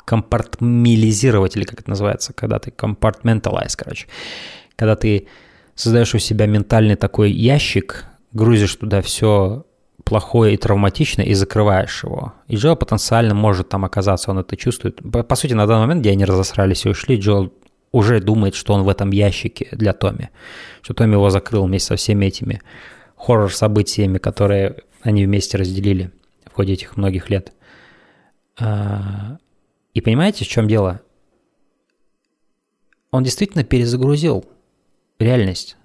[0.09, 4.07] компартмилизировать, или как это называется, когда ты компартменталайз, короче.
[4.75, 5.27] Когда ты
[5.75, 9.67] создаешь у себя ментальный такой ящик, грузишь туда все
[10.03, 12.33] плохое и травматичное и закрываешь его.
[12.47, 14.99] И Джоэл потенциально может там оказаться, он это чувствует.
[15.11, 17.53] По, по сути, на данный момент, где они разосрались и ушли, Джоэл
[17.91, 20.29] уже думает, что он в этом ящике для Томи.
[20.81, 22.61] Что Томи его закрыл вместе со всеми этими
[23.15, 26.09] хоррор-событиями, которые они вместе разделили
[26.51, 27.53] в ходе этих многих лет.
[29.93, 31.01] И понимаете, в чем дело?
[33.11, 34.45] Он действительно перезагрузил
[35.17, 35.77] реальность.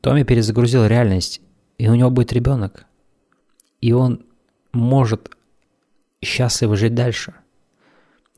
[0.00, 1.40] Томми перезагрузил реальность,
[1.78, 2.86] и у него будет ребенок.
[3.80, 4.24] И он
[4.72, 5.30] может
[6.22, 7.34] счастливо жить дальше.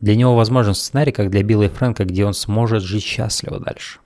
[0.00, 4.00] Для него возможен сценарий, как для Билла и Фрэнка, где он сможет жить счастливо дальше.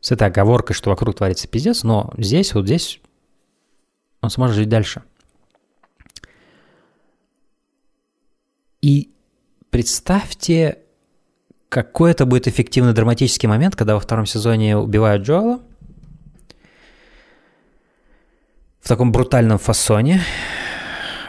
[0.00, 3.00] С этой оговоркой, что вокруг творится пиздец, но здесь, вот здесь
[4.20, 5.02] он сможет жить дальше.
[8.82, 9.12] И
[9.70, 10.78] представьте,
[11.68, 15.62] какой это будет эффективный драматический момент, когда во втором сезоне убивают Джоэла.
[18.80, 20.20] В таком брутальном фасоне.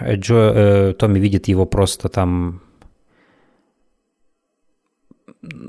[0.02, 2.62] Джо, э, Томми видит его просто там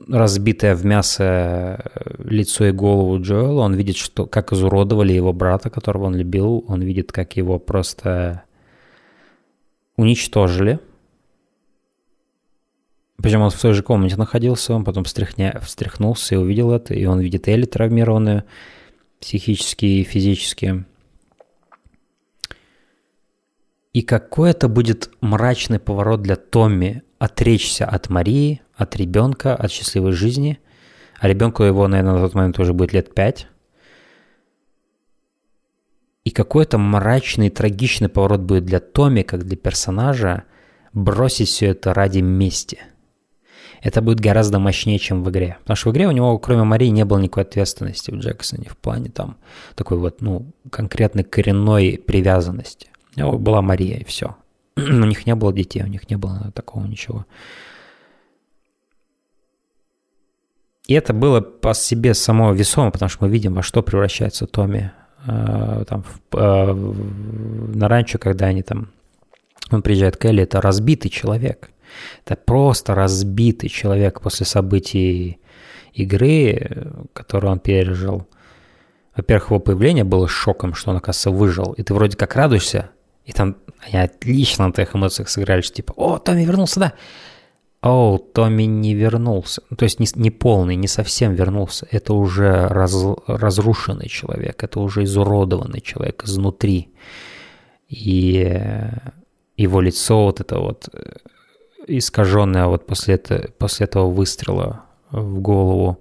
[0.08, 1.84] разбитое в мясо
[2.18, 3.60] лицо и голову Джоэла.
[3.60, 6.64] Он видит, что, как изуродовали его брата, которого он любил.
[6.68, 8.44] Он видит, как его просто
[9.96, 10.80] уничтожили.
[13.22, 17.04] Причем он в той же комнате находился, он потом встряхня, встряхнулся и увидел это, и
[17.06, 18.44] он видит Элли травмированную
[19.20, 20.84] психически и физически.
[23.92, 30.12] И какой это будет мрачный поворот для Томми отречься от Марии, от ребенка, от счастливой
[30.12, 30.58] жизни.
[31.20, 33.46] А ребенку его, наверное, на тот момент уже будет лет пять.
[36.24, 40.44] И какой-то мрачный, трагичный поворот будет для Томми, как для персонажа,
[40.92, 42.80] бросить все это ради мести.
[43.84, 45.58] Это будет гораздо мощнее, чем в игре.
[45.60, 48.78] Потому что в игре у него, кроме Марии, не было никакой ответственности в Джексоне в
[48.78, 49.36] плане там
[49.74, 52.88] такой вот, ну, конкретной коренной привязанности.
[53.14, 54.36] Была Мария, и все.
[54.76, 57.26] у них не было детей, у них не было такого ничего.
[60.86, 64.92] И это было по себе само весомо, потому что мы видим, во что превращается Томми
[65.26, 68.88] э, там, в, э, на ранчо, когда они там,
[69.70, 71.70] он приезжает к Элли, это разбитый человек.
[72.24, 75.38] Это просто разбитый человек после событий
[75.92, 78.26] игры, которую он пережил.
[79.16, 81.72] Во-первых, его появление было шоком, что он, оказывается, выжил.
[81.72, 82.90] И ты вроде как радуешься,
[83.24, 86.92] и там они отлично на твоих эмоциях сыграли, что типа, о, Томми вернулся, да.
[87.82, 89.62] О, Томми не вернулся.
[89.70, 91.86] Ну, то есть не, не полный, не совсем вернулся.
[91.90, 92.96] Это уже раз,
[93.26, 96.88] разрушенный человек, это уже изуродованный человек изнутри.
[97.88, 98.60] И
[99.56, 100.88] его лицо вот это вот
[101.86, 106.00] э, искаженное вот после, это, после этого выстрела в голову.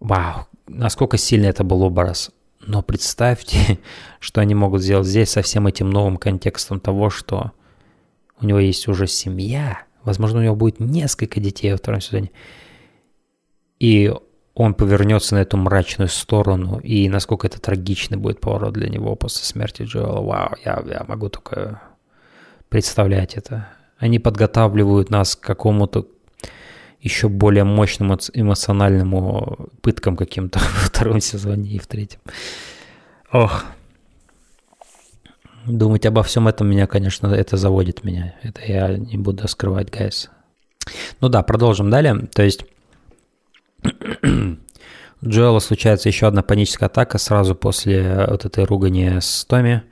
[0.00, 2.30] Вау, насколько сильно это был образ.
[2.60, 3.78] Но представьте,
[4.20, 7.52] что они могут сделать здесь со всем этим новым контекстом того, что
[8.40, 12.30] у него есть уже семья, возможно, у него будет несколько детей во втором сезоне,
[13.80, 14.12] и
[14.54, 19.44] он повернется на эту мрачную сторону, и насколько это трагичный будет поворот для него после
[19.44, 20.20] смерти Джоэла.
[20.20, 21.80] Вау, я, я могу только
[22.68, 23.68] представлять это.
[23.98, 26.06] Они подготавливают нас к какому-то
[27.00, 32.20] еще более мощному эмоциональному пыткам каким-то во втором сезоне и в третьем.
[33.32, 33.64] Ох.
[35.66, 38.34] Думать обо всем этом меня, конечно, это заводит меня.
[38.42, 40.30] Это я не буду скрывать, гайс.
[41.20, 42.26] Ну да, продолжим далее.
[42.32, 42.64] То есть
[45.24, 49.82] Джоэла случается еще одна паническая атака сразу после вот этой ругани с Томми.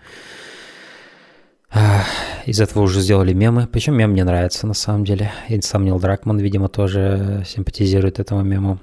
[2.46, 3.66] Из этого уже сделали мемы.
[3.66, 5.32] Причем мем мне нравится на самом деле.
[5.48, 8.78] И сам Нил Дракман, видимо, тоже симпатизирует этому мему.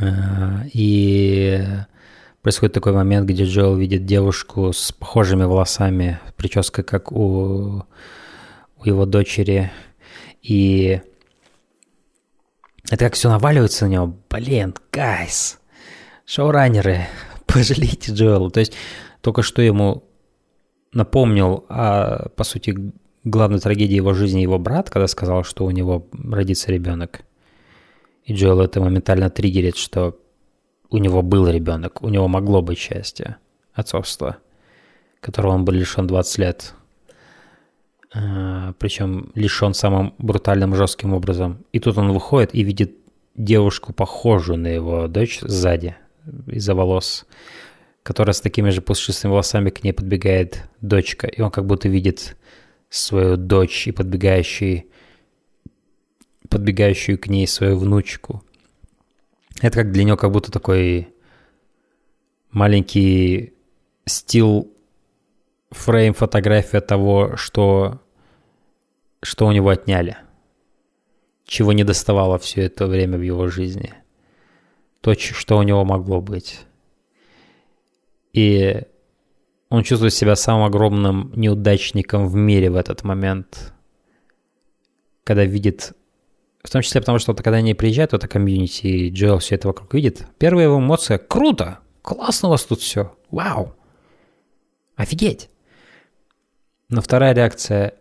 [0.00, 1.64] А, и
[2.42, 7.84] происходит такой момент, где Джоэл видит девушку с похожими волосами, прической, как у,
[8.76, 9.72] у его дочери.
[10.42, 11.00] И
[12.88, 14.16] это как все наваливается на него.
[14.30, 15.58] Блин, гайс,
[16.24, 17.06] шоураннеры,
[17.46, 18.50] пожалейте Джоэла.
[18.50, 18.74] То есть
[19.22, 20.04] только что ему
[20.92, 22.92] напомнил о, по сути,
[23.24, 27.22] главной трагедии его жизни его брат, когда сказал, что у него родится ребенок.
[28.24, 30.16] И Джоэл это моментально триггерит, что
[30.90, 33.36] у него был ребенок, у него могло быть счастье,
[33.72, 34.38] отцовство,
[35.20, 36.74] которого он был лишен 20 лет.
[38.14, 41.64] А, Причем лишен самым брутальным, жестким образом.
[41.72, 42.96] И тут он выходит и видит
[43.34, 45.96] девушку, похожую на его дочь, сзади,
[46.46, 47.26] из-за волос
[48.06, 52.36] которая с такими же пушистыми волосами к ней подбегает дочка, и он как будто видит
[52.88, 54.86] свою дочь и подбегающий,
[56.48, 58.44] подбегающую к ней свою внучку.
[59.60, 61.08] Это как для него как будто такой
[62.52, 63.54] маленький
[64.04, 64.72] стил
[65.70, 68.00] фрейм фотография того, что,
[69.20, 70.16] что у него отняли,
[71.44, 73.94] чего не доставало все это время в его жизни,
[75.00, 76.66] то, что у него могло быть.
[78.36, 78.82] И
[79.70, 83.72] он чувствует себя самым огромным неудачником в мире в этот момент,
[85.24, 85.94] когда видит,
[86.62, 89.54] в том числе потому, что вот, когда они приезжают в это комьюнити, и Джоэл все
[89.54, 93.74] это вокруг видит, первая его эмоция– круто, классно у вас тут все, вау,
[94.96, 95.48] офигеть.
[96.90, 97.94] Но вторая реакция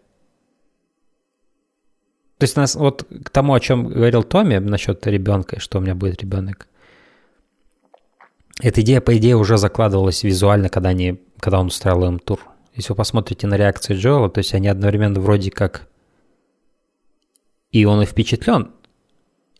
[2.37, 5.95] то есть нас вот к тому, о чем говорил Томми насчет ребенка, что у меня
[5.95, 6.67] будет ребенок.
[8.61, 12.39] Эта идея, по идее, уже закладывалась визуально, когда, они, когда он устраивал им тур.
[12.73, 15.87] Если вы посмотрите на реакции Джоэла, то есть они одновременно вроде как
[17.71, 18.71] И он и впечатлен,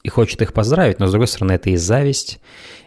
[0.04, 2.40] и хочет их поздравить, но с другой стороны, это и зависть,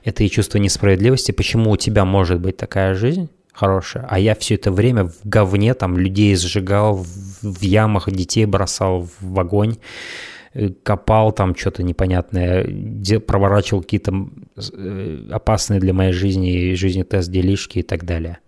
[0.04, 1.32] это и чувство несправедливости.
[1.32, 3.28] Почему у тебя может быть такая жизнь
[3.58, 7.04] хорошая, а я все это время в говне, там, людей сжигал,
[7.42, 9.78] в, ямах детей бросал в огонь,
[10.82, 12.66] копал там что-то непонятное,
[13.20, 14.28] проворачивал какие-то
[14.72, 18.38] э, опасные для моей жизни и жизни тест-делишки и так далее.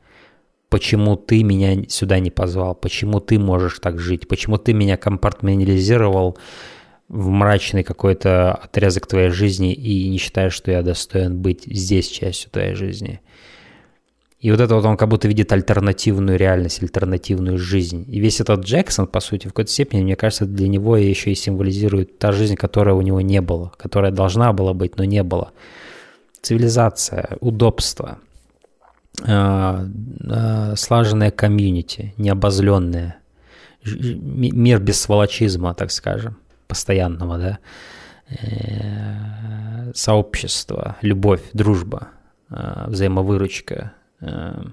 [0.69, 2.75] Почему ты меня сюда не позвал?
[2.75, 4.29] Почему ты можешь так жить?
[4.29, 6.39] Почему ты меня компартментализировал
[7.09, 12.51] в мрачный какой-то отрезок твоей жизни и не считаешь, что я достоин быть здесь частью
[12.51, 13.21] твоей жизни?
[14.41, 18.07] И вот это вот он как будто видит альтернативную реальность, альтернативную жизнь.
[18.09, 21.35] И весь этот Джексон, по сути, в какой-то степени, мне кажется, для него еще и
[21.35, 25.53] символизирует та жизнь, которая у него не было, которая должна была быть, но не было.
[26.41, 28.19] Цивилизация, удобство,
[29.27, 29.87] э,
[30.31, 33.17] э, слаженное комьюнити, необозленное,
[33.85, 37.59] мир без сволочизма, так скажем, постоянного, да,
[38.31, 42.09] Э, сообщество, любовь, дружба,
[42.49, 44.73] взаимовыручка, на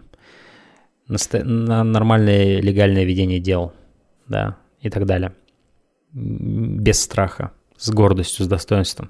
[1.84, 3.74] нормальное легальное ведение дел,
[4.28, 5.34] да, и так далее.
[6.14, 9.10] Без страха, с гордостью, с достоинством.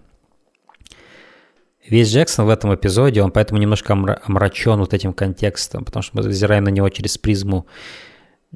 [1.88, 6.18] Весь Джексон в этом эпизоде, он поэтому немножко омра- омрачен вот этим контекстом, потому что
[6.18, 7.66] мы взираем на него через призму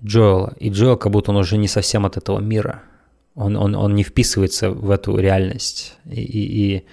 [0.04, 0.54] Джоэла.
[0.60, 2.84] И Джоэл как будто он уже не совсем от этого мира.
[3.36, 5.98] Он, он, он не вписывается в эту реальность.
[6.06, 6.86] И, и, и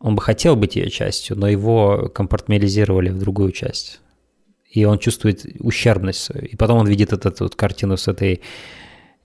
[0.00, 4.00] он бы хотел быть ее частью, но его компартментализировали в другую часть.
[4.70, 6.46] И он чувствует ущербность свою.
[6.46, 8.42] И потом он видит эту вот картину с этой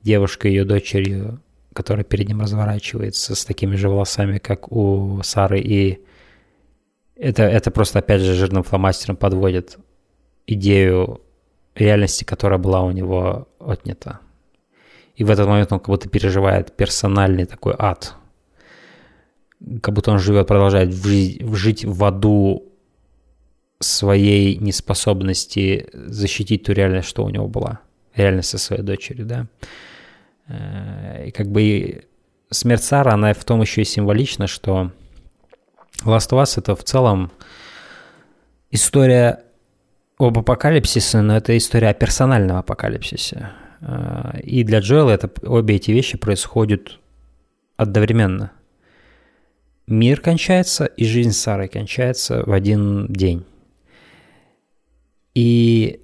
[0.01, 1.41] девушкой, ее дочерью,
[1.73, 5.59] которая перед ним разворачивается с такими же волосами, как у Сары.
[5.59, 5.99] И
[7.15, 9.77] это, это просто, опять же, жирным фломастером подводит
[10.47, 11.21] идею
[11.75, 14.19] реальности, которая была у него отнята.
[15.15, 18.15] И в этот момент он как будто переживает персональный такой ад.
[19.81, 22.72] Как будто он живет, продолжает жить, жить в аду
[23.83, 27.79] своей неспособности защитить ту реальность, что у него была.
[28.15, 29.47] Реальность со своей дочерью, да.
[30.47, 32.05] Э, И как бы
[32.49, 34.91] смерть Сара, она в том еще и символична, что
[36.05, 37.31] Last of Us это в целом
[38.71, 39.43] история
[40.17, 43.49] об апокалипсисе, но это история о персональном апокалипсисе.
[43.81, 46.99] Э, И для Джоэла это, обе эти вещи происходят
[47.77, 48.51] одновременно.
[49.87, 53.45] Мир кончается, и жизнь Сары кончается в один день.
[55.33, 55.99] И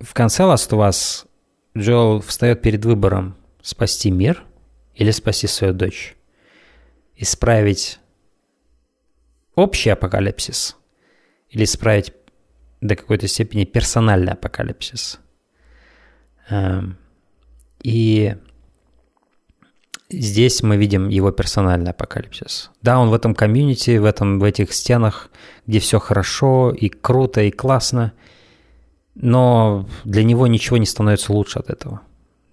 [0.00, 1.26] в конце Last of Us
[1.76, 4.44] Джоэл встает перед выбором спасти мир
[4.94, 6.16] или спасти свою дочь.
[7.16, 7.98] Исправить
[9.54, 10.76] общий апокалипсис
[11.50, 12.12] или исправить
[12.80, 15.18] до какой-то степени персональный апокалипсис.
[16.48, 16.98] Эм,
[17.82, 18.36] И
[20.08, 22.70] здесь мы видим его персональный апокалипсис.
[22.82, 25.30] Да, он в этом комьюнити, в, этом, в этих стенах,
[25.66, 28.12] где все хорошо и круто и классно,
[29.14, 32.02] но для него ничего не становится лучше от этого.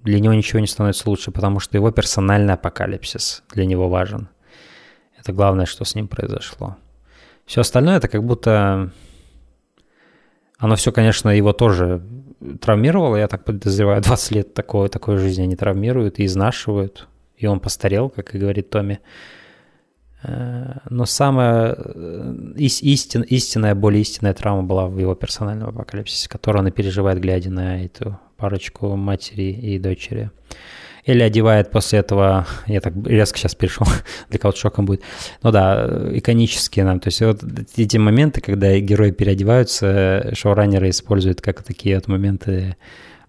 [0.04, 4.30] Для него ничего не становится лучше, потому что его персональный апокалипсис для него важен.
[5.18, 6.76] Это главное, что с ним произошло.
[7.46, 8.92] Все остальное это как будто...
[10.58, 12.02] Оно все, конечно, его тоже
[12.62, 17.08] травмировало, я так подозреваю, 20 лет такой, такой жизни они травмируют и изнашивают.
[17.38, 19.00] И он постарел, как и говорит Томми.
[20.24, 26.30] Э, Но самая э, ис- истин, истинная, более истинная травма была в его персональном апокалипсисе,
[26.30, 30.32] которую он и переживает, глядя на эту парочку матери и дочери.
[31.06, 33.86] Или одевает после этого, я так резко сейчас перешел,
[34.30, 35.02] для кого-то шоком будет.
[35.42, 37.02] Ну да, иконические нам.
[37.02, 37.44] То есть вот
[37.76, 42.78] эти моменты, когда герои переодеваются, шоураннеры используют как такие вот моменты.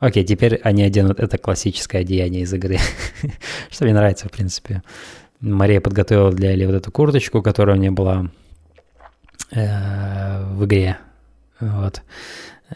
[0.05, 2.76] Окей, теперь они оденут это классическое одеяние из игры,
[3.70, 4.82] что мне нравится, в принципе.
[5.40, 8.31] Мария подготовила для Эли вот эту курточку, которая у нее была
[9.51, 10.98] э, в игре.
[11.59, 12.02] Вот.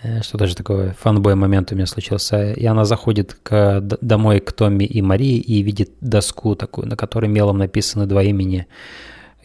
[0.02, 2.52] Э, Что даже такой фанбой момент у меня случился.
[2.52, 7.26] И она заходит к, домой к Томми и Марии и видит доску такую, на которой
[7.26, 8.66] мелом написаны два имени.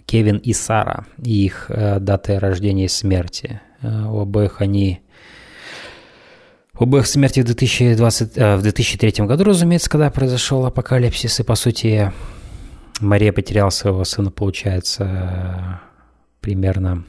[0.05, 3.59] Кевин и Сара, и их э, даты рождения и смерти.
[3.81, 5.01] Э, у обоих они...
[6.77, 11.53] У обоих смерти в, 2020, э, в 2003 году, разумеется, когда произошел апокалипсис, и, по
[11.53, 12.11] сути,
[12.99, 15.81] Мария потеряла своего сына, получается,
[16.41, 17.05] примерно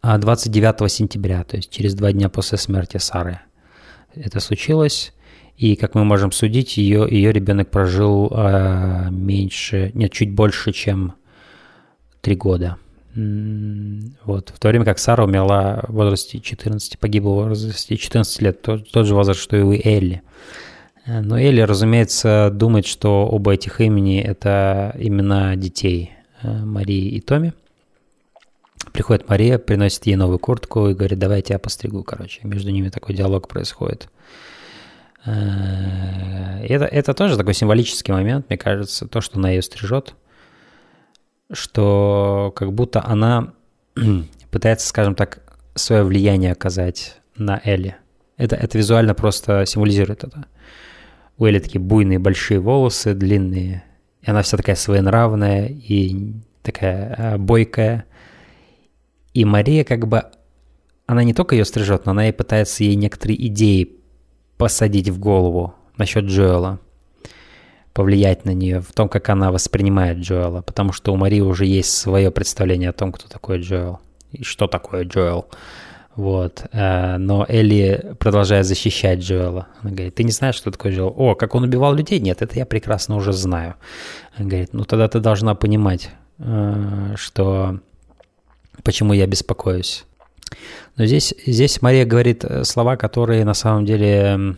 [0.00, 3.40] а 29 сентября, то есть через два дня после смерти Сары.
[4.14, 5.12] Это случилось,
[5.56, 11.14] и, как мы можем судить, ее, ее ребенок прожил э, меньше, нет, чуть больше, чем
[12.20, 12.76] три года.
[13.16, 18.60] Вот, в то время как Сара умерла в возрасте 14, погибла в возрасте 14 лет,
[18.60, 20.22] тот, тот же возраст, что и у Элли.
[21.06, 26.12] Э, Но Элли, разумеется, думает, что оба этих имени– это имена детей
[26.42, 27.52] э, Марии и Томи.
[28.92, 32.40] Приходит Мария, приносит ей новую куртку и говорит, давай я тебя постригу, короче.
[32.44, 34.10] Между ними такой диалог происходит.
[35.24, 40.14] Э, Это, это тоже такой символический момент, мне кажется, то, что она ее стрижет,
[41.52, 43.54] что как будто она
[44.50, 45.42] пытается, скажем так,
[45.74, 47.96] свое влияние оказать на Элли.
[48.36, 50.46] Это, это визуально просто символизирует это.
[51.38, 53.84] У Элли такие буйные большие волосы, длинные.
[54.22, 58.04] И она вся такая своенравная и такая э, бойкая.
[59.34, 60.24] И Мария как бы...
[61.06, 63.96] Она не только ее стрижет, но она и пытается ей некоторые идеи
[64.56, 66.80] посадить в голову насчет Джоэла.
[67.96, 70.60] Повлиять на нее в том, как она воспринимает Джоэла.
[70.60, 74.00] Потому что у Марии уже есть свое представление о том, кто такой Джоэл.
[74.32, 75.46] И что такое Джоэл.
[76.14, 76.66] Вот.
[76.72, 79.68] э, Но Элли продолжает защищать Джоэла.
[79.80, 81.14] Она говорит, ты не знаешь, что такое Джоэл?
[81.16, 82.20] О, как он убивал людей?
[82.20, 83.76] Нет, это я прекрасно уже знаю.
[84.36, 87.80] Она говорит, ну тогда ты должна понимать, э, что
[88.82, 90.04] почему я беспокоюсь.
[90.96, 94.56] Но здесь, здесь Мария говорит э, слова, которые на самом деле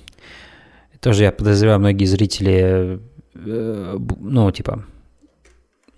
[1.01, 2.99] тоже, я подозреваю, многие зрители,
[3.35, 4.85] ну, типа,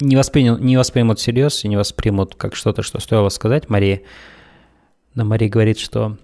[0.00, 4.04] не, воспринял, не воспримут всерьез и не воспримут как что-то, что стоило сказать Марии.
[5.14, 6.16] Но Мария говорит, что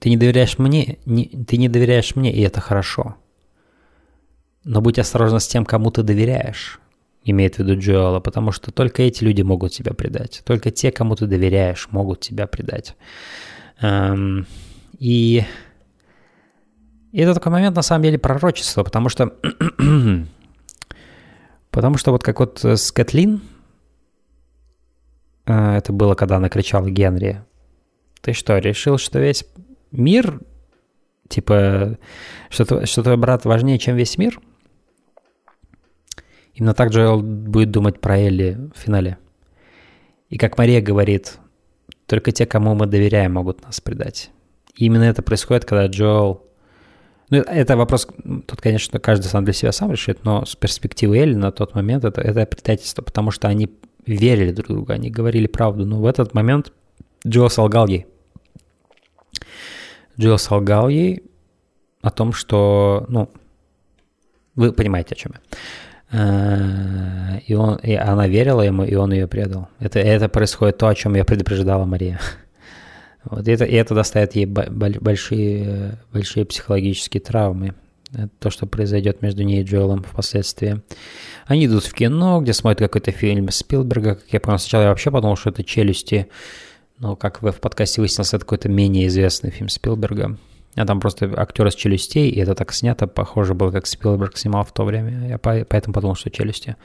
[0.00, 3.16] ты не доверяешь мне, не, ты не доверяешь мне, и это хорошо.
[4.64, 6.80] Но будь осторожна с тем, кому ты доверяешь,
[7.24, 10.42] имеет в виду Джоэла, потому что только эти люди могут тебя предать.
[10.44, 12.96] Только те, кому ты доверяешь, могут тебя предать.
[13.80, 14.46] Эм,
[14.98, 15.44] и,
[17.16, 19.32] и это такой момент, на самом деле, пророчества, потому что
[21.70, 23.40] потому что вот как вот с Кэтлин,
[25.46, 27.42] э, это было, когда она кричала Генри,
[28.20, 29.46] ты что, решил, что весь
[29.92, 30.42] мир,
[31.30, 31.96] типа,
[32.50, 34.38] что, что твой брат важнее, чем весь мир?
[36.52, 39.16] Именно так Джоэл будет думать про Элли в финале.
[40.28, 41.38] И как Мария говорит,
[42.04, 44.30] только те, кому мы доверяем, могут нас предать.
[44.74, 46.45] И именно это происходит, когда Джоэл...
[47.30, 48.06] Ну, это вопрос,
[48.46, 52.04] тут, конечно, каждый сам для себя сам решит, но с перспективы Элли на тот момент
[52.04, 53.68] это, это предательство, потому что они
[54.06, 55.84] верили друг другу, они говорили правду.
[55.84, 56.72] Но в этот момент
[57.26, 58.06] Джоэл солгал ей.
[60.18, 61.24] Джоэл солгал ей
[62.00, 63.28] о том, что, ну,
[64.54, 65.40] вы понимаете, о чем я.
[66.12, 69.68] Э, И, он, и она верила ему, и он ее предал.
[69.80, 72.20] Это, это происходит то, о чем я предупреждала Мария.
[73.28, 77.74] Вот, это, и это доставит ей бо- боль- большие, большие психологические травмы.
[78.12, 80.80] Это то, что произойдет между ней и Джоэлом впоследствии.
[81.46, 84.14] Они идут в кино, где смотрят какой-то фильм Спилберга.
[84.14, 86.28] Как я понял, сначала я вообще подумал, что это «Челюсти».
[86.98, 90.38] Но как в в подкасте выяснилось, это какой-то менее известный фильм Спилберга.
[90.76, 94.64] А там просто актер из «Челюстей», и это так снято, похоже было, как Спилберг снимал
[94.64, 95.28] в то время.
[95.28, 96.76] Я по- поэтому подумал, что «Челюсти».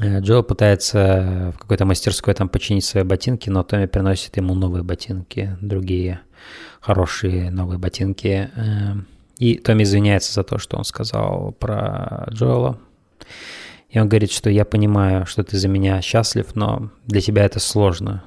[0.00, 4.82] Э, Джо пытается в какой-то мастерской там починить свои ботинки, но Томми приносит ему новые
[4.82, 6.20] ботинки, другие
[6.80, 8.50] хорошие новые ботинки.
[8.54, 8.94] Э,
[9.38, 12.78] И Томми извиняется за то, что он сказал про Джоэла.
[13.90, 17.60] И он говорит, что я понимаю, что ты за меня счастлив, но для тебя это
[17.60, 18.24] сложно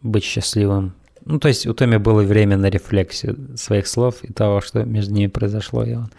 [0.00, 0.94] быть счастливым.
[1.24, 5.14] Ну, то есть у Томми было время на рефлексию своих слов и того, что между
[5.14, 6.10] ними произошло, и он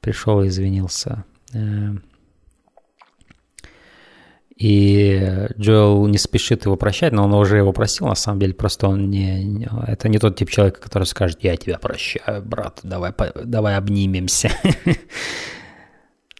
[0.00, 1.24] пришел и извинился.
[4.56, 8.88] И Джоэл не спешит его прощать, но он уже его просил, на самом деле, просто
[8.88, 9.68] он не...
[9.86, 13.12] Это не тот тип человека, который скажет, я тебя прощаю, брат, давай,
[13.44, 14.50] давай обнимемся.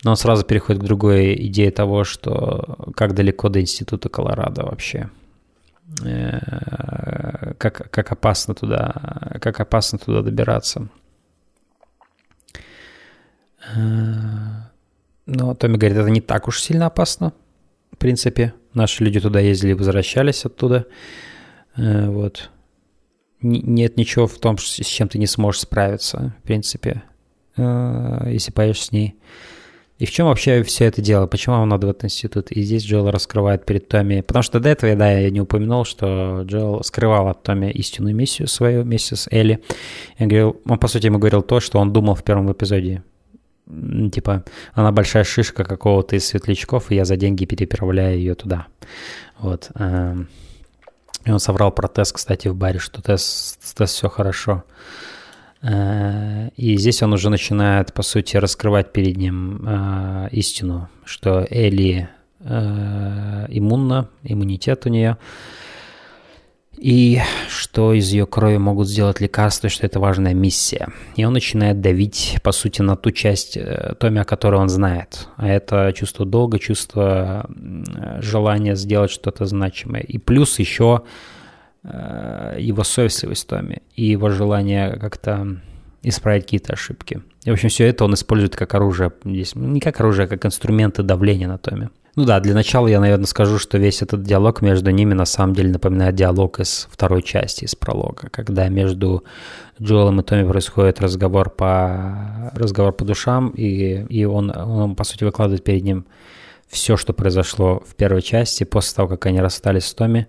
[0.02, 5.10] Но он сразу переходит к другой идее того, что как далеко до института Колорадо вообще.
[6.04, 10.88] Э, Как, как опасно туда, как опасно туда добираться.
[13.74, 13.78] Э,
[15.26, 17.32] Но Томми говорит, это не так уж сильно опасно.
[18.06, 20.86] Принципе, наши люди туда ездили и возвращались оттуда.
[21.76, 22.50] Э, Вот.
[23.40, 27.02] Нет ничего в том, с чем ты не сможешь справиться, в принципе,
[27.56, 29.16] э, если поедешь с ней.
[29.98, 31.26] И в чем вообще все это дело?
[31.26, 32.52] Почему вам надо в этот институт?
[32.52, 34.20] И здесь Джоэл раскрывает перед Томми...
[34.20, 38.46] Потому что до этого, да, я не упомянул, что Джоэл скрывал от Томми истинную миссию
[38.46, 39.58] свою вместе с Элли.
[40.16, 43.02] Я говорил, он, по сути, ему говорил то, что он думал в первом эпизоде.
[44.12, 44.44] Типа,
[44.74, 48.66] она большая шишка какого-то из светлячков, и я за деньги переправляю ее туда.
[49.38, 49.70] Вот.
[49.74, 50.28] эм.
[51.24, 54.62] И он соврал про тест, кстати, в баре, что тест, тест все хорошо.
[55.62, 62.08] Э, И здесь он уже начинает, по сути, раскрывать перед ним э, истину, что Элли
[62.40, 65.16] э, иммунна, иммунитет у нее.
[66.76, 70.88] И что из ее крови могут сделать лекарства, что это важная миссия.
[71.16, 75.28] И он начинает давить, по сути, на ту часть э, Томи, о которой он знает.
[75.36, 77.48] А это чувство долга, чувство
[78.20, 80.02] желания сделать что-то значимое.
[80.02, 81.02] И плюс еще
[81.82, 85.60] э, его совестливость Томи и его желание как-то
[86.02, 87.22] исправить какие-то ошибки.
[87.44, 90.44] И, в общем, все это он использует как оружие, здесь, не как оружие, а как
[90.44, 91.88] инструменты давления на Томи.
[92.16, 95.54] Ну да, для начала я, наверное, скажу, что весь этот диалог между ними на самом
[95.54, 99.22] деле напоминает диалог из второй части, из пролога, когда между
[99.82, 105.24] Джоэлом и Томми происходит разговор по, разговор по душам, и, и он, он, по сути,
[105.24, 106.06] выкладывает перед ним
[106.68, 110.26] все, что произошло в первой части, после того, как они расстались с Томми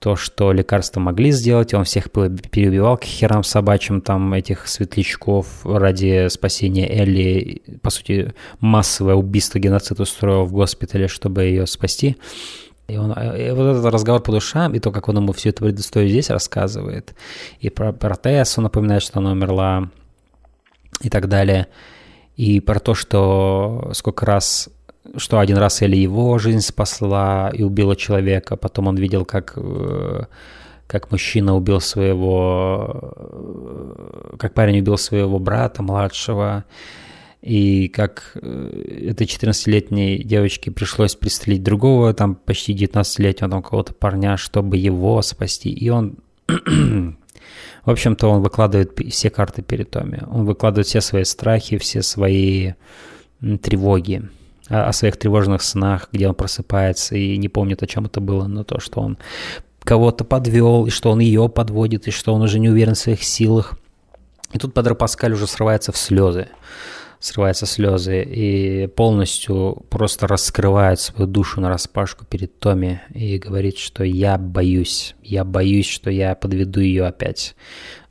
[0.00, 6.28] то, что лекарства могли сделать, он всех переубивал к херам собачьим, там, этих светлячков ради
[6.28, 12.16] спасения Элли, по сути, массовое убийство, геноцид устроил в госпитале, чтобы ее спасти.
[12.88, 15.64] И, он, и вот этот разговор по душам, и то, как он ему всю эту
[15.64, 17.14] предысторию здесь рассказывает,
[17.60, 19.90] и про, про Тессу напоминает, что она умерла,
[21.02, 21.66] и так далее,
[22.36, 24.70] и про то, что сколько раз
[25.16, 30.24] что один раз Элли его жизнь спасла и убила человека, потом он видел, как, э,
[30.86, 33.14] как мужчина убил своего,
[34.38, 36.64] как парень убил своего брата младшего,
[37.40, 44.36] и как э, этой 14-летней девочке пришлось пристрелить другого, там почти 19-летнего там какого-то парня,
[44.36, 45.70] чтобы его спасти.
[45.70, 50.18] И он, в общем-то, он выкладывает все карты перед Томи.
[50.30, 52.72] Он выкладывает все свои страхи, все свои
[53.62, 54.28] тревоги
[54.70, 58.62] о своих тревожных снах, где он просыпается и не помнит, о чем это было, но
[58.62, 59.18] то, что он
[59.82, 63.22] кого-то подвел, и что он ее подводит, и что он уже не уверен в своих
[63.24, 63.74] силах.
[64.52, 66.48] И тут Педро Паскаль уже срывается в слезы,
[67.18, 73.78] срывается в слезы и полностью просто раскрывает свою душу на распашку перед Томи и говорит,
[73.78, 77.54] что я боюсь, я боюсь, что я подведу ее опять.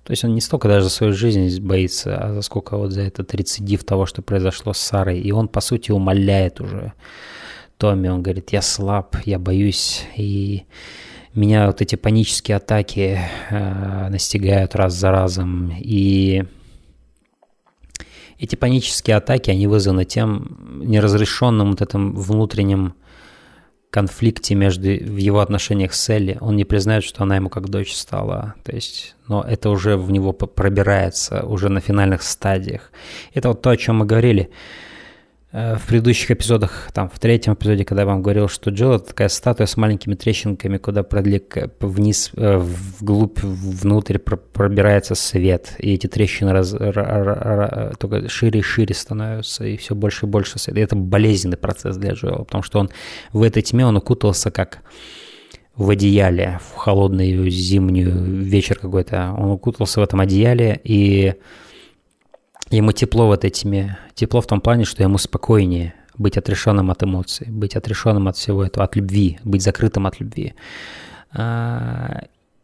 [0.10, 3.02] То есть он не столько даже за свою жизнь боится, а за сколько вот за
[3.02, 5.20] этот рецидив того, что произошло с Сарой.
[5.20, 6.94] И он, по сути, умоляет уже
[7.78, 8.08] Томми.
[8.08, 10.08] Он говорит, я слаб, я боюсь.
[10.16, 10.64] И
[11.36, 13.20] меня вот эти панические атаки
[13.52, 15.72] э, настигают раз за разом.
[15.78, 16.44] И
[18.40, 22.96] эти панические атаки, они вызваны тем неразрешенным вот этим внутренним
[23.90, 26.38] конфликте между в его отношениях с Элли.
[26.42, 28.54] Он не признает, что она ему как дочь стала.
[28.64, 32.92] То есть, но это уже в него пробирается уже на финальных стадиях.
[33.34, 34.50] Это вот то, о чем мы говорили.
[35.52, 39.06] Э, в предыдущих эпизодах, там, в третьем эпизоде, когда я вам говорил, что Джилл это
[39.06, 46.06] такая статуя с маленькими трещинками, куда продлик вниз, э, вглубь, внутрь пробирается свет, и эти
[46.06, 50.80] трещины раз, ра, только шире и шире становятся, и все больше и больше света.
[50.80, 52.92] И это болезненный процесс для Джилла, потому что он
[53.34, 54.84] в этой тьме, он укутался как
[55.76, 58.12] в одеяле, в холодный зимнюю
[58.44, 59.34] вечер какой-то.
[59.36, 61.34] Он укутался в этом одеяле, и
[62.72, 63.98] Ему тепло в этой тьме.
[64.14, 68.64] Тепло в том плане, что ему спокойнее быть отрешенным от эмоций, быть отрешенным от всего
[68.64, 70.54] этого, от любви, быть закрытым от любви.
[71.32, 72.24] А,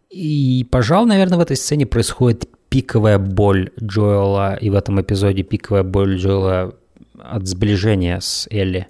[0.10, 5.84] и, пожалуй, наверное, в этой сцене происходит пиковая боль Джоэла, и в этом эпизоде пиковая
[5.84, 6.76] боль Джоэла
[7.18, 8.88] от сближения с Элли.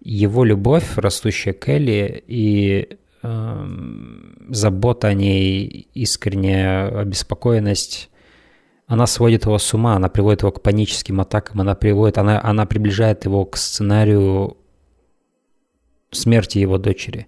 [0.00, 2.88] Его любовь, растущая к Элли, и
[3.22, 3.66] э,
[4.48, 8.08] забота о ней, искренняя обеспокоенность
[8.86, 12.66] она сводит его с ума, она приводит его к паническим атакам, она приводит, она, она
[12.66, 14.56] приближает его к сценарию
[16.12, 17.26] смерти его дочери.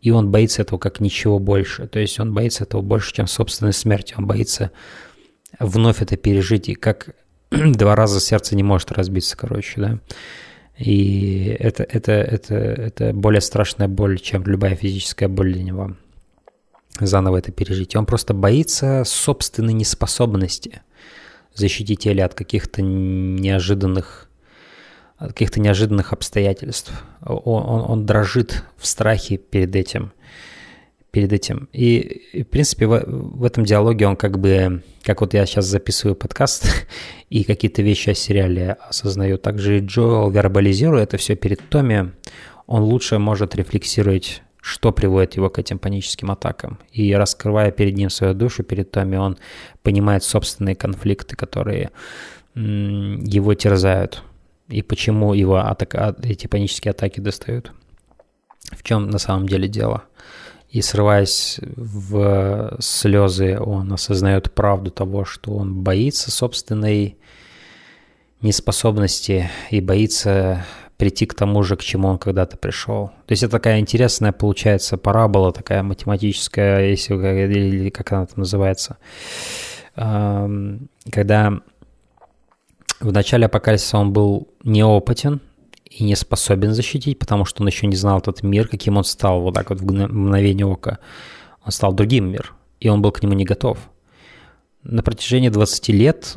[0.00, 1.86] И он боится этого как ничего больше.
[1.86, 4.14] То есть он боится этого больше, чем собственной смерти.
[4.16, 4.70] Он боится
[5.58, 6.68] вновь это пережить.
[6.68, 7.14] И как
[7.50, 9.98] два раза сердце не может разбиться, короче, да.
[10.78, 15.96] И это, это, это, это более страшная боль, чем любая физическая боль для него.
[17.06, 17.96] Заново это пережить.
[17.96, 20.82] Он просто боится собственной неспособности
[21.54, 24.30] защитить Элли от каких-то неожиданных
[25.20, 26.92] от каких-то неожиданных обстоятельств.
[27.20, 30.12] Он, он, он дрожит в страхе перед этим.
[31.10, 31.68] Перед этим.
[31.74, 36.14] И, в принципе, в, в этом диалоге он как бы, как вот я сейчас записываю
[36.14, 36.86] подкаст
[37.28, 42.12] и какие-то вещи о сериале осознаю, также Джоэл вербализируя это все перед Томми,
[42.66, 46.78] он лучше может рефлексировать что приводит его к этим паническим атакам.
[46.92, 49.38] И раскрывая перед ним свою душу, перед Томми, он
[49.82, 51.90] понимает собственные конфликты, которые
[52.54, 54.22] его терзают,
[54.68, 57.72] и почему его атака, а, эти панические атаки достают.
[58.72, 60.04] В чем на самом деле дело.
[60.68, 67.16] И срываясь в слезы, он осознает правду того, что он боится собственной
[68.40, 70.64] неспособности и боится
[71.00, 73.06] прийти к тому же, к чему он когда-то пришел.
[73.26, 78.98] То есть это такая интересная, получается, парабола, такая математическая, если или как она там называется,
[79.94, 81.60] когда
[83.00, 85.40] в начале апокалипсиса он был неопытен
[85.86, 89.40] и не способен защитить, потому что он еще не знал этот мир, каким он стал
[89.40, 90.98] вот так вот в мгновение ока.
[91.64, 93.78] Он стал другим мир, и он был к нему не готов.
[94.82, 96.36] На протяжении 20 лет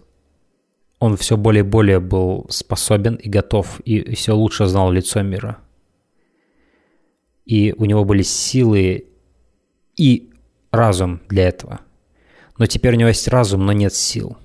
[1.04, 5.58] он все более и более был способен и готов, и все лучше знал лицо мира.
[7.46, 9.08] И у него были силы
[9.98, 10.32] и
[10.72, 11.82] разум для этого.
[12.58, 14.38] Но теперь у него есть разум, но нет сил.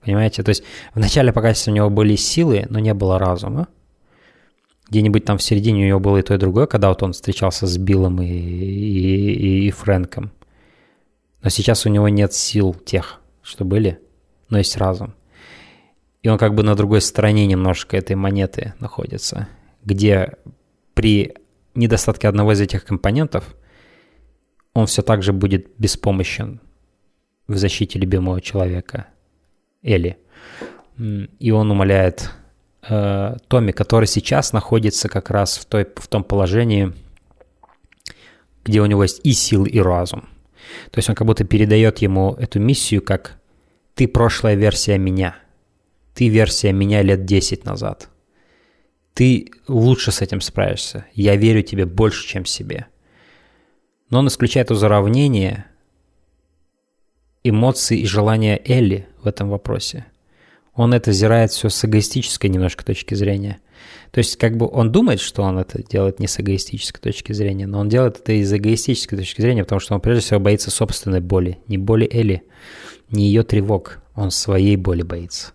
[0.00, 0.42] Понимаете?
[0.42, 0.62] То есть
[0.94, 3.68] в начале пока у него были силы, но не было разума.
[4.88, 7.66] Где-нибудь там в середине у него было и то, и другое, когда вот он встречался
[7.66, 10.32] с Биллом и, и, и, и Фрэнком.
[11.42, 14.00] Но сейчас у него нет сил тех, что были,
[14.48, 15.14] но есть разум.
[16.26, 19.46] И он как бы на другой стороне немножко этой монеты находится,
[19.84, 20.32] где
[20.94, 21.34] при
[21.76, 23.54] недостатке одного из этих компонентов
[24.74, 26.60] он все так же будет беспомощен
[27.46, 29.06] в защите любимого человека,
[29.84, 30.18] Элли.
[30.98, 32.32] И он умоляет
[32.88, 36.92] э, Томми, который сейчас находится как раз в, той, в том положении,
[38.64, 40.22] где у него есть и сил, и разум.
[40.90, 43.38] То есть он как будто передает ему эту миссию как
[43.94, 45.36] «ты прошлая версия меня»,
[46.16, 48.08] «ты версия меня лет 10 назад»,
[49.12, 52.86] «ты лучше с этим справишься, я верю тебе больше, чем себе».
[54.08, 55.66] Но он исключает из уравнения
[57.44, 60.06] эмоции и желания Элли в этом вопросе.
[60.74, 63.58] Он это взирает все с эгоистической немножко точки зрения.
[64.10, 67.66] То есть как бы он думает, что он это делает не с эгоистической точки зрения,
[67.66, 71.20] но он делает это из эгоистической точки зрения, потому что он прежде всего боится собственной
[71.20, 72.42] боли, не боли Элли,
[73.10, 75.52] не ее тревог, он своей боли боится.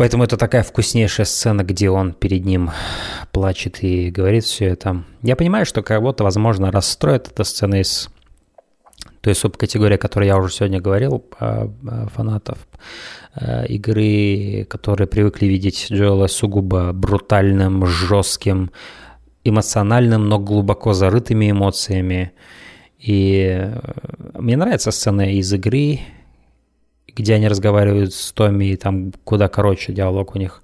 [0.00, 2.70] Поэтому это такая вкуснейшая сцена, где он перед ним
[3.32, 5.04] плачет и говорит все это.
[5.20, 8.08] Я понимаю, что кого-то, возможно, расстроит эта сцена из
[9.20, 11.22] той субкатегории, о которой я уже сегодня говорил,
[12.14, 12.66] фанатов
[13.34, 18.70] э, игры, которые привыкли видеть Джоэла сугубо брутальным, жестким,
[19.44, 22.32] эмоциональным, но глубоко зарытыми эмоциями.
[22.98, 23.78] И э,
[24.32, 26.00] мне нравится сцена из игры,
[27.14, 30.62] где они разговаривают с Томми, и там куда короче диалог у них.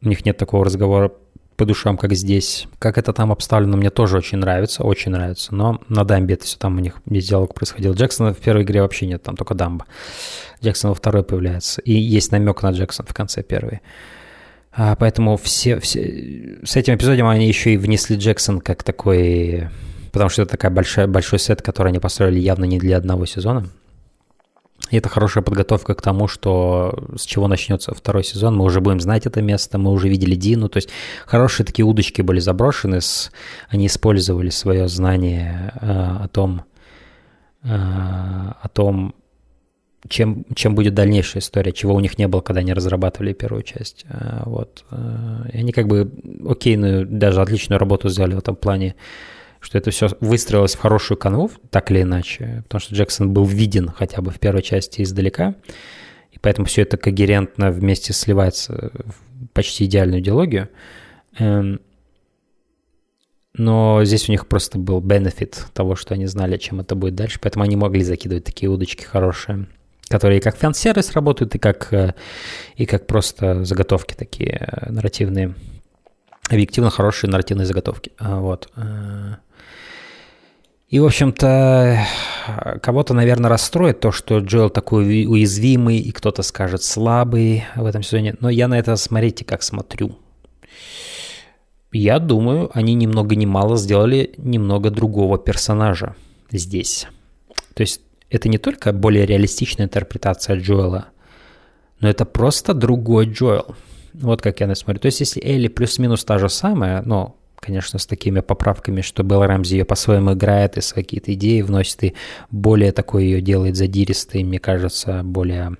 [0.00, 1.12] У них нет такого разговора
[1.56, 2.66] по душам, как здесь.
[2.78, 5.54] Как это там обставлено, мне тоже очень нравится, очень нравится.
[5.54, 7.92] Но на дамбе это все там у них весь диалог происходил.
[7.94, 9.86] Джексона в первой игре вообще нет, там только дамба.
[10.62, 11.80] Джексон во второй появляется.
[11.82, 13.80] И есть намек на Джексон в конце первой.
[14.74, 16.58] А, поэтому все, все...
[16.64, 19.68] С этим эпизодом они еще и внесли Джексон как такой...
[20.12, 23.68] Потому что это такая большая, большой сет, который они построили явно не для одного сезона.
[24.92, 28.56] И это хорошая подготовка к тому, что с чего начнется второй сезон.
[28.56, 30.68] Мы уже будем знать это место, мы уже видели Дину.
[30.68, 30.90] То есть
[31.24, 33.00] хорошие такие удочки были заброшены.
[33.00, 33.32] С,
[33.70, 36.64] они использовали свое знание э, о том,
[37.64, 39.14] э, о том,
[40.08, 44.04] чем, чем будет дальнейшая история, чего у них не было, когда они разрабатывали первую часть.
[44.10, 44.84] Э, вот.
[44.90, 46.12] Э, и они как бы
[46.46, 48.94] окейную, даже отличную работу сделали в этом плане
[49.62, 53.88] что это все выстроилось в хорошую канву, так или иначе, потому что Джексон был виден
[53.88, 55.54] хотя бы в первой части издалека,
[56.32, 60.68] и поэтому все это когерентно вместе сливается в почти идеальную идеологию.
[61.38, 61.80] Эм,
[63.54, 67.38] но здесь у них просто был бенефит того, что они знали, чем это будет дальше,
[67.40, 69.66] поэтому они могли закидывать такие удочки хорошие,
[70.08, 72.14] которые как фан-сервис работают, и как, э,
[72.76, 75.54] и как просто заготовки такие э, нарративные
[76.48, 78.12] объективно хорошие нарративные заготовки.
[78.18, 78.70] А, вот.
[80.92, 82.06] И, в общем-то,
[82.82, 88.36] кого-то, наверное, расстроит то, что Джоэл такой уязвимый, и кто-то скажет слабый в этом сезоне.
[88.40, 90.18] Но я на это, смотрите, как смотрю.
[91.92, 96.14] Я думаю, они ни много ни мало сделали немного другого персонажа
[96.50, 97.06] здесь.
[97.72, 101.06] То есть это не только более реалистичная интерпретация Джоэла,
[102.00, 103.76] но это просто другой Джоэл.
[104.12, 105.00] Вот как я на это смотрю.
[105.00, 109.44] То есть если Элли плюс-минус та же самая, но конечно, с такими поправками, что Белл
[109.44, 112.14] Рэмзи ее по-своему играет, и какие-то идеи вносит, и
[112.50, 115.76] более такой ее делает задиристый, мне кажется, более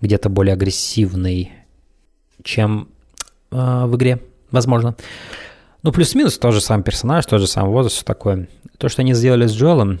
[0.00, 1.52] где-то более агрессивный,
[2.42, 2.88] чем
[3.50, 4.20] э, в игре,
[4.50, 4.96] возможно.
[5.82, 8.48] Ну, плюс-минус тот же самый персонаж, тот же самый возраст, все такое.
[8.76, 10.00] То, что они сделали с Джоэлом,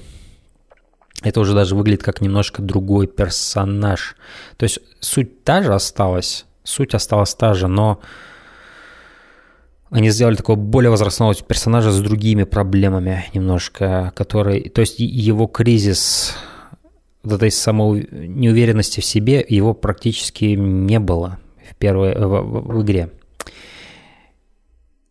[1.22, 4.16] это уже даже выглядит как немножко другой персонаж.
[4.56, 8.00] То есть суть та же осталась, суть осталась та же, но
[9.96, 16.34] они сделали такого более возрастного персонажа с другими проблемами немножко, который, то есть его кризис
[17.22, 21.38] вот этой самой неуверенности в себе, его практически не было
[21.70, 23.10] в первой в, в, в игре.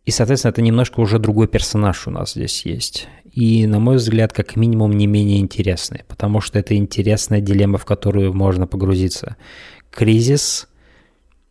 [0.04, 3.08] И, соответственно, это немножко уже другой персонаж у нас здесь есть.
[3.32, 7.84] И, на мой взгляд, как минимум не менее интересный, потому что это интересная дилемма, в
[7.84, 9.34] которую можно погрузиться.
[9.90, 10.68] Кризис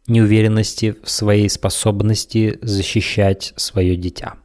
[0.07, 4.35] неуверенности в своей способности защищать свое дитя.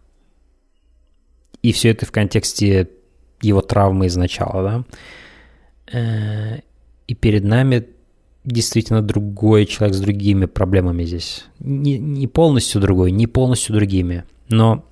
[1.62, 2.88] И все это в контексте
[3.42, 4.84] его травмы изначала, да.
[5.92, 6.60] Э,
[7.06, 7.86] и перед нами
[8.44, 11.44] действительно другой человек с другими проблемами здесь.
[11.58, 14.86] Не, не полностью другой, не полностью другими, но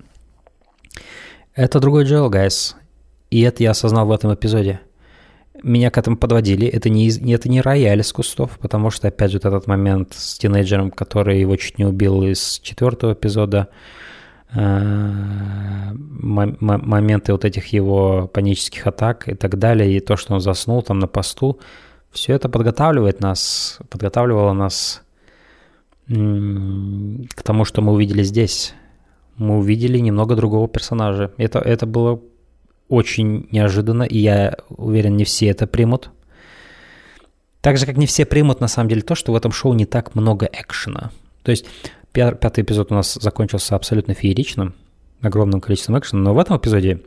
[1.55, 2.75] это другой Джоэл, гайс.
[3.31, 4.79] И это я осознал в этом эпизоде.
[5.63, 6.67] Меня к этому подводили.
[6.67, 10.37] Это не, это не рояль из кустов, потому что, опять же, вот этот момент с
[10.37, 13.67] тинейджером, который его чуть не убил из четвертого эпизода,
[14.53, 20.81] э, моменты вот этих его панических атак и так далее, и то, что он заснул
[20.81, 21.59] там на посту,
[22.11, 25.03] все это подготавливает нас, подготавливало нас
[26.07, 28.73] к тому, что мы увидели здесь.
[29.37, 31.31] Мы увидели немного другого персонажа.
[31.37, 32.19] Это, это было
[32.89, 36.09] очень неожиданно, и я уверен, не все это примут.
[37.61, 39.85] Так же, как не все примут, на самом деле, то, что в этом шоу не
[39.85, 41.11] так много экшена.
[41.43, 41.65] То есть
[42.11, 44.73] пятый эпизод у нас закончился абсолютно феерично,
[45.21, 47.01] огромным количеством экшена, но в этом эпизоде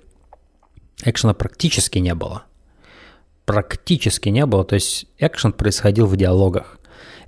[1.04, 2.44] экшена практически не было.
[3.44, 6.78] Практически не было, то есть экшен происходил в диалогах,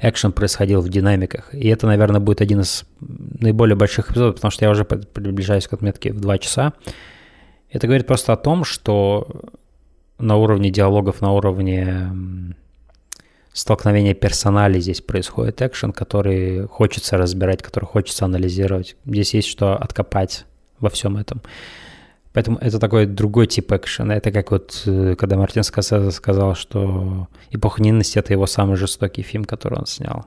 [0.01, 4.65] экшен происходил в динамиках, и это, наверное, будет один из наиболее больших эпизодов, потому что
[4.65, 6.73] я уже приближаюсь к отметке в 2 часа,
[7.70, 9.27] это говорит просто о том, что
[10.19, 12.55] на уровне диалогов, на уровне
[13.53, 18.97] столкновения персоналей здесь происходит экшен, который хочется разбирать, который хочется анализировать.
[19.07, 20.45] Здесь есть что откопать
[20.81, 21.41] во всем этом.
[22.32, 24.16] Поэтому это такой другой тип экшена.
[24.16, 29.23] Это как вот, э, когда Мартин Скорсезе сказал, что «Эпоха ненависти»— это его самый жестокий
[29.23, 30.27] фильм, который он снял.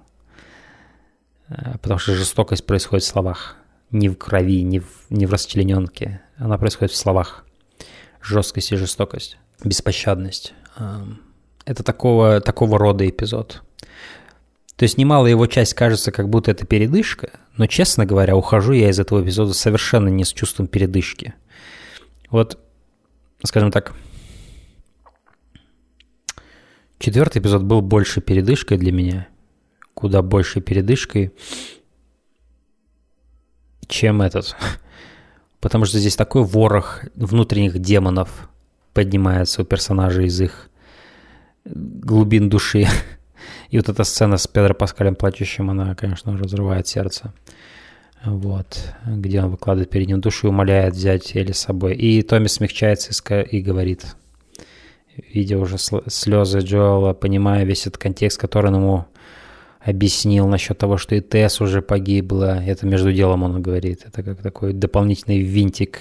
[1.49, 3.57] Э, потому что жестокость происходит в словах
[3.91, 6.21] не в крови, не в, не в расчлененке.
[6.37, 7.45] Она происходит в словах.
[8.21, 10.53] Жесткость и жестокость, беспощадность.
[11.65, 13.63] Это такого, такого рода эпизод.
[14.75, 18.89] То есть немалая его часть кажется, как будто это передышка, но, честно говоря, ухожу я
[18.89, 21.33] из этого эпизода совершенно не с чувством передышки.
[22.29, 22.59] Вот,
[23.43, 23.95] скажем так,
[26.99, 29.27] четвертый эпизод был больше передышкой для меня,
[29.95, 31.33] куда больше передышкой,
[33.87, 34.55] чем этот.
[35.59, 38.49] Потому что здесь такой ворох внутренних демонов
[38.93, 40.69] поднимается у персонажей из их
[41.65, 42.87] глубин души.
[43.69, 47.33] И вот эта сцена с Педро Паскалем плачущим, она, конечно, разрывает сердце.
[48.25, 51.95] Вот, где он выкладывает перед ним душу и умоляет взять Элли с собой.
[51.95, 53.11] И Томми смягчается
[53.41, 54.15] и говорит,
[55.15, 59.05] видя уже слезы Джоэла, понимая весь этот контекст, который он ему
[59.79, 62.63] объяснил насчет того, что и Тесс уже погибла.
[62.63, 64.05] Это между делом он говорит.
[64.05, 65.99] Это как такой дополнительный винтик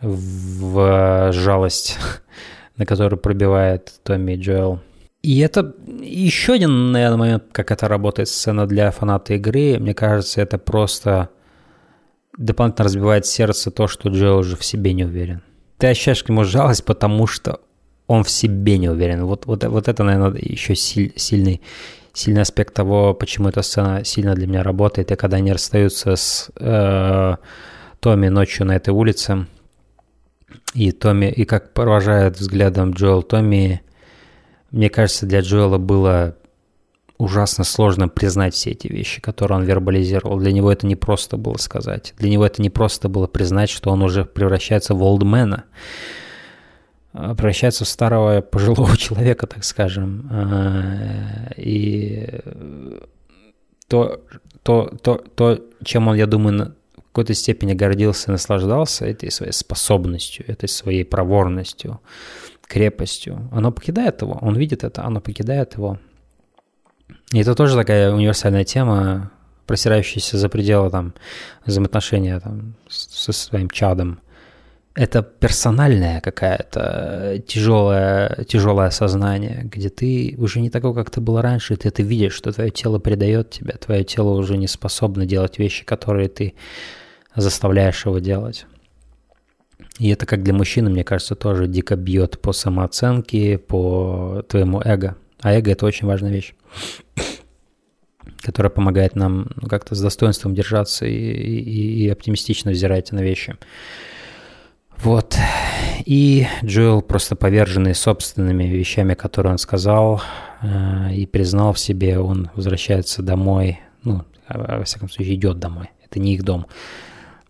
[0.00, 1.98] в жалость,
[2.76, 4.80] на который пробивает Томми и Джоэл.
[5.22, 9.78] И это еще один, наверное, момент, как это работает сцена для фаната игры.
[9.78, 11.30] Мне кажется, это просто
[12.38, 15.42] дополнительно разбивает сердце то, что Джоэл уже в себе не уверен.
[15.78, 17.60] Ты ощущаешь к нему жалость, потому что
[18.06, 19.24] он в себе не уверен.
[19.24, 21.60] Вот, вот, вот это, наверное, еще силь, сильный
[22.16, 26.50] сильный аспект того, почему эта сцена сильно для меня работает, и когда они расстаются с
[26.56, 27.36] э,
[28.00, 29.46] Томми ночью на этой улице,
[30.72, 33.82] и Томми, и как провожает взглядом Джоэл Томми,
[34.70, 36.36] мне кажется, для Джоэла было
[37.18, 40.38] ужасно сложно признать все эти вещи, которые он вербализировал.
[40.38, 42.14] Для него это не просто было сказать.
[42.18, 45.64] Для него это не просто было признать, что он уже превращается в олдмена.
[45.64, 46.25] А,
[47.16, 50.28] превращается в старого пожилого человека, так скажем.
[50.30, 52.40] А, и
[53.88, 54.20] то,
[54.62, 59.52] то, то, то, чем он, я думаю, в какой-то степени гордился и наслаждался этой своей
[59.52, 62.00] способностью, этой своей проворностью,
[62.66, 65.98] крепостью, оно покидает его, он видит это, оно покидает его.
[67.32, 69.30] И это тоже такая универсальная тема,
[69.66, 71.14] просирающаяся за пределы там,
[71.64, 74.20] взаимоотношения там, со своим чадом
[74.96, 81.76] это персональное какая-то тяжелое, тяжелое сознание, где ты уже не такой, как ты был раньше,
[81.76, 85.84] ты это видишь, что твое тело предает тебя, твое тело уже не способно делать вещи,
[85.84, 86.54] которые ты
[87.34, 88.66] заставляешь его делать.
[89.98, 95.16] И это как для мужчины, мне кажется, тоже дико бьет по самооценке, по твоему эго.
[95.42, 96.54] А эго– это очень важная вещь,
[98.40, 103.56] которая помогает нам как-то с достоинством держаться и, и, и оптимистично взирать на вещи.
[104.98, 105.36] Вот.
[106.04, 110.22] И Джоэл, просто поверженный собственными вещами, которые он сказал
[110.62, 115.90] э, и признал в себе, он возвращается домой, ну, во всяком случае, идет домой.
[116.04, 116.66] Это не их дом.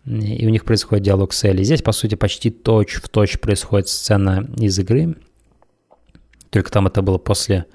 [0.05, 1.63] и у них происходит диалог с Элли.
[1.63, 5.15] Здесь, по сути, почти точь-в-точь происходит сцена из игры,
[6.49, 7.65] только там это было после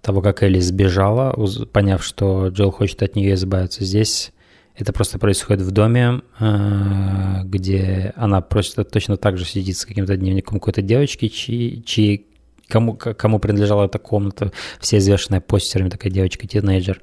[0.00, 1.34] того, как Элли сбежала,
[1.72, 3.84] поняв, что Джилл хочет от нее избавиться.
[3.84, 4.32] Здесь
[4.78, 10.16] это просто происходит в доме, э, где она просто точно так же сидит с каким-то
[10.16, 12.26] дневником какой-то девочки, чьи, чьи
[12.68, 17.00] кому, кому принадлежала эта комната, все извешенная постерами, такая девочка-тинейджер.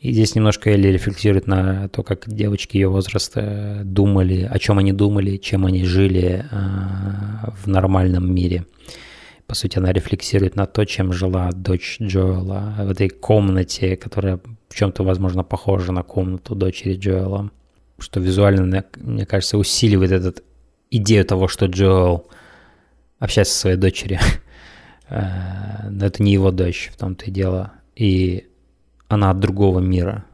[0.00, 4.92] И здесь немножко Элли рефлексирует на то, как девочки ее возраста думали, о чем они
[4.92, 6.56] думали, чем они жили э,
[7.64, 8.66] в нормальном мире.
[9.46, 14.74] По сути, она рефлексирует на то, чем жила дочь Джоэла в этой комнате, которая в
[14.74, 17.50] чем-то, возможно, похожа на комнату дочери Джоэла.
[17.98, 20.42] Что визуально, мне кажется, усиливает эту
[20.90, 22.26] идею того, что Джоэл
[23.18, 24.18] общается со своей дочерью.
[25.10, 27.72] Э, но это не его дочь, в том-то и дело.
[27.96, 28.46] И
[29.08, 30.26] она от другого мира.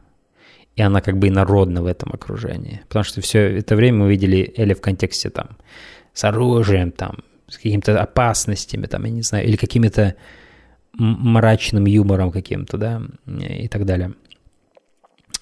[0.75, 2.81] И она как бы инородна в этом окружении.
[2.89, 5.57] Потому что все это время мы видели Элли в контексте там
[6.13, 10.15] с оружием, там, с какими-то опасностями, там, я не знаю, или какими-то
[10.97, 14.13] мрачным юмором каким-то, да, и так далее.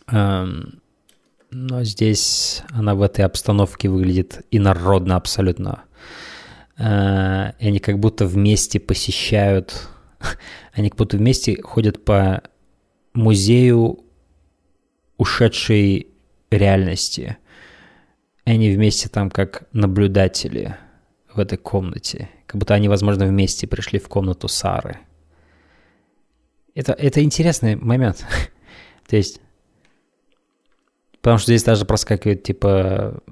[0.08, 0.82] Эм,
[1.52, 5.84] но здесь она в этой обстановке выглядит инородно абсолютно.
[6.78, 9.90] Э, они как будто вместе посещают,
[10.74, 12.42] они как будто вместе ходят по
[13.14, 14.04] музею
[15.18, 16.08] ушедшей
[16.50, 17.38] реальности.
[18.46, 20.76] Они вместе там как наблюдатели–
[21.34, 22.30] в этой комнате.
[22.46, 25.00] Как будто они, возможно, вместе пришли в комнату Сары.
[26.76, 28.26] Это, это интересный момент.
[29.08, 29.42] То есть,
[31.24, 33.24] потому что здесь даже проскакивает, типа,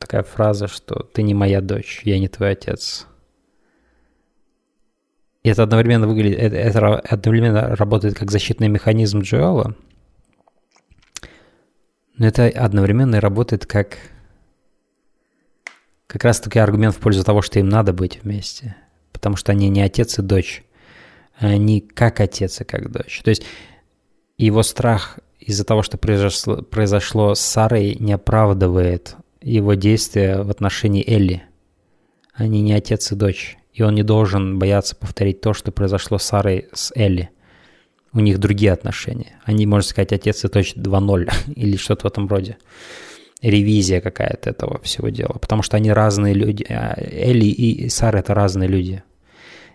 [0.00, 3.06] такая фраза, что ты не моя дочь, я не твой отец.
[5.42, 9.76] И это одновременно выглядит, это, это одновременно работает как защитный механизм Джоэла,
[12.16, 13.98] но это одновременно работает как
[16.06, 18.76] как раз-таки аргумент в пользу того, что им надо быть вместе.
[19.12, 20.62] Потому что они не отец и дочь.
[21.38, 23.22] Они как отец и как дочь.
[23.24, 23.44] То есть
[24.36, 31.08] его страх из-за того, что произошло, произошло с Сарой, не оправдывает его действия в отношении
[31.08, 31.42] Элли.
[32.32, 33.56] Они не отец и дочь.
[33.72, 37.30] И он не должен бояться повторить то, что произошло с Сарой с Элли.
[38.12, 39.40] У них другие отношения.
[39.44, 42.58] Они, можно сказать, отец и дочь 2.0 или что-то в этом роде
[43.42, 46.64] ревизия какая-то этого всего дела, потому что они разные люди.
[46.68, 49.02] А Элли и Сара— это разные люди.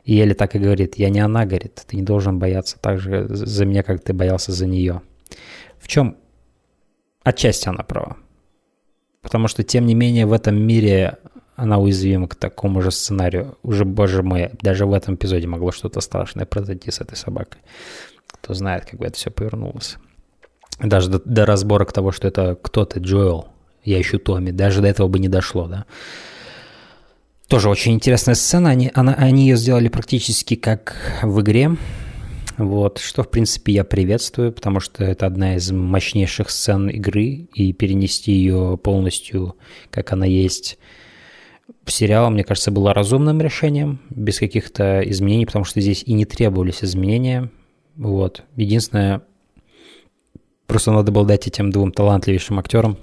[0.05, 3.27] И Элли так и говорит, я не она, говорит, ты не должен бояться так же
[3.27, 5.01] за меня, как ты боялся за нее.
[5.79, 6.17] В чем
[7.23, 8.17] отчасти она права.
[9.21, 11.17] Потому что, тем не менее, в этом мире
[11.55, 13.57] она уязвима к такому же сценарию.
[13.63, 17.61] Уже, боже мой, даже в этом эпизоде могло что-то страшное произойти с этой собакой.
[18.27, 19.97] Кто знает, как бы это все повернулось.
[20.79, 23.47] Даже до, до разборок того, что это кто-то, Джоэл,
[23.83, 24.51] я ищу Томми.
[24.51, 25.85] Даже до этого бы не дошло, да.
[27.47, 28.69] Тоже очень интересная сцена.
[28.69, 31.71] Они, она, они ее сделали практически как в игре.
[32.57, 37.71] Вот, что, в принципе, я приветствую, потому что это одна из мощнейших сцен игры, и
[37.71, 39.55] перенести ее полностью,
[39.91, 40.79] как она есть,
[41.83, 46.25] в сериал, мне кажется, было разумным решением, без каких-то изменений, потому что здесь и не
[46.25, 47.49] требовались изменения.
[47.95, 48.43] Вот.
[48.55, 49.21] Единственное,
[50.65, 52.97] просто надо было дать этим двум талантливейшим актерам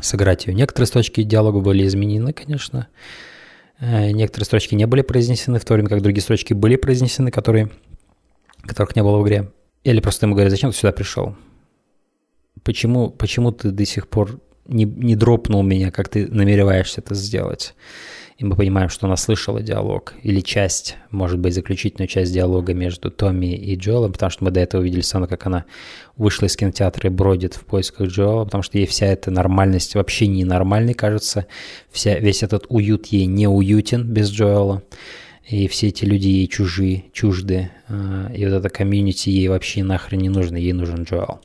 [0.00, 0.54] сыграть ее.
[0.54, 2.88] Некоторые строчки диалога были изменены, конечно.
[3.78, 7.70] Э, некоторые строчки не были произнесены, в то время как другие строчки были произнесены, которые,
[8.62, 9.50] которых не было в игре.
[9.84, 11.36] Или просто ему говорят, зачем ты сюда пришел?
[12.62, 17.74] Почему, почему ты до сих пор не, не дропнул меня, как ты намереваешься это сделать?
[18.42, 23.08] и мы понимаем, что она слышала диалог, или часть, может быть, заключительную часть диалога между
[23.08, 25.64] Томми и Джоэлом, потому что мы до этого увидели сцену, как она
[26.16, 30.26] вышла из кинотеатра и бродит в поисках Джоэла, потому что ей вся эта нормальность вообще
[30.26, 31.46] ненормальной кажется,
[31.92, 34.82] вся, весь этот уют ей не уютен без Джоэла,
[35.46, 40.20] и все эти люди ей чужие, чужды, а, и вот эта комьюнити ей вообще нахрен
[40.20, 41.40] не нужно, ей нужен Джоэл.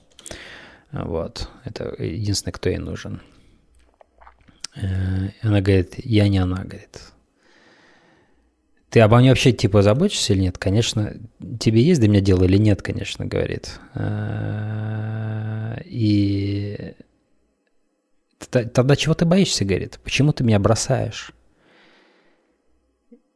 [0.92, 3.22] Вот, это единственное, кто ей нужен.
[4.76, 7.02] Э, она говорит, я не она, говорит.
[8.90, 10.58] Ты обо мне вообще типа заботишься или нет?
[10.58, 11.14] Конечно,
[11.60, 13.80] тебе есть до меня дело или нет, конечно, говорит.
[13.96, 16.94] Э, и
[18.50, 20.00] тогда чего ты боишься, говорит?
[20.04, 21.34] Почему ты меня бросаешь?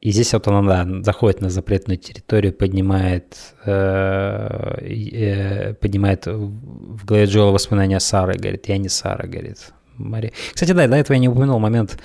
[0.02, 7.26] И здесь вот она да, заходит на запретную территорию, поднимает, э, э, поднимает в голове
[7.26, 10.34] Джоэла воспоминания Сары, говорит, я не Сара, говорит, Мария.
[10.54, 12.00] Кстати, да, до этого я не упомянул момент,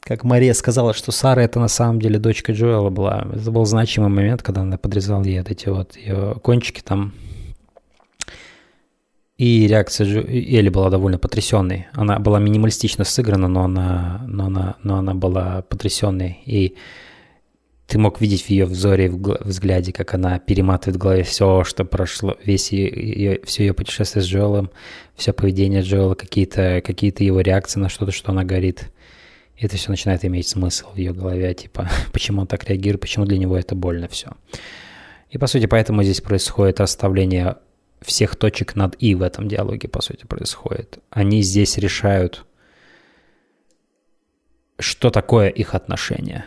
[0.00, 3.28] как Мария сказала, что Сара это на самом деле дочка Джоэла была.
[3.32, 7.12] Это был значимый момент, когда она подрезала ей вот эти вот ее кончики там.
[9.38, 11.86] И реакция Джо- Элли была довольно потрясенной.
[11.92, 16.40] Она была минималистично сыграна, но она, но она, но она была потрясенной.
[16.46, 16.76] И
[17.92, 21.84] ты мог видеть в ее взоре, в взгляде, как она перематывает в голове все, что
[21.84, 24.70] прошло, весь ее, ее- все ее путешествие с Джоэлом,
[25.14, 28.90] все поведение Джоэла, какие-то какие его реакции на что-то, что она говорит.
[29.58, 33.26] И это все начинает иметь смысл в ее голове, типа, почему он так реагирует, почему
[33.26, 34.30] для него это больно все.
[35.28, 37.56] И, по сути, поэтому здесь происходит расставление
[38.00, 40.98] всех точек над «и» в этом диалоге, по сути, происходит.
[41.10, 42.46] Они здесь решают,
[44.78, 46.46] что такое их отношение,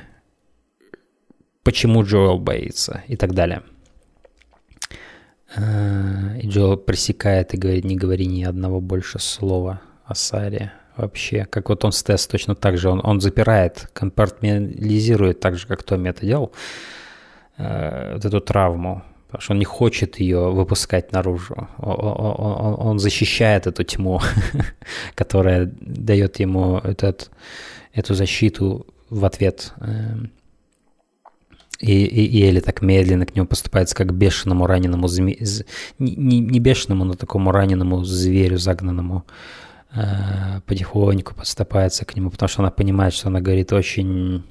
[1.66, 3.64] почему Джоэл боится и так далее.
[5.56, 11.46] Э, И Джоэл пресекает и говорит, не говори ни одного больше слова о Саре вообще.
[11.46, 15.84] Как вот он с Тесс точно так же, он, он запирает, компартментализирует так же, как
[15.84, 16.52] Томми это делал,
[17.58, 21.68] э, вот эту травму, потому что он не хочет ее выпускать наружу.
[21.78, 24.22] Он, защищает эту тьму,
[25.16, 27.32] которая дает ему этот,
[27.94, 29.74] эту защиту в ответ.
[31.80, 35.38] И, и, и Элли так медленно к нему поступается, как бешеному раненому зме...
[36.00, 39.26] не- не бешеному, но такому раненому зверю загнанному.
[39.94, 44.44] Э, Потихоньку подступается к нему, потому что она понимает, что она говорит очень...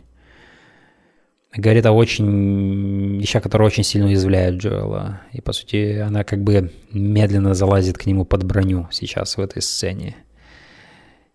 [1.57, 3.21] Говорит о очень...
[3.21, 5.21] вещах, которые очень сильно уязвляют Джоэла.
[5.33, 9.63] И, по сути, она как бы медленно залазит к нему под броню сейчас в этой
[9.63, 10.17] сцене.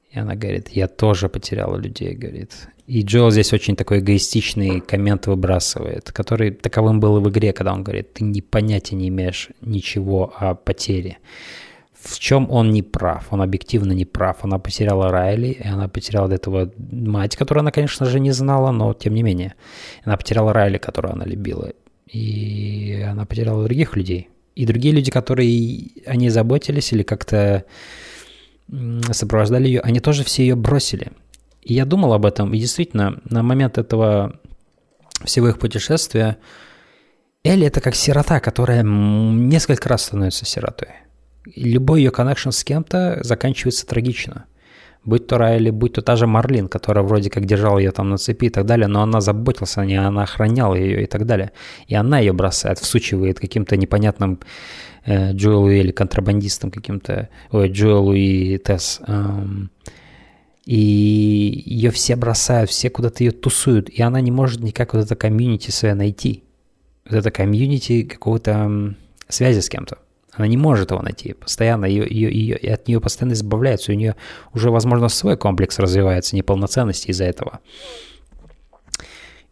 [0.10, 2.68] И она говорит, я тоже потеряла людей, говорит.
[2.88, 7.74] И Джоэл здесь очень такой эгоистичный коммент выбрасывает, который таковым был и в игре, когда
[7.74, 11.20] он говорит, ты ни понятия не имеешь ничего о потере.
[11.94, 13.28] В чем он не прав?
[13.30, 14.38] Он объективно не прав.
[14.44, 18.94] Она потеряла Райли, и она потеряла этого мать, которую она, конечно же, не знала, но
[18.94, 19.54] тем не менее.
[20.04, 21.74] Она потеряла Райли, которую она любила.
[22.08, 24.30] И она потеряла других людей.
[24.56, 27.66] И другие люди, которые о ней заботились или как-то
[29.12, 31.12] сопровождали ее, они тоже все ее бросили.
[31.62, 34.40] И я думал об этом, и действительно, на момент этого
[35.26, 36.38] всего их путешествия
[37.44, 40.90] Элли это как сирота, которая несколько раз становится сиротой.
[41.46, 44.46] И любой ее коннекшн с кем-то заканчивается трагично.
[45.06, 48.18] Будь то Райли, будь то та же Марлин, которая вроде как держала ее там на
[48.18, 51.52] цепи и так далее, но она заботилась о ней, она охраняла ее и так далее.
[51.88, 54.40] И она ее бросает, всучивает каким-то непонятным
[55.06, 59.00] э, Джоэлу или контрабандистам каким-то, ой, Джоэлу и Тесс.
[59.08, 59.72] эм,
[60.66, 65.16] и ее все бросают, все куда-то ее тусуют, и она не может никак вот это
[65.16, 66.44] комьюнити свое найти.
[67.06, 68.94] Вот это комьюнити какого-то
[69.30, 69.98] связи с кем-то.
[70.34, 71.34] Она не может его найти.
[71.34, 73.92] Постоянно ее, ее, ее, от нее постоянно избавляются.
[73.92, 74.16] У нее
[74.54, 77.60] уже, возможно, свой комплекс развивается неполноценности из-за этого.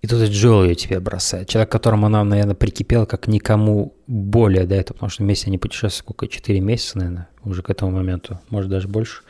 [0.02, 1.49] И тут и Джоэл ее тебе бросает.
[1.49, 5.94] Человек, которому она, наверное, прикипела как никому более до этого, потому что вместе они путешествуют
[5.94, 9.24] сколько, 4 месяца, наверное, уже к этому моменту, может даже больше.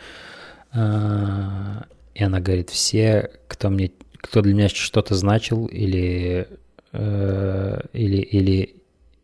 [0.73, 6.47] А, И она говорит, все, кто мне, кто для меня что-то значил или,
[6.91, 8.75] э, или, или,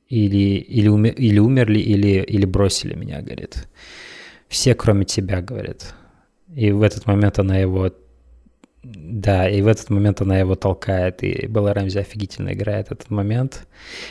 [0.10, 3.68] или, или, уме- или умерли, или, или бросили меня, говорит.
[4.48, 5.94] Все, кроме тебя, говорит.
[6.56, 7.92] И в этот момент она его
[8.84, 13.66] да, и в этот момент она его толкает, и Белла Рэмзи офигительно играет этот момент.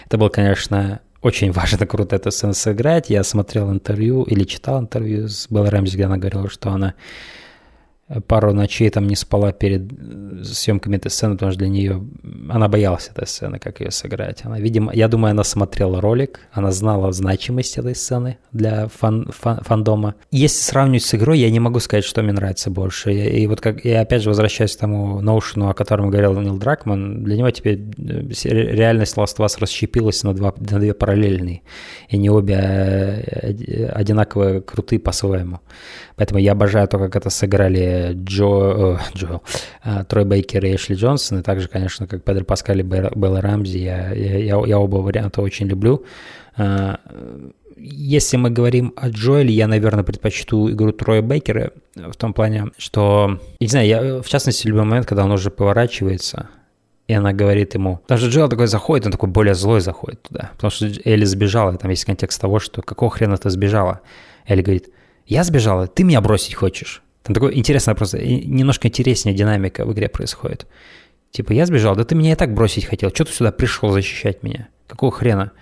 [0.07, 3.11] Это было, конечно, очень важно, круто эту сцену сыграть.
[3.11, 6.95] Я смотрел интервью или читал интервью с Беллой Рэмзи, где она говорила, что она
[8.21, 12.03] пару ночей там не спала перед э, съемками этой сцены, потому что для нее
[12.51, 14.45] она боялась этой сцены, как ее сыграть.
[14.45, 19.63] Она, видимо, я думаю, она смотрела ролик, она знала значимость этой сцены для фан, фан-
[19.63, 20.15] фандома.
[20.31, 23.13] Если сравнивать с игрой, я не могу сказать, что мне нравится больше.
[23.13, 27.25] И, вот как я опять же возвращаюсь к тому ноушену, о котором говорил Нил Дракман,
[27.25, 31.63] для него теперь э, реальность Last of Us расщепилась на, два, на две параллельные,
[32.09, 35.61] и не обе э, одинаково крутые по-своему.
[36.17, 39.43] Поэтому я обожаю то, как это сыграли Джо, Джоэл,
[39.85, 43.41] э, Трой Бейкер и Эшли Джонсон, и также, конечно, как Педро Паскаль и Бел- Белла
[43.41, 43.79] Рамзи.
[43.79, 46.05] Я, я, я- оба варианта очень люблю.
[46.57, 46.97] Э,
[47.85, 53.41] Если мы говорим о Джоэле, я, наверное, предпочту игру Троя Бейкера в том плане, что,
[53.61, 56.49] не знаю, я в частности люблю момент, когда он уже поворачивается,
[57.09, 60.71] и она говорит ему, даже Джоэл такой заходит, он такой более злой заходит туда, потому
[60.71, 64.01] что Элли сбежала, и там есть контекст того, что какого хрена ты сбежала?
[64.47, 64.91] Элли говорит,
[65.27, 67.03] я сбежала, ты меня бросить хочешь?
[67.23, 70.67] Там такой интересная просто, и немножко интереснее динамика в игре происходит.
[71.31, 74.43] Типа, я сбежал, да ты меня и так бросить хотел, что ты сюда пришел защищать
[74.43, 74.69] меня?
[74.87, 75.53] Какого хрена?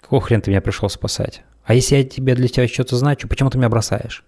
[0.00, 1.42] Какого хрена ты меня пришел спасать?
[1.64, 4.24] А если я тебе для тебя что-то значу, почему ты меня бросаешь?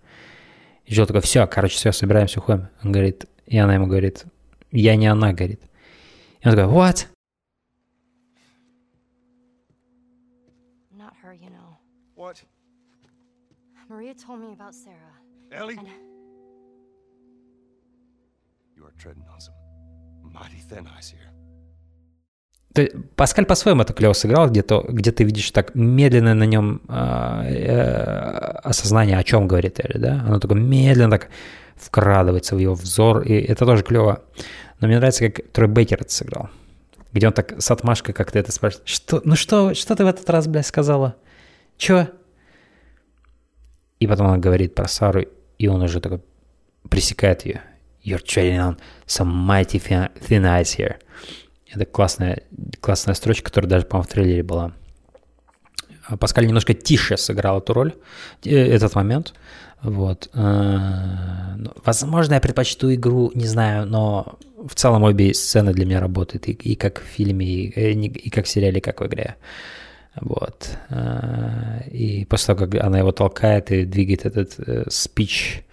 [0.87, 2.69] И Джо такой, все, короче, все, собираемся, уходим.
[2.83, 4.25] Он говорит, и она ему говорит,
[4.73, 5.61] я не она, говорит.
[6.41, 7.07] И он такой, what?
[10.97, 11.77] Not her, you know.
[12.17, 12.43] What?
[13.89, 15.15] Maria told me about Sarah.
[15.53, 15.77] Ellie?
[15.79, 16.06] And
[19.03, 19.55] Treading on some
[20.33, 21.31] mighty thin ice here.
[22.75, 26.83] Ты- Паскаль по-своему это клево сыграл, где, то, где ты видишь так медленно на нем
[26.89, 30.25] а, э, осознание, о чем говорит Элли, да?
[30.27, 31.29] Оно такое медленно так
[31.77, 34.23] вкрадывается в его взор, и это тоже клево.
[34.81, 36.51] Но мне нравится, как Трой Бейкер это сыграл.
[37.13, 38.87] Где он так с отмашкой как-то это спрашивает.
[38.89, 41.17] Что, ну что, что ты в этот раз, блядь, сказала?
[41.79, 42.09] Чё?
[44.01, 45.23] И потом она говорит про Сару,
[45.59, 46.21] и он уже такой
[46.91, 47.63] пресекает ее.
[48.07, 50.97] You're treading on some mighty thin ice here.
[51.75, 52.45] Это классная,
[52.81, 54.73] классная строчка, которая даже, по-моему, в трейлере была.
[56.07, 57.95] А Паскаль немножко тише сыграл эту роль,
[58.45, 59.35] э, этот момент.
[59.83, 60.31] Вот.
[60.35, 65.99] Э, ну, Возможно, я предпочту игру, не знаю, но в целом обе сцены для меня
[66.01, 69.07] работают и, и как в фильме, и, э, и как в сериале, и как в
[69.07, 69.35] игре.
[70.21, 70.79] Вот.
[71.91, 74.59] И после того, как она его толкает и двигает этот
[74.91, 75.66] спич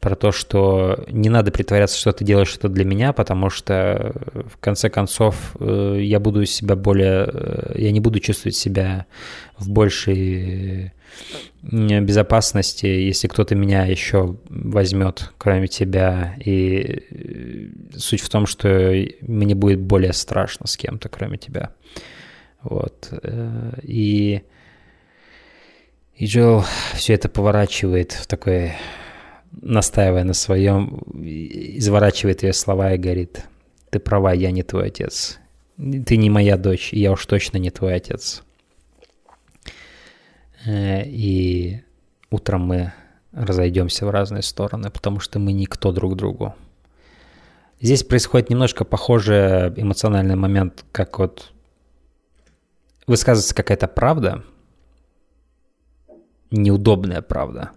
[0.00, 4.14] про то, что не надо притворяться, что ты делаешь это для меня, потому что
[4.46, 9.04] в конце концов э, я буду себя более, э, я не буду чувствовать себя
[9.58, 10.92] в большей
[11.62, 16.34] э, безопасности, если кто-то меня еще возьмет, кроме тебя.
[16.42, 17.04] И
[17.94, 21.72] суть в том, что мне будет более страшно с кем-то, кроме тебя.
[22.62, 23.12] Вот.
[23.82, 24.42] И,
[26.16, 26.64] и Джоэл
[26.94, 28.72] все это поворачивает в такой
[29.60, 33.44] настаивая на своем, изворачивает ее слова и говорит,
[33.90, 35.38] ты права, я не твой отец.
[35.76, 38.42] Ты не моя дочь, и я уж точно не твой отец.
[40.66, 41.82] Э, И
[42.30, 42.92] утром мы
[43.32, 46.54] разойдемся в разные стороны, потому что мы никто друг другу.
[47.80, 51.52] Здесь происходит немножко похожий эмоциональный момент, как вот
[53.06, 54.44] высказывается какая-то правда,
[56.50, 57.70] неудобная правда,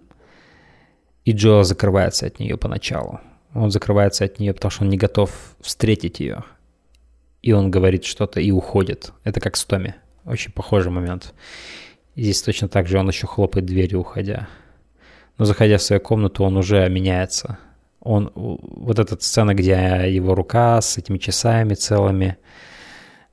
[1.26, 3.20] и Джоэл закрывается от нее поначалу.
[3.54, 5.32] Он закрывается от нее, потому что он не готов
[5.62, 6.44] встретить ее.
[7.42, 9.12] И он говорит что-то и уходит.
[9.24, 9.96] Это как с Томми.
[10.26, 11.34] Очень похожий момент.
[12.16, 14.48] Здесь точно так же он еще хлопает дверью, уходя.
[15.38, 17.58] Но заходя в свою комнату, он уже меняется.
[18.00, 22.38] Он, вот эта сцена, где его рука с этими часами целыми,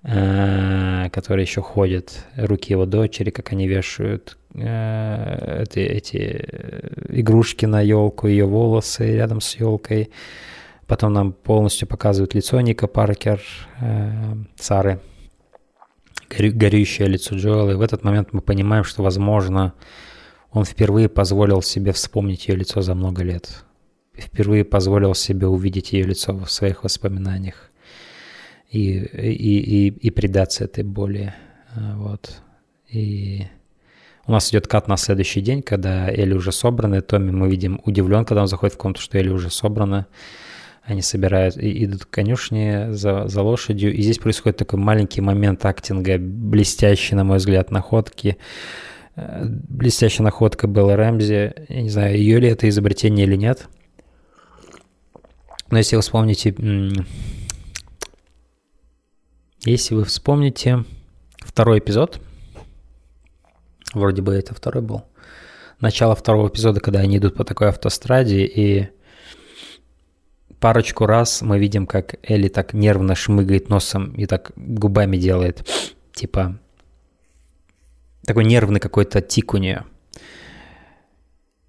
[0.03, 7.67] э, которые еще ходят, руки его дочери, как они вешают э, эти, эти э, игрушки
[7.67, 10.11] на елку, ее волосы рядом с елкой.
[10.87, 13.41] Потом нам полностью показывают лицо Ника Паркер,
[14.57, 15.01] Сары,
[16.29, 17.71] горю- горюющее лицо Джоэла.
[17.71, 19.73] И в этот момент мы понимаем, что, возможно,
[20.51, 23.63] он впервые позволил себе вспомнить ее лицо за много лет.
[24.15, 27.70] Впервые позволил себе увидеть ее лицо в своих воспоминаниях
[28.71, 31.35] и, и, и, и предаться этой боли.
[31.75, 32.43] А, Вот.
[32.89, 33.47] И
[34.27, 37.81] у нас идет кат на следующий день, когда Элли уже собрана, и Томми мы видим
[37.85, 40.07] удивлен, когда он заходит в комнату, что Элли уже собрана.
[40.83, 43.95] Они собирают и идут к конюшне за, за лошадью.
[43.95, 48.39] И здесь происходит такой маленький момент актинга, блестящий, на мой взгляд, находки.
[49.15, 51.67] Э, Блестящая находка Белла Рэмзи.
[51.69, 53.69] Я не знаю, ее ли это изобретение или нет.
[55.71, 56.55] Но если вы вспомните...
[59.65, 60.85] Если вы вспомните
[61.41, 62.19] второй эпизод,
[63.93, 65.05] вроде бы это второй был,
[65.81, 68.89] начало второго эпизода, когда они идут по такой автостраде, и
[70.61, 75.69] парочку раз мы видим, как Элли так нервно шмыгает носом и так губами делает,
[76.13, 76.59] типа
[78.25, 79.85] такой нервный какой-то тик у нее.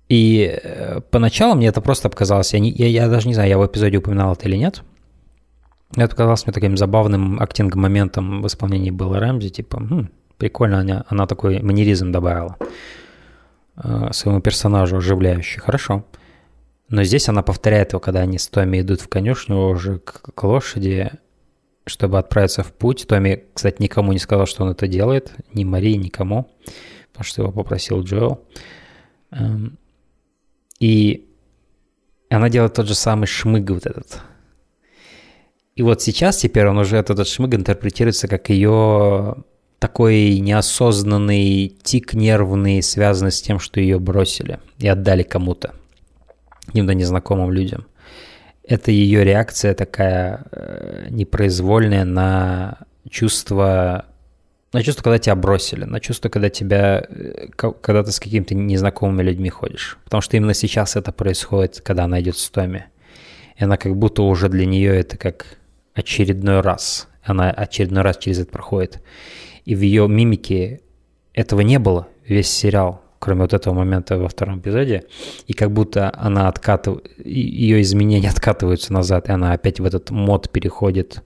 [0.07, 3.57] И э, поначалу мне это просто показалось, я, не- я, я даже не знаю, я
[3.57, 4.83] в эпизоде упоминал это или нет,
[5.95, 11.27] это показалось мне таким забавным актинг-моментом в исполнении Белла Рэмзи, типа, «Хм, прикольно, она, она
[11.27, 12.57] такой манеризм добавила
[13.75, 16.05] э, своему персонажу оживляющий, хорошо.
[16.89, 20.43] Но здесь она повторяет его, когда они с Томми идут в конюшню уже к, к
[20.43, 21.11] лошади,
[21.85, 23.05] чтобы отправиться в путь.
[23.07, 26.51] Томми, кстати, никому не сказал, что он это делает, ни Марии, никому,
[27.11, 28.43] потому что его попросил Джоэл.
[29.31, 29.77] Эм,
[30.79, 31.29] И
[32.29, 34.21] она делает тот же самый шмыг вот этот.
[35.75, 39.35] И вот сейчас теперь он уже, этот шмыг интерпретируется как ее
[39.79, 45.73] такой неосознанный тик нервный, связанный с тем, что ее бросили и отдали кому-то,
[46.67, 47.87] каким-то незнакомым людям.
[48.63, 52.77] Это ее реакция такая э, непроизвольная на
[53.09, 54.05] чувство,
[54.71, 58.53] на чувство, когда тебя бросили, на чувство, когда тебя, э, ко- когда ты с какими-то
[58.53, 59.97] незнакомыми людьми ходишь.
[60.03, 62.83] Потому что именно сейчас это происходит, когда она идет с Томи.
[63.57, 65.57] И она как будто уже для нее это как
[65.93, 67.07] очередной раз.
[67.23, 69.01] Она очередной раз через это проходит.
[69.65, 70.81] И в ее мимике
[71.33, 73.01] этого не было весь сериал.
[73.19, 75.03] кроме вот этого момента во втором эпизоде,
[75.45, 80.49] и как будто она откатывает, ее изменения откатываются назад, и она опять в этот мод
[80.49, 81.23] переходит.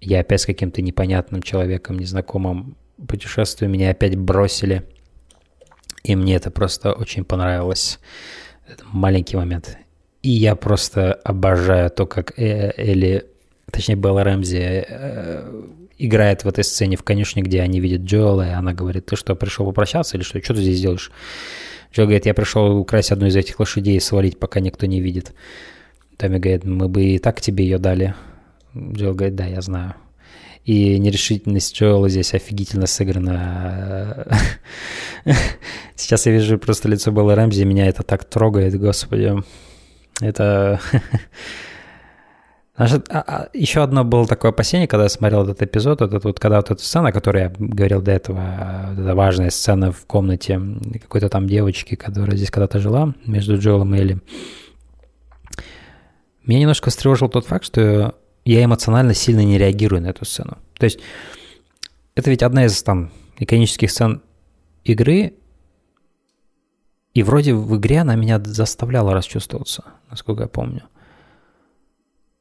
[0.00, 2.76] Я опять с каким-то непонятным человеком, незнакомым
[3.08, 4.84] путешествую, меня опять бросили.
[6.04, 7.98] И мне это просто очень понравилось.
[8.68, 9.76] Это маленький момент.
[10.22, 13.26] И я просто обожаю то, как э, Элли,
[13.70, 15.62] точнее Белла Рэмзи, э,
[15.98, 19.34] играет в этой сцене в конюшне, где они видят Джоэла, и она говорит, ты что,
[19.34, 20.42] пришел попрощаться или что?
[20.42, 21.10] Что ты здесь делаешь?
[21.92, 25.32] Джо говорит, я пришел украсть одну из этих лошадей и свалить, пока никто не видит.
[26.16, 28.14] Томми говорит, мы бы и так тебе ее дали.
[28.76, 29.94] Джоэл говорит, да, я знаю.
[30.64, 34.26] И нерешительность Джоэла здесь офигительно сыграна.
[35.96, 39.34] Сейчас я вижу просто лицо Белла Рэмзи, меня это так трогает, господи.
[40.20, 40.80] Это...
[42.78, 46.58] А, а, еще одно было такое опасение, когда я смотрел этот эпизод, этот вот, когда
[46.58, 50.60] вот эта сцена, о которой я говорил до этого, вот эта важная сцена в комнате
[51.02, 54.18] какой-то там девочки, которая здесь когда-то жила, между Джоэлом и Элли.
[56.46, 58.14] Меня немножко встревожил тот факт, что
[58.44, 60.56] я эмоционально сильно не реагирую на эту сцену.
[60.78, 61.00] То есть
[62.14, 64.22] это ведь одна из там иконических сцен
[64.84, 65.34] игры,
[67.12, 70.82] и вроде в игре она меня заставляла расчувствоваться, насколько я помню.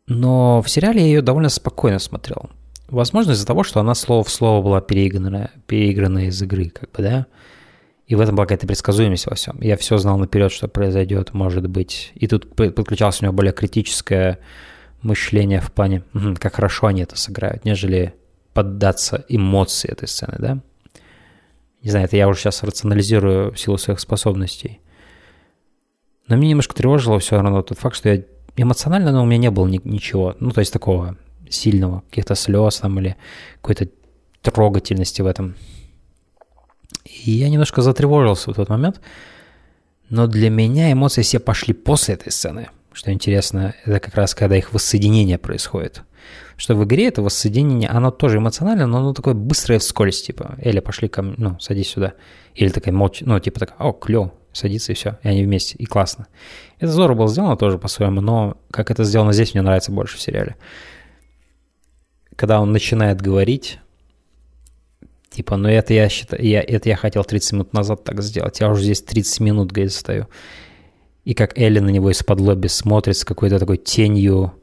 [0.08, 2.50] Но в сериале я ее довольно спокойно смотрел.
[2.88, 7.04] Возможно, из-за того, что она слово в слово была переиграна, переиграна из игры, как бы,
[7.04, 7.28] да.
[8.08, 9.60] И в этом была какая-то предсказуемость во всем.
[9.60, 12.14] Я все знал наперед, что произойдет, может быть.
[12.16, 14.40] И тут подключалось у него более критическое
[15.02, 16.04] мышление в плане,
[16.40, 18.16] как хорошо они это сыграют, нежели
[18.54, 20.60] поддаться эмоции этой сцены, да.
[21.84, 24.80] Не знаю, это я уже сейчас рационализирую в силу своих способностей.
[26.28, 28.24] Но мне немножко тревожило все равно тот факт, что я
[28.64, 31.18] эмоционально но у меня не было ни, ничего, ну, то есть такого
[31.50, 33.16] сильного, каких-то слез там или
[33.62, 33.90] какой-то
[34.42, 35.56] трогательности в этом.
[37.06, 39.02] И я немножко затревожился в тот момент,
[40.10, 42.70] но для меня эмоции все пошли после этой сцены.
[42.94, 46.02] Что интересно, это как раз когда их воссоединение происходит.
[46.56, 50.82] Что в игре это воссоединение, оно тоже эмоционально, но оно такое быстрое вскользь, типа, Эля,
[50.82, 52.14] пошли ко мне, ну, садись сюда.
[52.56, 55.86] Или такая молча, ну, типа такая, о, клево, садится и все, и они вместе, и
[55.86, 56.28] классно.
[56.80, 60.22] Это здорово было сделано тоже по-своему, но как это сделано здесь, мне нравится больше в
[60.22, 60.56] сериале.
[62.36, 63.80] Когда он начинает говорить,
[65.32, 68.70] типа, ну это я считаю, я, это я хотел 30 минут назад так сделать, я
[68.70, 70.28] уже здесь 30 минут, говорит, стою.
[71.26, 74.54] И как Элли на него из-под лоби смотрит с какой-то такой тенью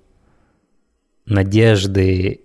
[1.27, 2.41] надежды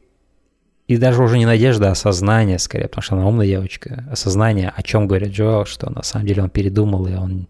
[0.87, 4.05] и даже уже не надежда, а осознание скорее, потому что она умная девочка.
[4.11, 7.47] Осознание, о чем говорит Джоэл, что на самом деле он передумал, и он,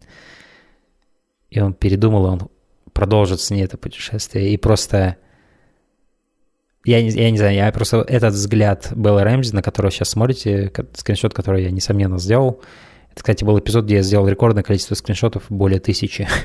[1.50, 2.50] и он передумал, он
[2.94, 4.54] продолжит с ней это путешествие.
[4.54, 5.18] И просто...
[6.86, 10.72] Я не, я не знаю, я просто этот взгляд Белла Рэмзи, на который сейчас смотрите,
[10.94, 12.62] скриншот, который я, несомненно, сделал.
[13.12, 16.28] Это, кстати, был эпизод, где я сделал рекордное количество скриншотов, более тысячи.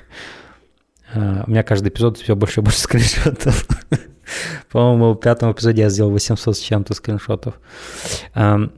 [1.16, 3.68] А, у меня каждый эпизод все больше и больше скриншотов.
[4.72, 7.54] По-моему, в пятом эпизоде я сделал 800 с чем-то скриншотов.
[8.34, 8.70] Но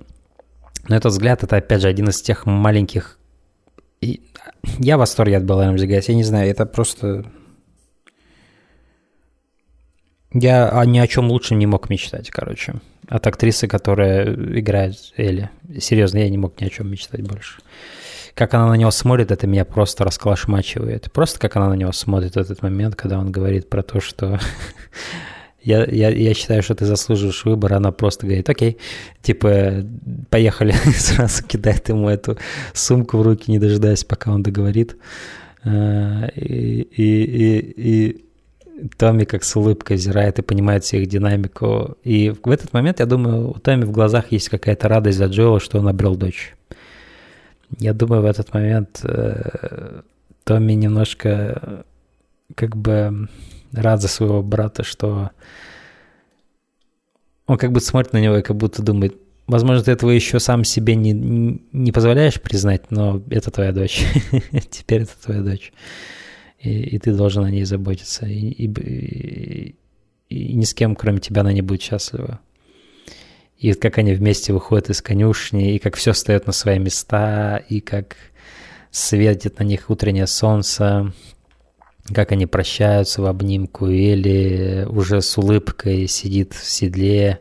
[0.89, 3.19] этот взгляд, это, опять же, один из тех маленьких...
[4.01, 7.25] Я в восторге от Белла Рамзи Я не знаю, это просто...
[10.33, 12.75] Я ни о чем лучше не мог мечтать, короче.
[13.09, 15.51] От актрисы, которая играет Элли.
[15.81, 17.61] Серьезно, я не мог ни о чем мечтать больше.
[18.35, 21.11] Как она на него смотрит, это меня просто расколошмачивает.
[21.11, 24.39] Просто как она на него смотрит в этот момент, когда он говорит про то, что
[25.67, 28.79] я, я, я считаю, что ты заслуживаешь выбор, она просто говорит, окей,
[29.21, 29.85] типа,
[30.31, 32.39] поехали, сразу кидает ему эту
[32.73, 34.97] сумку в руки, не дожидаясь, пока он договорит.
[35.65, 38.25] А, и, и, и, и
[38.97, 41.97] Томми как с улыбкой взирает и понимает всех динамику.
[42.05, 45.59] И в этот момент, я думаю, у Томми в глазах есть какая-то радость за Джоэла,
[45.59, 46.55] что он обрел дочь.
[47.81, 50.03] Я думаю, в этот момент э,
[50.45, 51.85] Томми немножко
[52.55, 53.29] как бы
[53.73, 55.31] рад за своего брата, что
[57.47, 59.17] он как бы смотрит на него и как будто думает,
[59.47, 61.13] возможно, ты этого еще сам себе не,
[61.73, 64.05] не позволяешь признать, но это твоя дочь.
[64.71, 65.73] Теперь это твоя дочь.
[66.59, 68.27] И, и ты должен о ней заботиться.
[68.27, 69.77] И, и,
[70.29, 72.41] и ни с кем, кроме тебя, она не будет счастлива.
[73.59, 77.81] И как они вместе выходят из конюшни, и как все встает на свои места, и
[77.81, 78.17] как
[78.91, 81.13] светит на них утреннее солнце,
[82.13, 87.41] как они прощаются в обнимку, или уже с улыбкой сидит в седле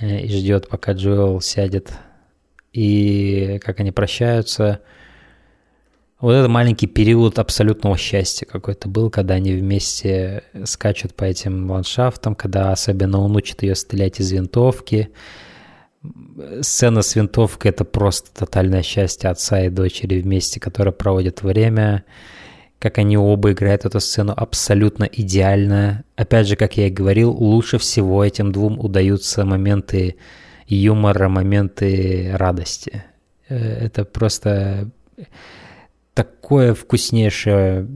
[0.00, 1.92] э, и ждет, пока Джоэл сядет,
[2.72, 4.80] и как они прощаются.
[6.20, 12.34] Вот это маленький период абсолютного счастья какой-то был, когда они вместе скачут по этим ландшафтам,
[12.34, 15.10] когда особенно он учит ее стрелять из винтовки.
[16.62, 22.04] сцена с винтовкой это просто тотальное счастье отца и дочери вместе, которые проводят время.
[22.78, 26.04] Как они оба играют эту сцену абсолютно идеально.
[26.16, 30.16] Опять же, как я и говорил, лучше всего этим двум удаются моменты
[30.66, 33.04] юмора, моменты радости.
[33.48, 34.90] Э, Это просто
[36.14, 37.88] такое вкуснейшее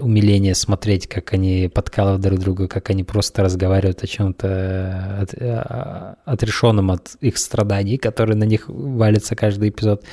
[0.00, 6.16] умиление смотреть, как они подкалывают друг друга, как они просто разговаривают о чем-то от, а,
[6.24, 10.04] отрешенном от их страданий, которые на них валятся каждый эпизод.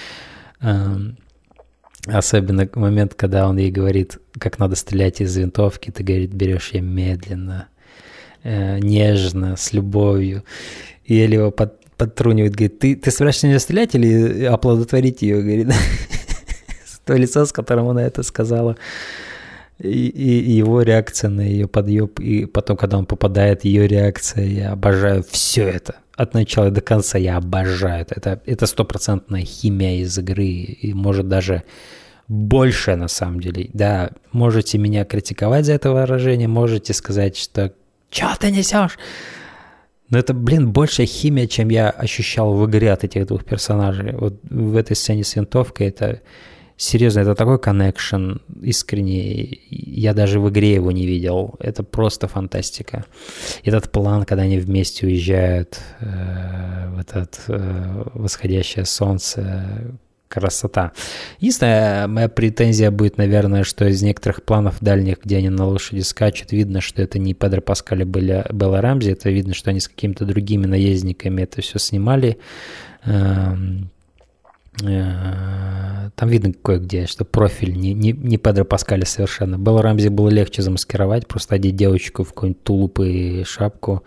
[2.07, 6.81] Особенно момент, когда он ей говорит, как надо стрелять из винтовки, ты, говорит, берешь ее
[6.81, 7.67] медленно,
[8.43, 10.43] э, нежно, с любовью.
[11.05, 15.69] И Элли его под, подтрунивает, говорит, ты, ты собираешься не стрелять или оплодотворить ее, говорит.
[17.05, 18.77] То лицо, с которым она это сказала.
[19.77, 24.71] И, и его реакция на ее подъеб, и потом, когда он попадает, ее реакция, я
[24.71, 25.95] обожаю все это.
[26.21, 28.39] От начала до конца я обожаю это.
[28.45, 31.63] Это, стопроцентная химия из игры, и может даже
[32.27, 33.71] больше на самом деле.
[33.73, 37.73] Да, можете меня критиковать за это выражение, можете сказать, что
[38.11, 38.99] «Чё ты несешь?»
[40.09, 44.11] Но это, блин, большая химия, чем я ощущал в игре от этих двух персонажей.
[44.11, 46.21] Вот в этой сцене с винтовкой это
[46.81, 49.61] Серьезно, это такой коннекшн искренний.
[49.69, 51.53] Я даже в игре его не видел.
[51.59, 53.05] Это просто фантастика.
[53.63, 59.93] Этот план, когда они вместе уезжают э, в этот э, восходящее солнце,
[60.27, 60.91] красота.
[61.39, 66.51] Единственная моя претензия будет, наверное, что из некоторых планов дальних, где они на лошади скачут,
[66.51, 69.87] видно, что это не Педро Паскаль и Белла, Белла Рамзи, это видно, что они с
[69.87, 72.39] какими-то другими наездниками это все снимали.
[73.05, 73.91] Эм,
[74.77, 79.57] там видно кое-где, что профиль не, не, не Педро Паскаля совершенно.
[79.57, 84.03] Белла Рамзи было легче замаскировать, просто одеть девочку в какой-нибудь тулуп и шапку.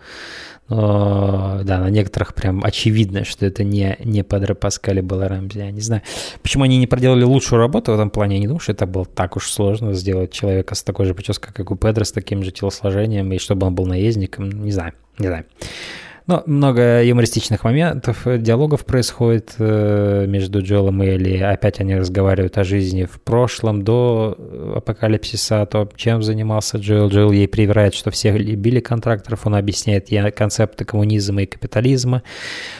[0.67, 5.59] Но, да, на некоторых прям очевидно, что это не, не Педро Паскаль и Белла Рамзи.
[5.59, 6.01] Я не знаю,
[6.41, 8.37] почему они не проделали лучшую работу в этом плане.
[8.37, 11.53] Я не думаю, что это было так уж сложно сделать человека с такой же прической,
[11.53, 14.49] как у Педро, с таким же телосложением, и чтобы он был наездником.
[14.49, 15.45] Не знаю, не знаю.
[16.27, 21.37] Но много юмористичных моментов, э, диалогов происходит э, между Джоэлом и Элли.
[21.37, 24.35] Опять они разговаривают о жизни в прошлом, до
[24.75, 27.09] апокалипсиса, о том, чем занимался Джоэл.
[27.09, 29.45] Джоэл ей привирает, что все любили контракторов.
[29.45, 32.23] Он объясняет ей концепты коммунизма и капитализма.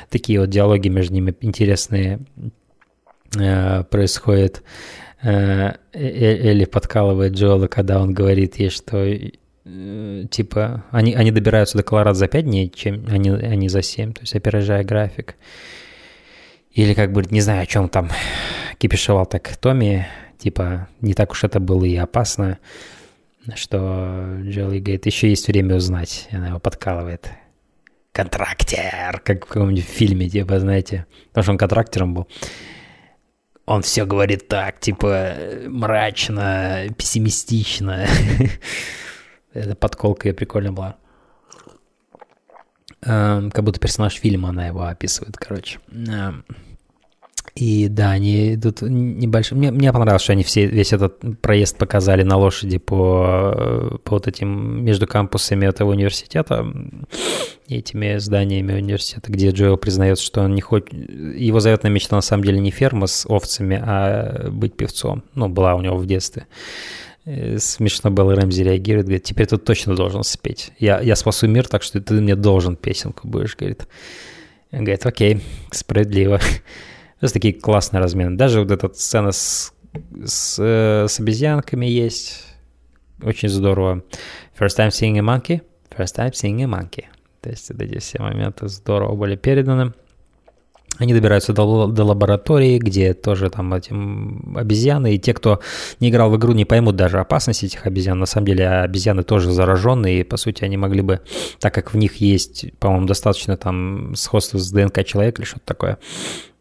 [0.09, 2.21] Такие вот диалоги между ними интересные
[3.37, 4.63] э, происходят.
[5.23, 9.07] Элли подкалывает Джоэла, когда он говорит ей, что
[9.65, 14.21] типа, они, они добираются до Колорадо за 5 дней, чем они, они за 7, то
[14.21, 15.35] есть опережая график.
[16.71, 18.11] Или как бы, не знаю, о чем там
[18.77, 22.59] кипишевал так Томми, типа, не так уж это было и опасно,
[23.55, 27.31] что Джоли говорит, еще есть время узнать, она его подкалывает.
[28.11, 32.27] Контрактер, как в каком-нибудь фильме, типа, знаете, потому что он контрактером был.
[33.65, 35.35] Он все говорит так, типа,
[35.65, 38.05] мрачно, пессимистично.
[39.55, 40.97] Эта подколка ее прикольно была.
[43.01, 45.79] Эм, как будто персонаж фильма она его описывает, короче.
[45.91, 46.43] Эм,
[47.55, 49.57] и да, они идут небольшие.
[49.57, 54.27] Мне, мне понравилось, что они все, весь этот проезд показали на лошади по, по вот
[54.27, 56.65] этим между кампусами этого университета,
[57.69, 60.91] этими зданиями университета, где Джоэл признается, что он не хочет...
[60.91, 65.23] Его заветная мечта на самом деле не ферма с овцами, а быть певцом.
[65.33, 66.47] Ну, была у него в детстве.
[67.25, 70.71] Смешно было, Рэмзи реагирует, говорит, теперь ты точно должен спеть.
[70.77, 73.87] Я, я спасу мир, так что ты мне должен песенку будешь, говорит.
[74.71, 75.41] Он говорит, окей,
[75.71, 76.39] справедливо.
[77.21, 78.37] Это такие классные размены.
[78.37, 79.73] Даже вот эта сцена с,
[80.23, 82.43] с, э, с обезьянками есть.
[83.23, 84.03] Очень здорово.
[84.59, 85.61] First time seeing a monkey,
[85.97, 87.05] first time seeing a monkey.
[87.41, 89.93] То есть вот эти все моменты здорово были переданы.
[90.97, 93.91] Они добираются до, до лаборатории, где тоже там эти
[94.57, 95.59] обезьяны, и те, кто
[95.99, 98.17] не играл в игру, не поймут даже опасность этих обезьян.
[98.17, 101.19] На самом деле обезьяны тоже зараженные, и по сути они могли бы,
[101.59, 105.97] так как в них есть, по-моему, достаточно там сходства с ДНК человека или что-то такое,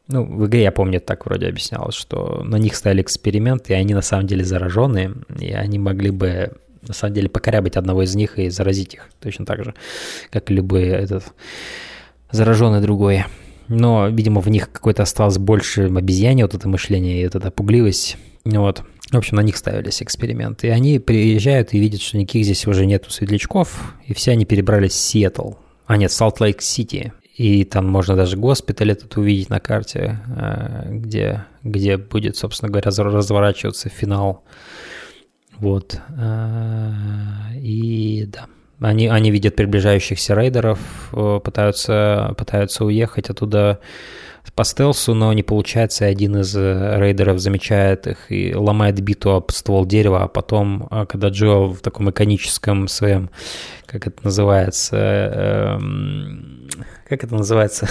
[0.09, 3.95] ну, в игре, я помню, так вроде объяснялось, что на них ставили эксперимент, и они
[3.95, 6.53] на самом деле зараженные, и они могли бы
[6.87, 9.75] на самом деле покорябать одного из них и заразить их точно так же,
[10.31, 11.25] как и любой этот
[12.31, 13.25] зараженный другой
[13.69, 18.17] но, видимо, в них какое-то осталось больше обезьяне, вот это мышление и вот эта пугливость.
[18.45, 18.83] Вот.
[19.11, 20.69] В общем, на них ставились эксперименты.
[20.69, 24.93] И они приезжают и видят, что никаких здесь уже нету светлячков, и все они перебрались
[24.93, 25.53] в Сиэтл.
[25.87, 27.13] А нет, Салт-Лейк-Сити.
[27.37, 32.91] И там можно даже госпиталь этот увидеть на карте, э, где, где будет, собственно говоря,
[32.91, 34.45] разворачиваться финал.
[35.59, 35.99] Вот.
[36.17, 36.93] Э,
[37.57, 38.47] и да,
[38.85, 40.79] они, они видят приближающихся рейдеров,
[41.13, 43.81] э, пытаются, пытаются уехать оттуда
[44.55, 46.05] по стелсу, но не получается.
[46.07, 51.07] Один из э, рейдеров замечает их и ломает биту об ствол дерева, а потом, а,
[51.07, 53.31] когда Джо в таком иконическом своем,
[53.87, 56.69] как это называется, эм,
[57.09, 57.89] как это называется,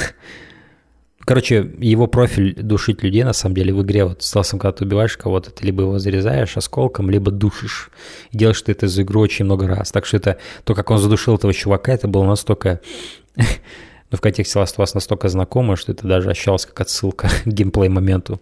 [1.26, 5.16] Короче, его профиль душить людей, на самом деле, в игре, вот стелсом, когда ты убиваешь
[5.18, 7.92] кого-то, ты либо его зарезаешь осколком, либо душишь.
[8.32, 9.92] И делаешь ты это за игру очень много раз.
[9.92, 12.82] Так что это, то, как он задушил этого чувака, это было настолько
[13.36, 18.42] ну, в контексте Last of настолько знакомо, что это даже ощущалось как отсылка к геймплей-моменту.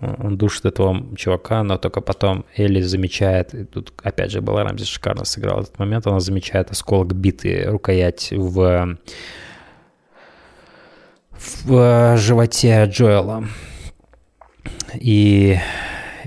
[0.00, 4.84] Он душит этого чувака, но только потом Элли замечает, и тут опять же Белла Рамзи
[4.84, 8.96] шикарно сыграл этот момент, она замечает осколок биты рукоять в
[11.64, 13.44] в э, животе Джоэла.
[14.94, 15.58] И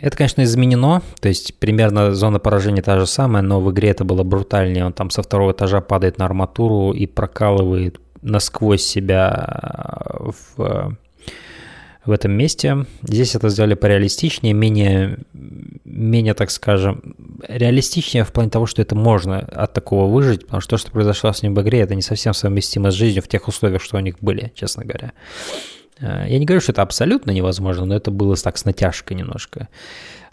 [0.02, 4.04] это, конечно, изменено, то есть примерно зона поражения та же самая, но в игре это
[4.04, 4.86] было брутальнее.
[4.86, 10.98] Он там со второго этажа падает на арматуру и прокалывает насквозь себя в
[12.06, 12.86] в этом месте.
[13.04, 15.20] Здесь это сделали пореалистичнее, менее,
[15.84, 17.16] менее, так скажем,
[17.48, 21.34] реалистичнее в плане того, что это можно от такого выжить, потому что то, что произошло
[21.34, 24.02] с ним в игре, это не совсем совместимо с жизнью в тех условиях, что у
[24.02, 25.14] них были, честно говоря.
[26.00, 29.68] Э, я не говорю, что это абсолютно невозможно, но это было так с натяжкой немножко.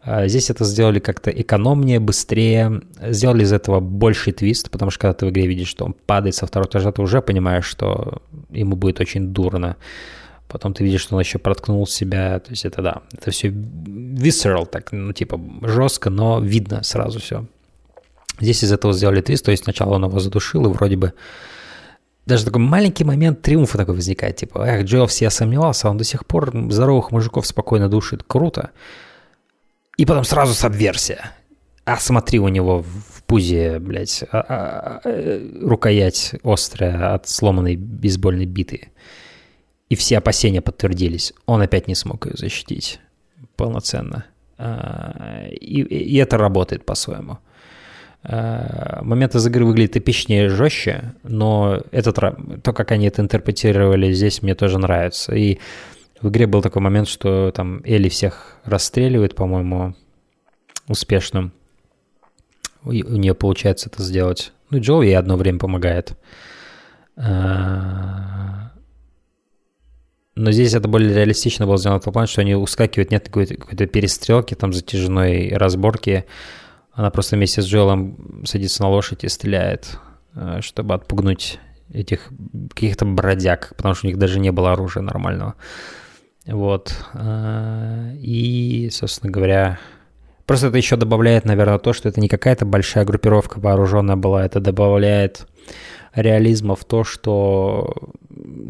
[0.04, 5.14] Э, здесь это сделали как-то экономнее, быстрее, сделали из этого больший твист, потому что когда
[5.14, 8.76] ты в игре видишь, что он падает со второго этажа, ты уже понимаешь, что ему
[8.76, 9.76] будет очень дурно.
[10.52, 12.38] Потом ты видишь, что он еще проткнул себя.
[12.38, 17.46] То есть это да, это все visceral, так, ну типа жестко, но видно сразу все.
[18.38, 21.14] Здесь из этого сделали твист, то есть сначала он его задушил, и вроде бы
[22.26, 26.26] даже такой маленький момент триумфа такой возникает, типа, эх, Джоэл все сомневался, он до сих
[26.26, 28.70] пор здоровых мужиков спокойно душит, круто.
[29.96, 31.32] И потом сразу сабверсия.
[31.84, 38.46] А смотри, у него в пузе, блядь, а, а, а, рукоять острая от сломанной бейсбольной
[38.46, 38.90] биты
[39.92, 42.98] и все опасения подтвердились, он опять не смог ее защитить
[43.56, 44.24] полноценно.
[44.56, 47.40] А, и, и это работает по-своему.
[48.22, 52.16] А, момент из игры выглядит эпичнее и жестче, но этот,
[52.62, 55.34] то, как они это интерпретировали здесь, мне тоже нравится.
[55.34, 55.58] И
[56.22, 59.94] в игре был такой момент, что там Элли всех расстреливает, по-моему,
[60.88, 61.52] успешно.
[62.82, 64.54] У, нее получается это сделать.
[64.70, 66.16] Ну, Джоэл ей одно время помогает.
[67.14, 68.71] А,
[70.34, 73.56] но здесь это более реалистично было сделано в том плане, что они ускакивают, нет какой-то,
[73.56, 76.24] какой перестрелки, там затяжной разборки.
[76.92, 79.98] Она просто вместе с Джоэлом садится на лошадь и стреляет,
[80.34, 81.58] э, чтобы отпугнуть
[81.92, 82.30] этих
[82.70, 85.54] каких-то бродяг, потому что у них даже не было оружия нормального.
[86.46, 86.94] Вот.
[87.12, 89.78] Э, и, собственно говоря,
[90.46, 94.60] просто это еще добавляет, наверное, то, что это не какая-то большая группировка вооруженная была, это
[94.60, 95.46] добавляет
[96.14, 97.94] реализма в то, что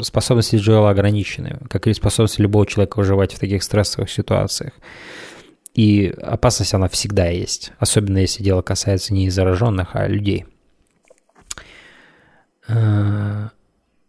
[0.01, 4.73] способности Джоэла ограничены, как и способности любого человека выживать в таких стрессовых ситуациях.
[5.73, 10.45] И опасность она всегда есть, особенно если дело касается не зараженных, а людей.
[12.67, 13.49] Э,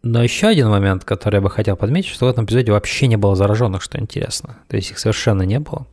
[0.03, 3.17] но еще один момент, который я бы хотел подметить, что в этом эпизоде вообще не
[3.17, 4.59] было зараженных, что интересно.
[4.67, 5.87] То есть их совершенно не было.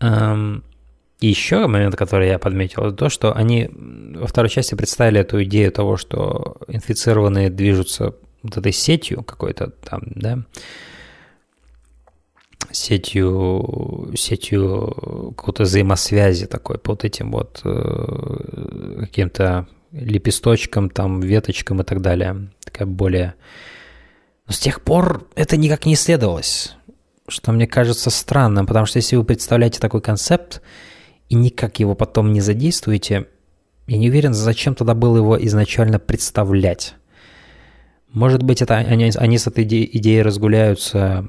[0.00, 0.62] Эм,
[1.20, 5.42] и еще момент, который я подметил, это то, что они во второй части представили эту
[5.44, 10.38] идею того, что инфицированные движутся вот этой сетью какой-то там, да,
[12.70, 21.84] сетью, сетью какой-то взаимосвязи такой по вот этим вот э, каким-то лепесточкам, там, веточкам и
[21.84, 22.50] так далее.
[22.64, 23.34] Такая более...
[24.46, 26.74] Но с тех пор это никак не исследовалось,
[27.28, 30.62] что мне кажется странным, потому что если вы представляете такой концепт,
[31.28, 33.28] и никак его потом не задействуете,
[33.86, 36.94] я не уверен, зачем тогда было его изначально представлять.
[38.12, 41.28] Может быть, это они, они с этой идеей, идеей разгуляются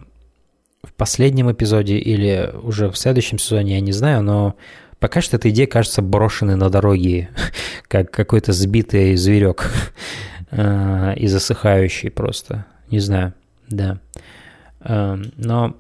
[0.84, 4.56] в последнем эпизоде или уже в следующем сезоне, я не знаю, но
[5.00, 7.30] пока что эта идея кажется брошенной на дороге,
[7.88, 9.72] как какой-то сбитый зверек
[10.52, 12.66] э, и засыхающий просто.
[12.90, 13.34] Не знаю,
[13.68, 14.00] да.
[14.82, 15.76] Эм, но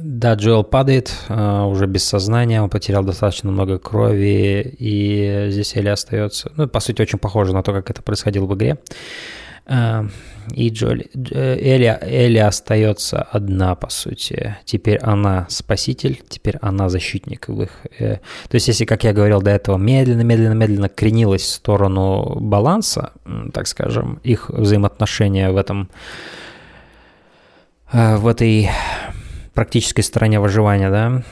[0.00, 5.88] да, Джоэл падает uh, уже без сознания, он потерял достаточно много крови, и здесь Элли
[5.88, 8.78] остается, ну, по сути, очень похоже на то, как это происходило в игре.
[9.66, 10.08] Uh,
[10.54, 14.56] и Джоли, Элли, Элли остается одна, по сути.
[14.64, 17.70] Теперь она спаситель, теперь она защитник их.
[17.98, 18.16] Э,
[18.48, 23.12] то есть, если, как я говорил до этого, медленно, медленно, медленно кренилась в сторону баланса,
[23.52, 25.90] так скажем, их взаимоотношения в этом,
[27.92, 28.70] э, в этой
[29.58, 31.24] практической стороне выживания, да,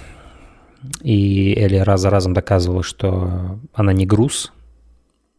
[1.01, 4.53] и Элли раз за разом доказывала, что она не груз,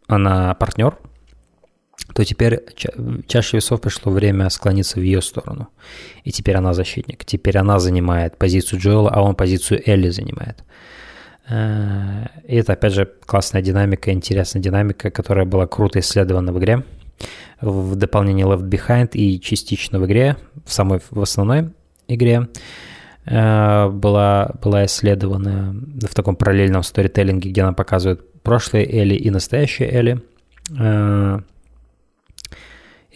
[0.08, 0.98] она партнер,
[2.16, 2.94] то теперь ча-
[3.28, 5.68] чаще весов пришло время склониться в ее сторону.
[6.24, 7.26] И теперь она защитник.
[7.26, 10.64] Теперь она занимает позицию Джоэла, а он позицию Элли занимает.
[11.50, 16.86] Э, И это, опять же, классная динамика, интересная динамика, которая была круто исследована в игре.
[17.60, 21.74] В дополнении Left Behind и частично в игре, в самой в основной
[22.08, 22.48] игре,
[23.26, 29.90] э, была, была исследована в таком параллельном сторителлинге, где она показывает прошлое Элли и настоящее
[29.92, 30.22] Элли.
[30.80, 31.40] Э,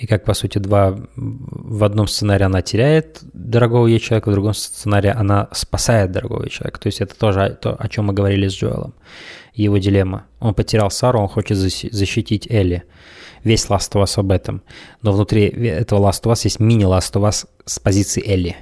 [0.01, 0.95] И как, по сути, два...
[1.15, 6.49] В одном сценарии она теряет дорогого ей человека, в другом сценарии она спасает дорогого ей
[6.49, 6.79] человека.
[6.79, 8.93] То есть это тоже то, о чем мы говорили с Джоэлом.
[9.53, 10.25] Его дилемма.
[10.39, 12.81] Он потерял Сару, он хочет защи- защитить Элли.
[13.43, 14.61] Весь Last of Us об этом.
[15.03, 18.55] Но внутри этого Last of Us есть мини Last of Us с позиции Элли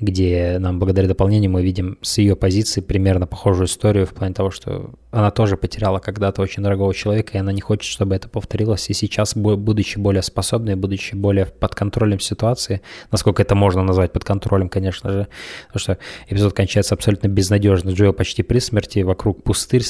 [0.00, 4.52] где нам благодаря дополнению мы видим с ее позиции примерно похожую историю в плане того,
[4.52, 8.88] что она тоже потеряла когда-то очень дорогого человека, и она не хочет, чтобы это повторилось.
[8.90, 14.12] И сейчас, бу- будучи более способной, будучи более под контролем ситуации, насколько это можно назвать
[14.12, 15.26] под контролем, конечно же,
[15.66, 17.90] потому что эпизод кончается абсолютно безнадежно.
[17.90, 19.82] Джоэл почти при смерти, вокруг пустырь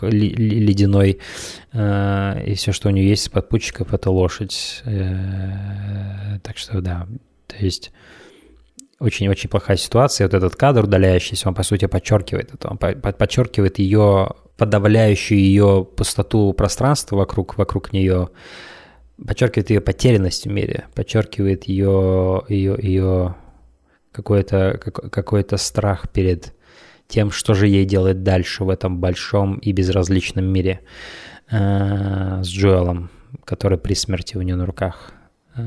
[0.00, 1.20] ледяной,
[1.72, 4.82] э, и все, что у нее есть из подпутчиков, это лошадь.
[4.84, 7.06] Э, Так что да,
[7.46, 7.92] то есть
[8.98, 10.26] очень-очень плохая ситуация.
[10.26, 12.68] Вот этот кадр удаляющийся, он, по сути, подчеркивает это.
[12.68, 18.30] Он по- по- подчеркивает ее подавляющую ее пустоту пространства вокруг, вокруг нее,
[19.24, 23.34] подчеркивает ее потерянность в мире, подчеркивает ее, ее, ее
[24.10, 26.54] какой-то, как- какой-то страх перед
[27.06, 30.80] тем, что же ей делать дальше в этом большом и безразличном мире
[31.50, 33.10] э, с Джоэлом,
[33.44, 35.12] который при смерти у нее на руках.
[35.56, 35.62] Э,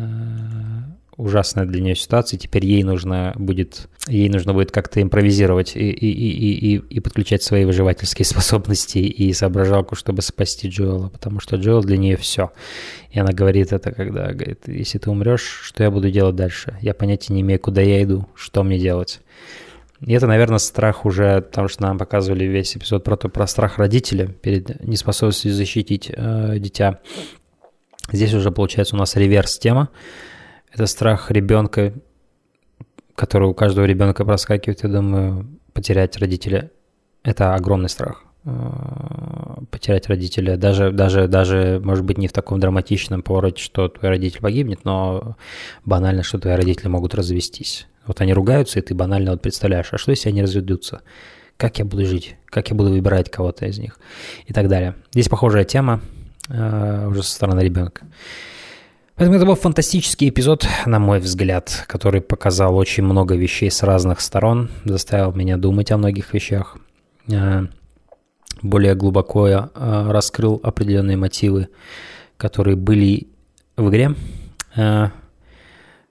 [1.22, 2.38] ужасная для нее ситуация.
[2.38, 7.43] Теперь ей нужно будет, ей нужно будет как-то импровизировать и, и, и, и, и подключать
[7.43, 12.51] свои выживательские способности и соображалку, чтобы спасти Джоэла, потому что Джоэл для нее все.
[13.11, 16.77] И она говорит это, когда говорит, если ты умрешь, что я буду делать дальше?
[16.82, 19.22] Я понятия не имею, куда я иду, что мне делать.
[20.01, 23.77] И это, наверное, страх уже, потому что нам показывали весь эпизод про, то, про страх
[23.77, 27.00] родителя перед неспособностью защитить э, дитя.
[28.11, 29.90] Здесь уже получается у нас реверс тема.
[30.72, 31.93] Это страх ребенка,
[33.16, 36.72] который у каждого ребенка проскакивает, я думаю, потерять родителя.
[37.24, 38.24] Это огромный страх.
[38.45, 44.09] Э, Потерять родителя, даже, даже, даже, может быть, не в таком драматичном повороте, что твой
[44.09, 45.38] родитель погибнет, но
[45.85, 47.88] банально, что твои родители могут развестись.
[48.08, 51.01] Вот они ругаются, и ты банально вот представляешь, а что если они разведутся?
[51.58, 52.35] Как я буду жить?
[52.48, 54.00] Как я буду выбирать кого-то из них?
[54.48, 54.95] И так далее.
[55.11, 56.01] Здесь похожая тема
[56.50, 58.08] э, уже со стороны ребенка.
[59.15, 64.19] Поэтому это был фантастический эпизод, на мой взгляд, который показал очень много вещей с разных
[64.22, 66.77] сторон, заставил меня думать о многих вещах,
[67.27, 67.67] э,
[68.61, 71.67] более глубоко э, раскрыл определенные мотивы,
[72.38, 73.27] которые были
[73.77, 74.15] в игре.
[74.75, 75.09] Э,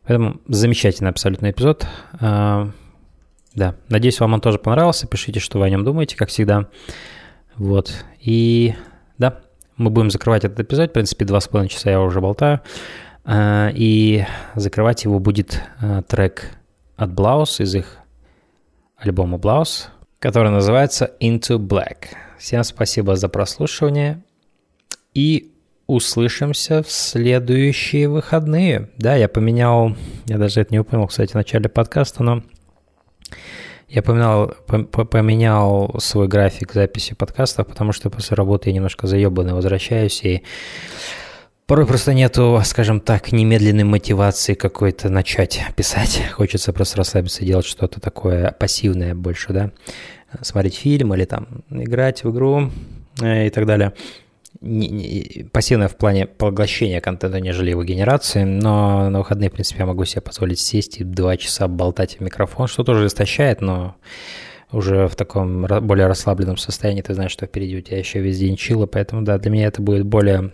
[0.07, 1.87] Поэтому замечательный абсолютно эпизод.
[2.21, 5.07] Да, надеюсь, вам он тоже понравился.
[5.07, 6.69] Пишите, что вы о нем думаете, как всегда.
[7.57, 8.05] Вот.
[8.21, 8.75] И
[9.81, 10.91] мы будем закрывать этот эпизод.
[10.91, 12.61] В принципе, два с половиной часа я уже болтаю.
[13.25, 16.51] Э, И закрывать его будет э, трек
[16.97, 17.97] от Blouse из их
[18.97, 19.87] альбома Blouse,
[20.19, 22.09] который называется Into Black.
[22.39, 24.23] Всем спасибо за прослушивание.
[25.15, 25.51] И
[25.87, 28.91] услышимся в следующие выходные.
[28.99, 32.43] Да, я поменял, я даже это не упомянул, кстати, в начале подкаста, но
[33.91, 39.07] я поменял, пом- по- поменял свой график записи подкастов, потому что после работы я немножко
[39.07, 40.43] заебанный возвращаюсь, и
[41.67, 46.23] порой просто нету, скажем так, немедленной мотивации какой-то начать писать.
[46.33, 49.71] Хочется просто расслабиться, делать что-то такое пассивное больше, да,
[50.41, 52.71] смотреть фильм или там играть в игру
[53.21, 53.93] э, и так далее
[54.61, 59.81] не- не- пассивное в плане поглощения контента, нежели его генерации, но на выходные, в принципе,
[59.81, 63.97] я могу себе позволить сесть и два часа болтать в микрофон, что тоже истощает, но
[64.73, 68.57] уже в таком более расслабленном состоянии ты знаешь, что впереди у тебя еще весь день
[68.57, 70.53] чила, поэтому да, для меня это будет более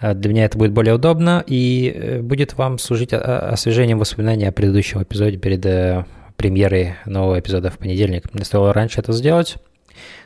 [0.00, 4.46] э, для меня это будет более удобно и э, будет вам служить о- освежением воспоминаний
[4.46, 6.04] о предыдущем эпизоде перед э,
[6.36, 8.32] премьерой нового эпизода в понедельник.
[8.32, 9.56] Мне стоило раньше это сделать,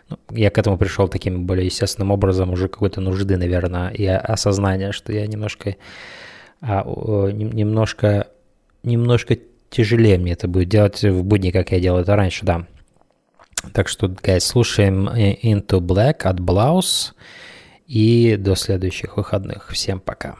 [0.08, 4.92] ну, я к этому пришел таким более естественным образом, уже какой-то нужды, наверное, и осознания,
[4.92, 5.76] что я немножко,
[6.60, 6.84] а,
[7.30, 8.28] немножко,
[8.82, 9.38] немножко
[9.70, 12.66] тяжелее мне это будет делать в будни, как я делал это раньше, да.
[13.72, 17.12] Так что, guys, слушаем э, Into Black от Blouse
[17.86, 19.70] и до следующих выходных.
[19.70, 20.36] Всем пока.